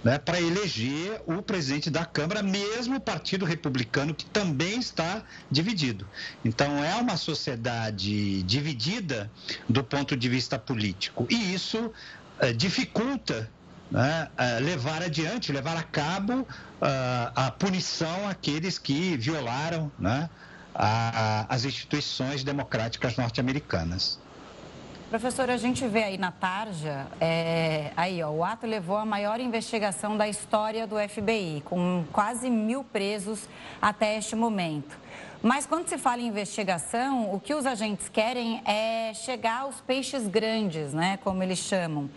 né, 0.03 0.17
para 0.17 0.39
eleger 0.39 1.21
o 1.25 1.41
presidente 1.41 1.89
da 1.89 2.05
Câmara, 2.05 2.41
mesmo 2.41 2.97
o 2.97 2.99
Partido 2.99 3.45
Republicano, 3.45 4.13
que 4.13 4.25
também 4.25 4.79
está 4.79 5.23
dividido. 5.49 6.07
Então, 6.43 6.83
é 6.83 6.95
uma 6.95 7.17
sociedade 7.17 8.43
dividida 8.43 9.29
do 9.67 9.83
ponto 9.83 10.15
de 10.15 10.29
vista 10.29 10.57
político. 10.57 11.27
E 11.29 11.53
isso 11.53 11.91
é, 12.39 12.53
dificulta 12.53 13.49
né, 13.91 14.29
é, 14.37 14.59
levar 14.59 15.01
adiante, 15.01 15.51
levar 15.51 15.75
a 15.75 15.83
cabo 15.83 16.41
uh, 16.41 16.45
a 17.35 17.51
punição 17.51 18.27
àqueles 18.27 18.77
que 18.77 19.17
violaram 19.17 19.91
né, 19.97 20.29
a, 20.73 21.41
a, 21.41 21.55
as 21.55 21.65
instituições 21.65 22.43
democráticas 22.43 23.17
norte-americanas. 23.17 24.19
Professor, 25.09 25.49
a 25.49 25.57
gente 25.57 25.87
vê 25.87 26.03
aí 26.03 26.19
na 26.19 26.31
tarja, 26.31 27.07
é, 27.19 27.91
aí 27.97 28.21
ó, 28.21 28.29
o 28.29 28.43
ato 28.43 28.67
levou 28.67 28.95
a 28.95 29.03
maior 29.03 29.39
investigação 29.39 30.15
da 30.15 30.27
história 30.27 30.85
do 30.85 30.97
FBI, 30.97 31.63
com 31.65 32.05
quase 32.13 32.47
mil 32.47 32.83
presos 32.83 33.49
até 33.81 34.19
este 34.19 34.35
momento. 34.35 34.95
Mas 35.41 35.65
quando 35.65 35.87
se 35.87 35.97
fala 35.97 36.21
em 36.21 36.27
investigação, 36.27 37.33
o 37.33 37.39
que 37.39 37.55
os 37.55 37.65
agentes 37.65 38.07
querem 38.07 38.61
é 38.63 39.11
chegar 39.15 39.61
aos 39.61 39.81
peixes 39.81 40.27
grandes, 40.27 40.93
né, 40.93 41.17
como 41.23 41.41
eles 41.41 41.57
chamam. 41.57 42.07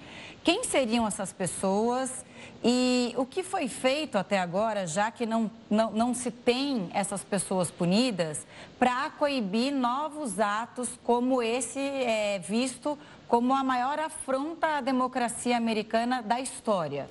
Quem 0.44 0.64
seriam 0.64 1.06
essas 1.06 1.32
pessoas 1.32 2.24
e 2.64 3.14
o 3.16 3.24
que 3.24 3.42
foi 3.42 3.68
feito 3.68 4.18
até 4.18 4.38
agora, 4.38 4.86
já 4.86 5.10
que 5.10 5.24
não, 5.24 5.50
não, 5.70 5.90
não 5.90 6.14
se 6.14 6.30
tem 6.30 6.90
essas 6.92 7.22
pessoas 7.22 7.70
punidas, 7.70 8.46
para 8.78 9.10
coibir 9.10 9.72
novos 9.72 10.40
atos 10.40 10.98
como 11.04 11.42
esse 11.42 11.78
é, 11.78 12.38
visto 12.38 12.98
como 13.28 13.54
a 13.54 13.64
maior 13.64 13.98
afronta 13.98 14.78
à 14.78 14.80
democracia 14.80 15.56
americana 15.56 16.22
da 16.22 16.40
história? 16.40 17.08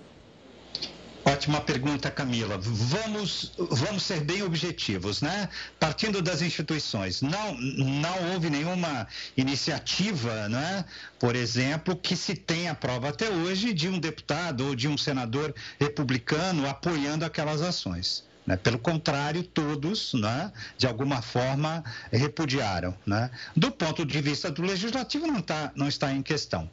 Ótima 1.23 1.61
pergunta, 1.61 2.09
Camila. 2.09 2.57
Vamos, 2.59 3.53
vamos 3.57 4.03
ser 4.03 4.21
bem 4.21 4.41
objetivos, 4.41 5.21
né? 5.21 5.49
Partindo 5.79 6.19
das 6.21 6.41
instituições, 6.41 7.21
não, 7.21 7.53
não 7.55 8.33
houve 8.33 8.49
nenhuma 8.49 9.07
iniciativa, 9.37 10.49
né? 10.49 10.83
Por 11.19 11.35
exemplo, 11.35 11.95
que 11.95 12.15
se 12.15 12.33
tenha 12.33 12.73
prova 12.73 13.09
até 13.09 13.29
hoje 13.29 13.71
de 13.71 13.87
um 13.87 13.99
deputado 13.99 14.65
ou 14.65 14.75
de 14.75 14.87
um 14.87 14.97
senador 14.97 15.53
republicano 15.79 16.67
apoiando 16.67 17.23
aquelas 17.23 17.61
ações. 17.61 18.23
Né? 18.45 18.57
Pelo 18.57 18.79
contrário, 18.79 19.43
todos, 19.43 20.13
né, 20.15 20.51
de 20.75 20.87
alguma 20.87 21.21
forma, 21.21 21.83
repudiaram. 22.11 22.95
Né? 23.05 23.29
Do 23.55 23.71
ponto 23.71 24.03
de 24.03 24.21
vista 24.21 24.49
do 24.49 24.63
legislativo, 24.63 25.27
não, 25.27 25.41
tá, 25.41 25.71
não 25.75 25.87
está 25.87 26.11
em 26.11 26.23
questão. 26.23 26.69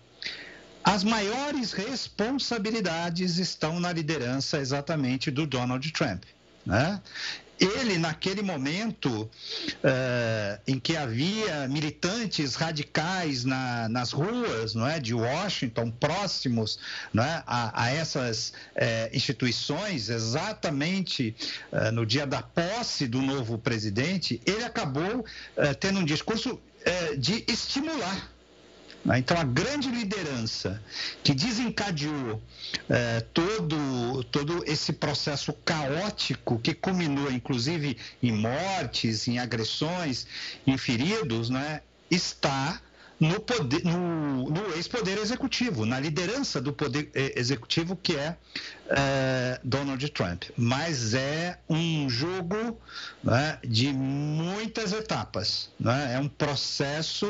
As 0.84 1.04
maiores 1.04 1.72
responsabilidades 1.72 3.38
estão 3.38 3.78
na 3.78 3.92
liderança 3.92 4.58
exatamente 4.58 5.30
do 5.30 5.46
Donald 5.46 5.90
Trump. 5.92 6.24
Né? 6.64 7.00
ele, 7.60 7.98
naquele 7.98 8.42
momento 8.42 9.22
uh, 9.22 10.60
em 10.66 10.78
que 10.78 10.96
havia 10.96 11.66
militantes 11.68 12.54
radicais 12.54 13.44
na, 13.44 13.88
nas 13.88 14.12
ruas 14.12 14.74
não 14.74 14.86
é, 14.86 15.00
de 15.00 15.14
Washington, 15.14 15.90
próximos 15.90 16.78
é, 17.16 17.42
a, 17.46 17.84
a 17.84 17.90
essas 17.90 18.50
uh, 18.50 18.52
instituições, 19.12 20.08
exatamente 20.08 21.34
uh, 21.72 21.90
no 21.92 22.06
dia 22.06 22.26
da 22.26 22.42
posse 22.42 23.06
do 23.06 23.20
novo 23.20 23.58
presidente, 23.58 24.40
ele 24.46 24.64
acabou 24.64 25.24
tendo 25.80 26.00
um 26.00 26.04
discurso 26.04 26.60
de 27.18 27.44
estimular? 27.48 28.30
Então, 29.16 29.38
a 29.38 29.44
grande 29.44 29.90
liderança 29.90 30.82
que 31.22 31.34
desencadeou 31.34 32.42
é, 32.88 33.20
todo, 33.32 34.24
todo 34.24 34.62
esse 34.66 34.92
processo 34.92 35.52
caótico, 35.64 36.58
que 36.58 36.74
culminou, 36.74 37.30
inclusive, 37.30 37.96
em 38.22 38.32
mortes, 38.32 39.28
em 39.28 39.38
agressões, 39.38 40.26
em 40.66 40.76
feridos, 40.76 41.48
né, 41.48 41.80
está 42.10 42.80
no, 43.18 43.40
poder, 43.40 43.84
no, 43.84 44.48
no 44.48 44.74
ex-poder 44.74 45.18
executivo, 45.18 45.84
na 45.84 45.98
liderança 45.98 46.60
do 46.60 46.72
poder 46.72 47.10
é, 47.14 47.38
executivo, 47.38 47.96
que 47.96 48.14
é, 48.14 48.36
é 48.88 49.60
Donald 49.64 50.06
Trump. 50.10 50.44
Mas 50.56 51.14
é 51.14 51.58
um 51.68 52.08
jogo 52.08 52.78
né, 53.22 53.58
de 53.64 53.92
muitas 53.92 54.92
etapas. 54.92 55.70
Né? 55.80 56.14
É 56.14 56.18
um 56.18 56.28
processo 56.28 57.26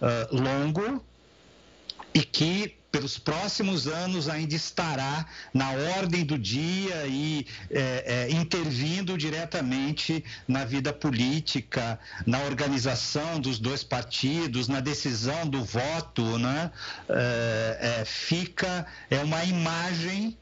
uh, 0.00 0.36
longo 0.36 1.02
e 2.14 2.22
que 2.22 2.76
pelos 2.90 3.18
próximos 3.18 3.86
anos 3.86 4.28
ainda 4.28 4.54
estará 4.54 5.26
na 5.54 5.70
ordem 5.70 6.24
do 6.24 6.38
dia 6.38 7.06
e 7.06 7.46
é, 7.70 8.28
é, 8.28 8.30
intervindo 8.32 9.16
diretamente 9.16 10.24
na 10.46 10.64
vida 10.64 10.92
política, 10.92 11.98
na 12.26 12.40
organização 12.42 13.38
dos 13.38 13.58
dois 13.58 13.84
partidos, 13.84 14.66
na 14.66 14.80
decisão 14.80 15.46
do 15.46 15.62
voto, 15.64 16.38
né? 16.38 16.70
É, 17.08 18.00
é 18.00 18.04
fica 18.04 18.86
é 19.08 19.18
uma 19.20 19.44
imagem 19.44 20.36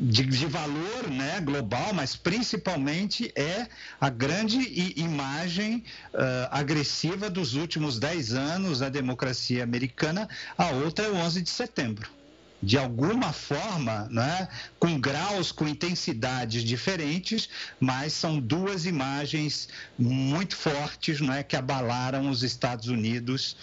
de, 0.00 0.24
de, 0.24 0.46
valor 0.46 1.10
né, 1.10 1.40
global, 1.40 1.92
mas 1.92 2.14
principalmente 2.14 3.32
é 3.34 3.66
a 4.00 4.08
grande 4.08 4.58
imagem 4.96 5.82
uh, 6.14 6.48
agressiva 6.50 7.28
dos 7.28 7.54
últimos 7.54 7.98
10 7.98 8.32
anos 8.34 8.78
da 8.78 8.88
democracia 8.88 9.64
americana. 9.64 10.28
A 10.56 10.70
outra 10.70 11.06
é 11.06 11.08
o 11.08 11.16
11 11.16 11.42
de 11.42 11.50
setembro. 11.50 12.08
De 12.60 12.76
alguma 12.76 13.32
forma, 13.32 14.08
né, 14.10 14.48
com 14.80 14.98
graus, 15.00 15.52
com 15.52 15.66
intensidades 15.66 16.64
diferentes, 16.64 17.48
mas 17.78 18.12
são 18.12 18.40
duas 18.40 18.84
imagens 18.84 19.68
muito 19.96 20.56
fortes 20.56 21.20
né, 21.20 21.44
que 21.44 21.54
abalaram 21.54 22.28
os 22.28 22.42
Estados 22.42 22.88
Unidos 22.88 23.56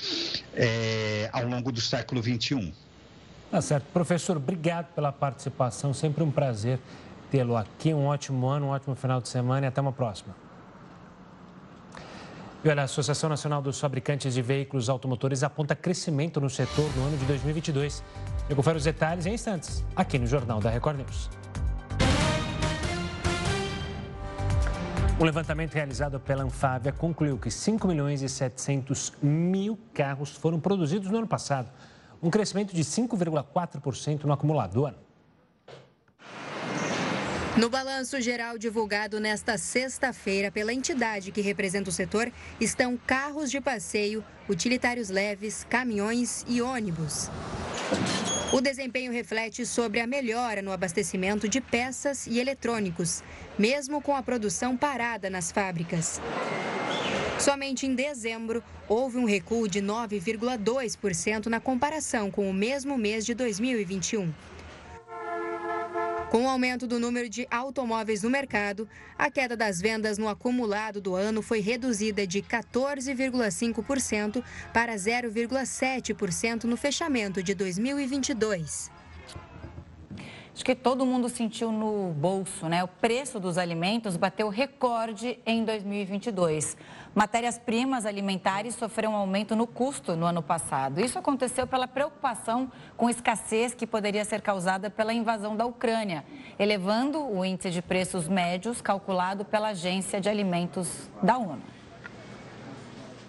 é, 0.53 1.29
ao 1.33 1.45
longo 1.45 1.73
do 1.73 1.81
século 1.81 2.23
XXI. 2.23 2.73
Tá 3.55 3.61
certo. 3.61 3.85
Professor, 3.93 4.35
obrigado 4.35 4.87
pela 4.87 5.13
participação. 5.13 5.93
Sempre 5.93 6.21
um 6.21 6.29
prazer 6.29 6.77
tê-lo 7.31 7.55
aqui. 7.55 7.93
Um 7.93 8.07
ótimo 8.07 8.49
ano, 8.49 8.65
um 8.65 8.69
ótimo 8.71 8.95
final 8.95 9.21
de 9.21 9.29
semana 9.29 9.65
e 9.65 9.69
até 9.69 9.79
uma 9.79 9.93
próxima. 9.93 10.35
E 12.61 12.67
olha, 12.67 12.81
a 12.81 12.83
Associação 12.83 13.29
Nacional 13.29 13.61
dos 13.61 13.79
Fabricantes 13.79 14.33
de 14.33 14.41
Veículos 14.41 14.89
Automotores 14.89 15.41
aponta 15.41 15.73
crescimento 15.73 16.41
no 16.41 16.49
setor 16.49 16.93
no 16.97 17.05
ano 17.05 17.17
de 17.17 17.23
2022. 17.23 18.03
Eu 18.49 18.57
confere 18.57 18.77
os 18.77 18.83
detalhes 18.83 19.25
em 19.25 19.35
instantes, 19.35 19.85
aqui 19.95 20.19
no 20.19 20.27
Jornal 20.27 20.59
da 20.59 20.69
Record 20.69 20.97
News. 20.97 21.29
Um 25.17 25.23
levantamento 25.23 25.73
realizado 25.73 26.19
pela 26.19 26.43
Anfávia 26.43 26.91
concluiu 26.91 27.37
que 27.37 27.49
5 27.49 27.87
milhões 27.87 28.21
e 28.21 28.27
700 28.27 29.13
mil 29.23 29.79
carros 29.93 30.31
foram 30.35 30.59
produzidos 30.59 31.09
no 31.09 31.19
ano 31.19 31.27
passado 31.27 31.69
um 32.25 32.31
crescimento 32.31 32.73
de 32.73 32.83
5,4% 32.83 34.23
no 34.23 34.33
acumulador. 34.33 34.95
No 37.55 37.69
balanço 37.69 38.19
geral 38.19 38.57
divulgado 38.57 39.19
nesta 39.19 39.59
sexta-feira 39.59 40.51
pela 40.51 40.73
entidade 40.73 41.31
que 41.31 41.39
representa 41.39 41.91
o 41.91 41.93
setor, 41.93 42.31
estão 42.59 42.97
carros 42.97 43.51
de 43.51 43.61
passeio, 43.61 44.25
utilitários 44.49 45.09
leves, 45.09 45.65
caminhões 45.69 46.43
e 46.47 46.63
ônibus. 46.63 47.29
O 48.51 48.59
desempenho 48.59 49.11
reflete 49.11 49.63
sobre 49.63 49.99
a 49.99 50.07
melhora 50.07 50.63
no 50.63 50.71
abastecimento 50.71 51.47
de 51.47 51.61
peças 51.61 52.25
e 52.25 52.39
eletrônicos, 52.39 53.23
mesmo 53.57 54.01
com 54.01 54.15
a 54.15 54.23
produção 54.23 54.75
parada 54.75 55.29
nas 55.29 55.51
fábricas. 55.51 56.19
Somente 57.39 57.85
em 57.85 57.93
dezembro, 57.93 58.63
houve 58.87 59.17
um 59.17 59.25
recuo 59.25 59.67
de 59.67 59.81
9,2% 59.81 61.47
na 61.47 61.59
comparação 61.59 62.31
com 62.31 62.49
o 62.49 62.53
mesmo 62.53 62.97
mês 62.97 63.25
de 63.25 63.33
2021. 63.33 64.33
Com 66.31 66.45
o 66.45 66.49
aumento 66.49 66.87
do 66.87 66.99
número 66.99 67.29
de 67.29 67.47
automóveis 67.51 68.23
no 68.23 68.29
mercado, 68.29 68.89
a 69.17 69.29
queda 69.29 69.55
das 69.55 69.79
vendas 69.79 70.17
no 70.17 70.27
acumulado 70.27 70.99
do 70.99 71.15
ano 71.15 71.41
foi 71.41 71.59
reduzida 71.59 72.25
de 72.25 72.41
14,5% 72.41 74.43
para 74.73 74.95
0,7% 74.95 76.63
no 76.63 76.75
fechamento 76.75 77.43
de 77.43 77.53
2022. 77.53 78.94
Acho 80.55 80.63
que 80.63 80.73
todo 80.73 81.05
mundo 81.05 81.27
sentiu 81.27 81.69
no 81.69 82.13
bolso, 82.13 82.69
né? 82.69 82.81
O 82.81 82.87
preço 82.87 83.41
dos 83.41 83.57
alimentos 83.57 84.15
bateu 84.15 84.47
recorde 84.47 85.37
em 85.45 85.65
2022. 85.65 86.77
Matérias-primas 87.13 88.05
alimentares 88.05 88.73
sofreram 88.75 89.11
um 89.11 89.17
aumento 89.17 89.53
no 89.53 89.67
custo 89.67 90.15
no 90.15 90.25
ano 90.25 90.41
passado. 90.41 91.01
Isso 91.01 91.19
aconteceu 91.19 91.67
pela 91.67 91.89
preocupação 91.89 92.71
com 92.95 93.09
escassez 93.09 93.75
que 93.75 93.85
poderia 93.85 94.23
ser 94.23 94.41
causada 94.41 94.89
pela 94.89 95.13
invasão 95.13 95.57
da 95.57 95.65
Ucrânia, 95.65 96.23
elevando 96.57 97.21
o 97.21 97.43
índice 97.43 97.69
de 97.69 97.81
preços 97.81 98.29
médios 98.29 98.81
calculado 98.81 99.43
pela 99.43 99.69
Agência 99.69 100.21
de 100.21 100.29
Alimentos 100.29 101.09
da 101.21 101.37
ONU. 101.37 101.74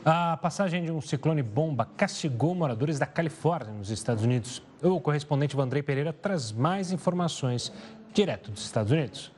A 0.09 0.37
passagem 0.37 0.85
de 0.85 0.93
um 0.93 1.01
ciclone 1.01 1.43
bomba 1.43 1.85
castigou 1.97 2.55
moradores 2.55 2.97
da 2.97 3.07
Califórnia, 3.07 3.73
nos 3.73 3.91
Estados 3.91 4.23
Unidos. 4.23 4.63
O 4.81 5.01
correspondente 5.01 5.57
Vandrei 5.57 5.83
Pereira 5.83 6.13
traz 6.13 6.53
mais 6.53 6.93
informações 6.93 7.73
direto 8.15 8.53
dos 8.53 8.63
Estados 8.63 8.93
Unidos. 8.93 9.33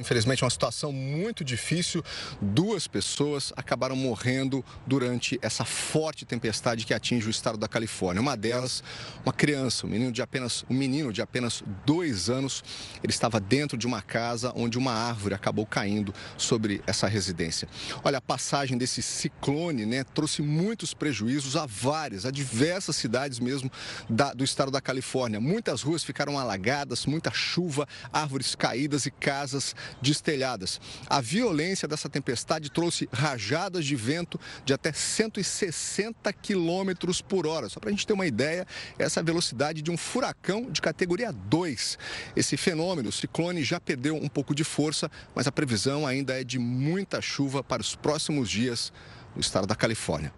Infelizmente, 0.00 0.42
é 0.42 0.46
uma 0.46 0.50
situação 0.50 0.90
muito 0.90 1.44
difícil. 1.44 2.02
Duas 2.40 2.88
pessoas 2.88 3.52
acabaram 3.54 3.94
morrendo 3.94 4.64
durante 4.86 5.38
essa 5.42 5.64
forte 5.64 6.24
tempestade 6.24 6.86
que 6.86 6.94
atinge 6.94 7.26
o 7.26 7.30
estado 7.30 7.58
da 7.58 7.68
Califórnia. 7.68 8.22
Uma 8.22 8.34
delas, 8.34 8.82
uma 9.22 9.32
criança, 9.32 9.86
um 9.86 9.90
menino 9.90 10.10
de 10.10 10.22
apenas, 10.22 10.64
um 10.70 10.74
menino 10.74 11.12
de 11.12 11.20
apenas 11.20 11.62
dois 11.84 12.30
anos. 12.30 12.64
Ele 13.02 13.12
estava 13.12 13.38
dentro 13.38 13.76
de 13.76 13.86
uma 13.86 14.00
casa 14.00 14.52
onde 14.56 14.78
uma 14.78 14.92
árvore 14.92 15.34
acabou 15.34 15.66
caindo 15.66 16.14
sobre 16.38 16.82
essa 16.86 17.06
residência. 17.06 17.68
Olha, 18.02 18.18
a 18.18 18.22
passagem 18.22 18.78
desse 18.78 19.02
ciclone 19.02 19.84
né, 19.84 20.02
trouxe 20.02 20.40
muitos 20.40 20.94
prejuízos 20.94 21.56
a 21.56 21.66
várias, 21.66 22.24
a 22.24 22.30
diversas 22.30 22.96
cidades 22.96 23.38
mesmo 23.38 23.70
da, 24.08 24.32
do 24.32 24.44
estado 24.44 24.70
da 24.70 24.80
Califórnia. 24.80 25.40
Muitas 25.40 25.82
ruas 25.82 26.02
ficaram 26.02 26.38
alagadas, 26.38 27.04
muita 27.04 27.30
chuva, 27.30 27.86
árvores 28.10 28.54
caídas 28.54 29.04
e 29.04 29.10
casas 29.10 29.74
destelhadas. 30.00 30.80
A 31.08 31.20
violência 31.20 31.86
dessa 31.86 32.08
tempestade 32.08 32.70
trouxe 32.70 33.08
rajadas 33.12 33.84
de 33.84 33.96
vento 33.96 34.38
de 34.64 34.72
até 34.72 34.92
160 34.92 36.32
quilômetros 36.32 37.20
por 37.20 37.46
hora. 37.46 37.68
Só 37.68 37.80
para 37.80 37.90
a 37.90 37.92
gente 37.92 38.06
ter 38.06 38.12
uma 38.12 38.26
ideia, 38.26 38.66
essa 38.98 39.20
é 39.20 39.22
a 39.22 39.24
velocidade 39.24 39.82
de 39.82 39.90
um 39.90 39.96
furacão 39.96 40.70
de 40.70 40.80
categoria 40.80 41.32
2. 41.32 41.98
Esse 42.36 42.56
fenômeno, 42.56 43.08
o 43.08 43.12
ciclone, 43.12 43.62
já 43.62 43.80
perdeu 43.80 44.16
um 44.16 44.28
pouco 44.28 44.54
de 44.54 44.64
força, 44.64 45.10
mas 45.34 45.46
a 45.46 45.52
previsão 45.52 46.06
ainda 46.06 46.40
é 46.40 46.44
de 46.44 46.58
muita 46.58 47.20
chuva 47.20 47.62
para 47.62 47.82
os 47.82 47.94
próximos 47.94 48.50
dias 48.50 48.92
no 49.34 49.40
estado 49.40 49.66
da 49.66 49.74
Califórnia. 49.74 50.32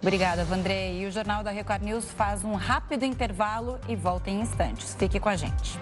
Obrigada, 0.00 0.44
Vandrei. 0.44 1.02
E 1.02 1.06
o 1.06 1.10
Jornal 1.10 1.42
da 1.42 1.50
Record 1.50 1.82
News 1.82 2.04
faz 2.04 2.44
um 2.44 2.54
rápido 2.54 3.04
intervalo 3.04 3.80
e 3.88 3.96
volta 3.96 4.30
em 4.30 4.40
instantes. 4.40 4.94
Fique 4.94 5.18
com 5.18 5.28
a 5.28 5.36
gente. 5.36 5.78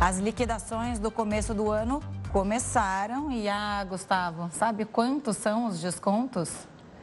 As 0.00 0.18
liquidações 0.18 0.98
do 0.98 1.10
começo 1.10 1.54
do 1.54 1.70
ano 1.70 2.02
começaram 2.32 3.30
e, 3.30 3.48
ah, 3.48 3.84
Gustavo, 3.88 4.50
sabe 4.52 4.84
quantos 4.84 5.36
são 5.36 5.66
os 5.66 5.80
descontos? 5.80 6.50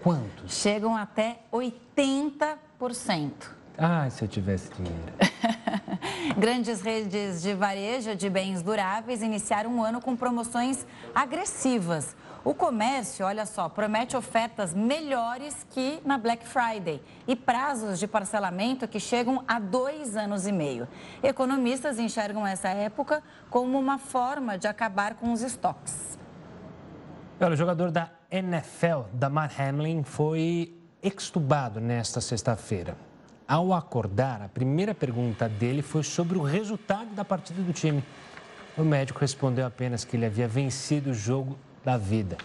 Quantos? 0.04 0.54
Chegam 0.54 0.96
até 0.96 1.40
80%. 1.52 3.32
Ah, 3.78 4.10
se 4.10 4.24
eu 4.24 4.28
tivesse 4.28 4.72
dinheiro. 4.74 5.14
Grandes 6.38 6.82
redes 6.82 7.42
de 7.42 7.54
varejo 7.54 8.16
de 8.16 8.30
bens 8.30 8.62
duráveis 8.62 9.22
iniciaram 9.22 9.72
um 9.72 9.84
ano 9.84 10.02
com 10.02 10.16
promoções 10.16 10.86
agressivas. 11.16 12.16
O 12.44 12.56
comércio, 12.56 13.24
olha 13.24 13.46
só, 13.46 13.70
promete 13.70 14.18
ofertas 14.18 14.74
melhores 14.74 15.64
que 15.70 16.02
na 16.04 16.18
Black 16.18 16.44
Friday 16.48 17.00
e 17.28 17.36
prazos 17.36 18.00
de 18.00 18.08
parcelamento 18.08 18.88
que 18.88 19.00
chegam 19.00 19.44
a 19.48 19.60
dois 19.60 20.18
anos 20.18 20.48
e 20.48 20.52
meio. 20.52 20.88
Economistas 21.22 22.00
enxergam 22.00 22.46
essa 22.46 22.70
época 22.70 23.22
como 23.48 23.78
uma 23.78 24.00
forma 24.00 24.58
de 24.58 24.68
acabar 24.68 25.14
com 25.14 25.32
os 25.32 25.44
estoques. 25.44 26.18
Olha, 27.40 27.54
o 27.54 27.56
jogador 27.56 27.92
da 27.92 28.10
NFL, 28.32 29.02
Damar 29.14 29.52
Hamlin, 29.62 30.02
foi 30.02 30.76
extubado 31.04 31.80
nesta 31.80 32.20
sexta-feira. 32.20 32.98
Ao 33.48 33.72
acordar, 33.72 34.42
a 34.42 34.50
primeira 34.50 34.96
pergunta 34.96 35.48
dele 35.48 35.84
foi 35.84 36.02
sobre 36.02 36.40
o 36.40 36.42
resultado 36.42 37.14
da 37.14 37.24
partida 37.24 37.62
do 37.62 37.72
time. 37.72 38.04
O 38.76 38.84
médico 38.84 39.20
respondeu 39.20 39.66
apenas 39.66 40.04
que 40.04 40.18
ele 40.18 40.26
havia 40.26 40.48
vencido 40.48 41.12
o 41.12 41.14
jogo 41.14 41.56
da 41.84 41.98
vida. 41.98 42.38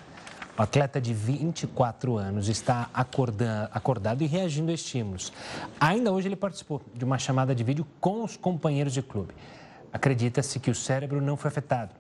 O 0.59 0.63
atleta 0.63 0.99
de 0.99 1.13
24 1.13 2.17
anos 2.17 2.49
está 2.49 2.89
acordado 2.93 4.23
e 4.23 4.27
reagindo 4.27 4.71
a 4.71 4.75
estímulos. 4.75 5.31
Ainda 5.79 6.11
hoje 6.11 6.29
ele 6.29 6.37
participou 6.37 6.81
de 6.95 7.05
uma 7.05 7.19
chamada 7.19 7.55
de 7.55 7.63
vídeo 7.63 7.87
com 8.01 8.25
os 8.25 8.39
companheiros 8.39 8.95
de 8.95 9.03
clube. 9.03 9.35
Acredita-se 9.93 10.59
que 10.59 10.71
o 10.71 10.75
cérebro 10.75 11.21
não 11.21 11.37
foi 11.37 11.49
afetado. 11.49 11.95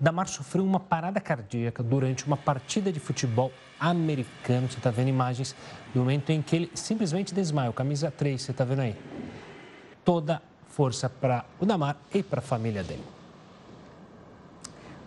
Damar 0.00 0.26
sofreu 0.26 0.64
uma 0.64 0.80
parada 0.80 1.20
cardíaca 1.20 1.80
durante 1.80 2.26
uma 2.26 2.36
partida 2.36 2.90
de 2.92 2.98
futebol 2.98 3.52
americano. 3.78 4.68
Você 4.68 4.78
está 4.78 4.90
vendo 4.90 5.08
imagens 5.08 5.54
do 5.94 6.00
momento 6.00 6.30
em 6.30 6.42
que 6.42 6.56
ele 6.56 6.70
simplesmente 6.74 7.32
desmaia. 7.32 7.72
camisa 7.72 8.10
3, 8.10 8.42
você 8.42 8.50
está 8.50 8.64
vendo 8.64 8.80
aí. 8.80 8.96
Toda 10.04 10.42
força 10.66 11.08
para 11.08 11.44
o 11.60 11.64
Damar 11.64 11.96
e 12.12 12.20
para 12.20 12.40
a 12.40 12.42
família 12.42 12.82
dele. 12.82 13.11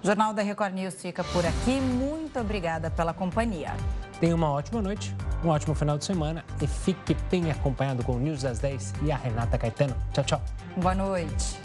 O 0.06 0.08
Jornal 0.08 0.36
da 0.36 0.44
Record 0.44 0.76
News 0.76 1.02
fica 1.02 1.24
por 1.24 1.44
aqui. 1.44 1.82
Muito 1.82 2.40
obrigada 2.40 2.92
pela 2.92 3.12
companhia. 3.12 3.74
Tenha 4.20 4.36
uma 4.36 4.52
ótima 4.52 4.80
noite, 4.80 5.16
um 5.44 5.48
ótimo 5.48 5.74
final 5.74 5.98
de 5.98 6.06
semana 6.06 6.46
e 6.62 6.68
fique 6.68 7.18
bem 7.32 7.50
acompanhado 7.50 8.04
com 8.04 8.12
o 8.12 8.20
News 8.20 8.44
das 8.44 8.60
10 8.60 8.94
e 9.02 9.12
a 9.12 9.18
Renata 9.18 9.58
Caetano. 9.58 9.96
Tchau, 10.14 10.24
tchau. 10.24 10.42
Boa 10.78 10.94
noite. 10.94 11.60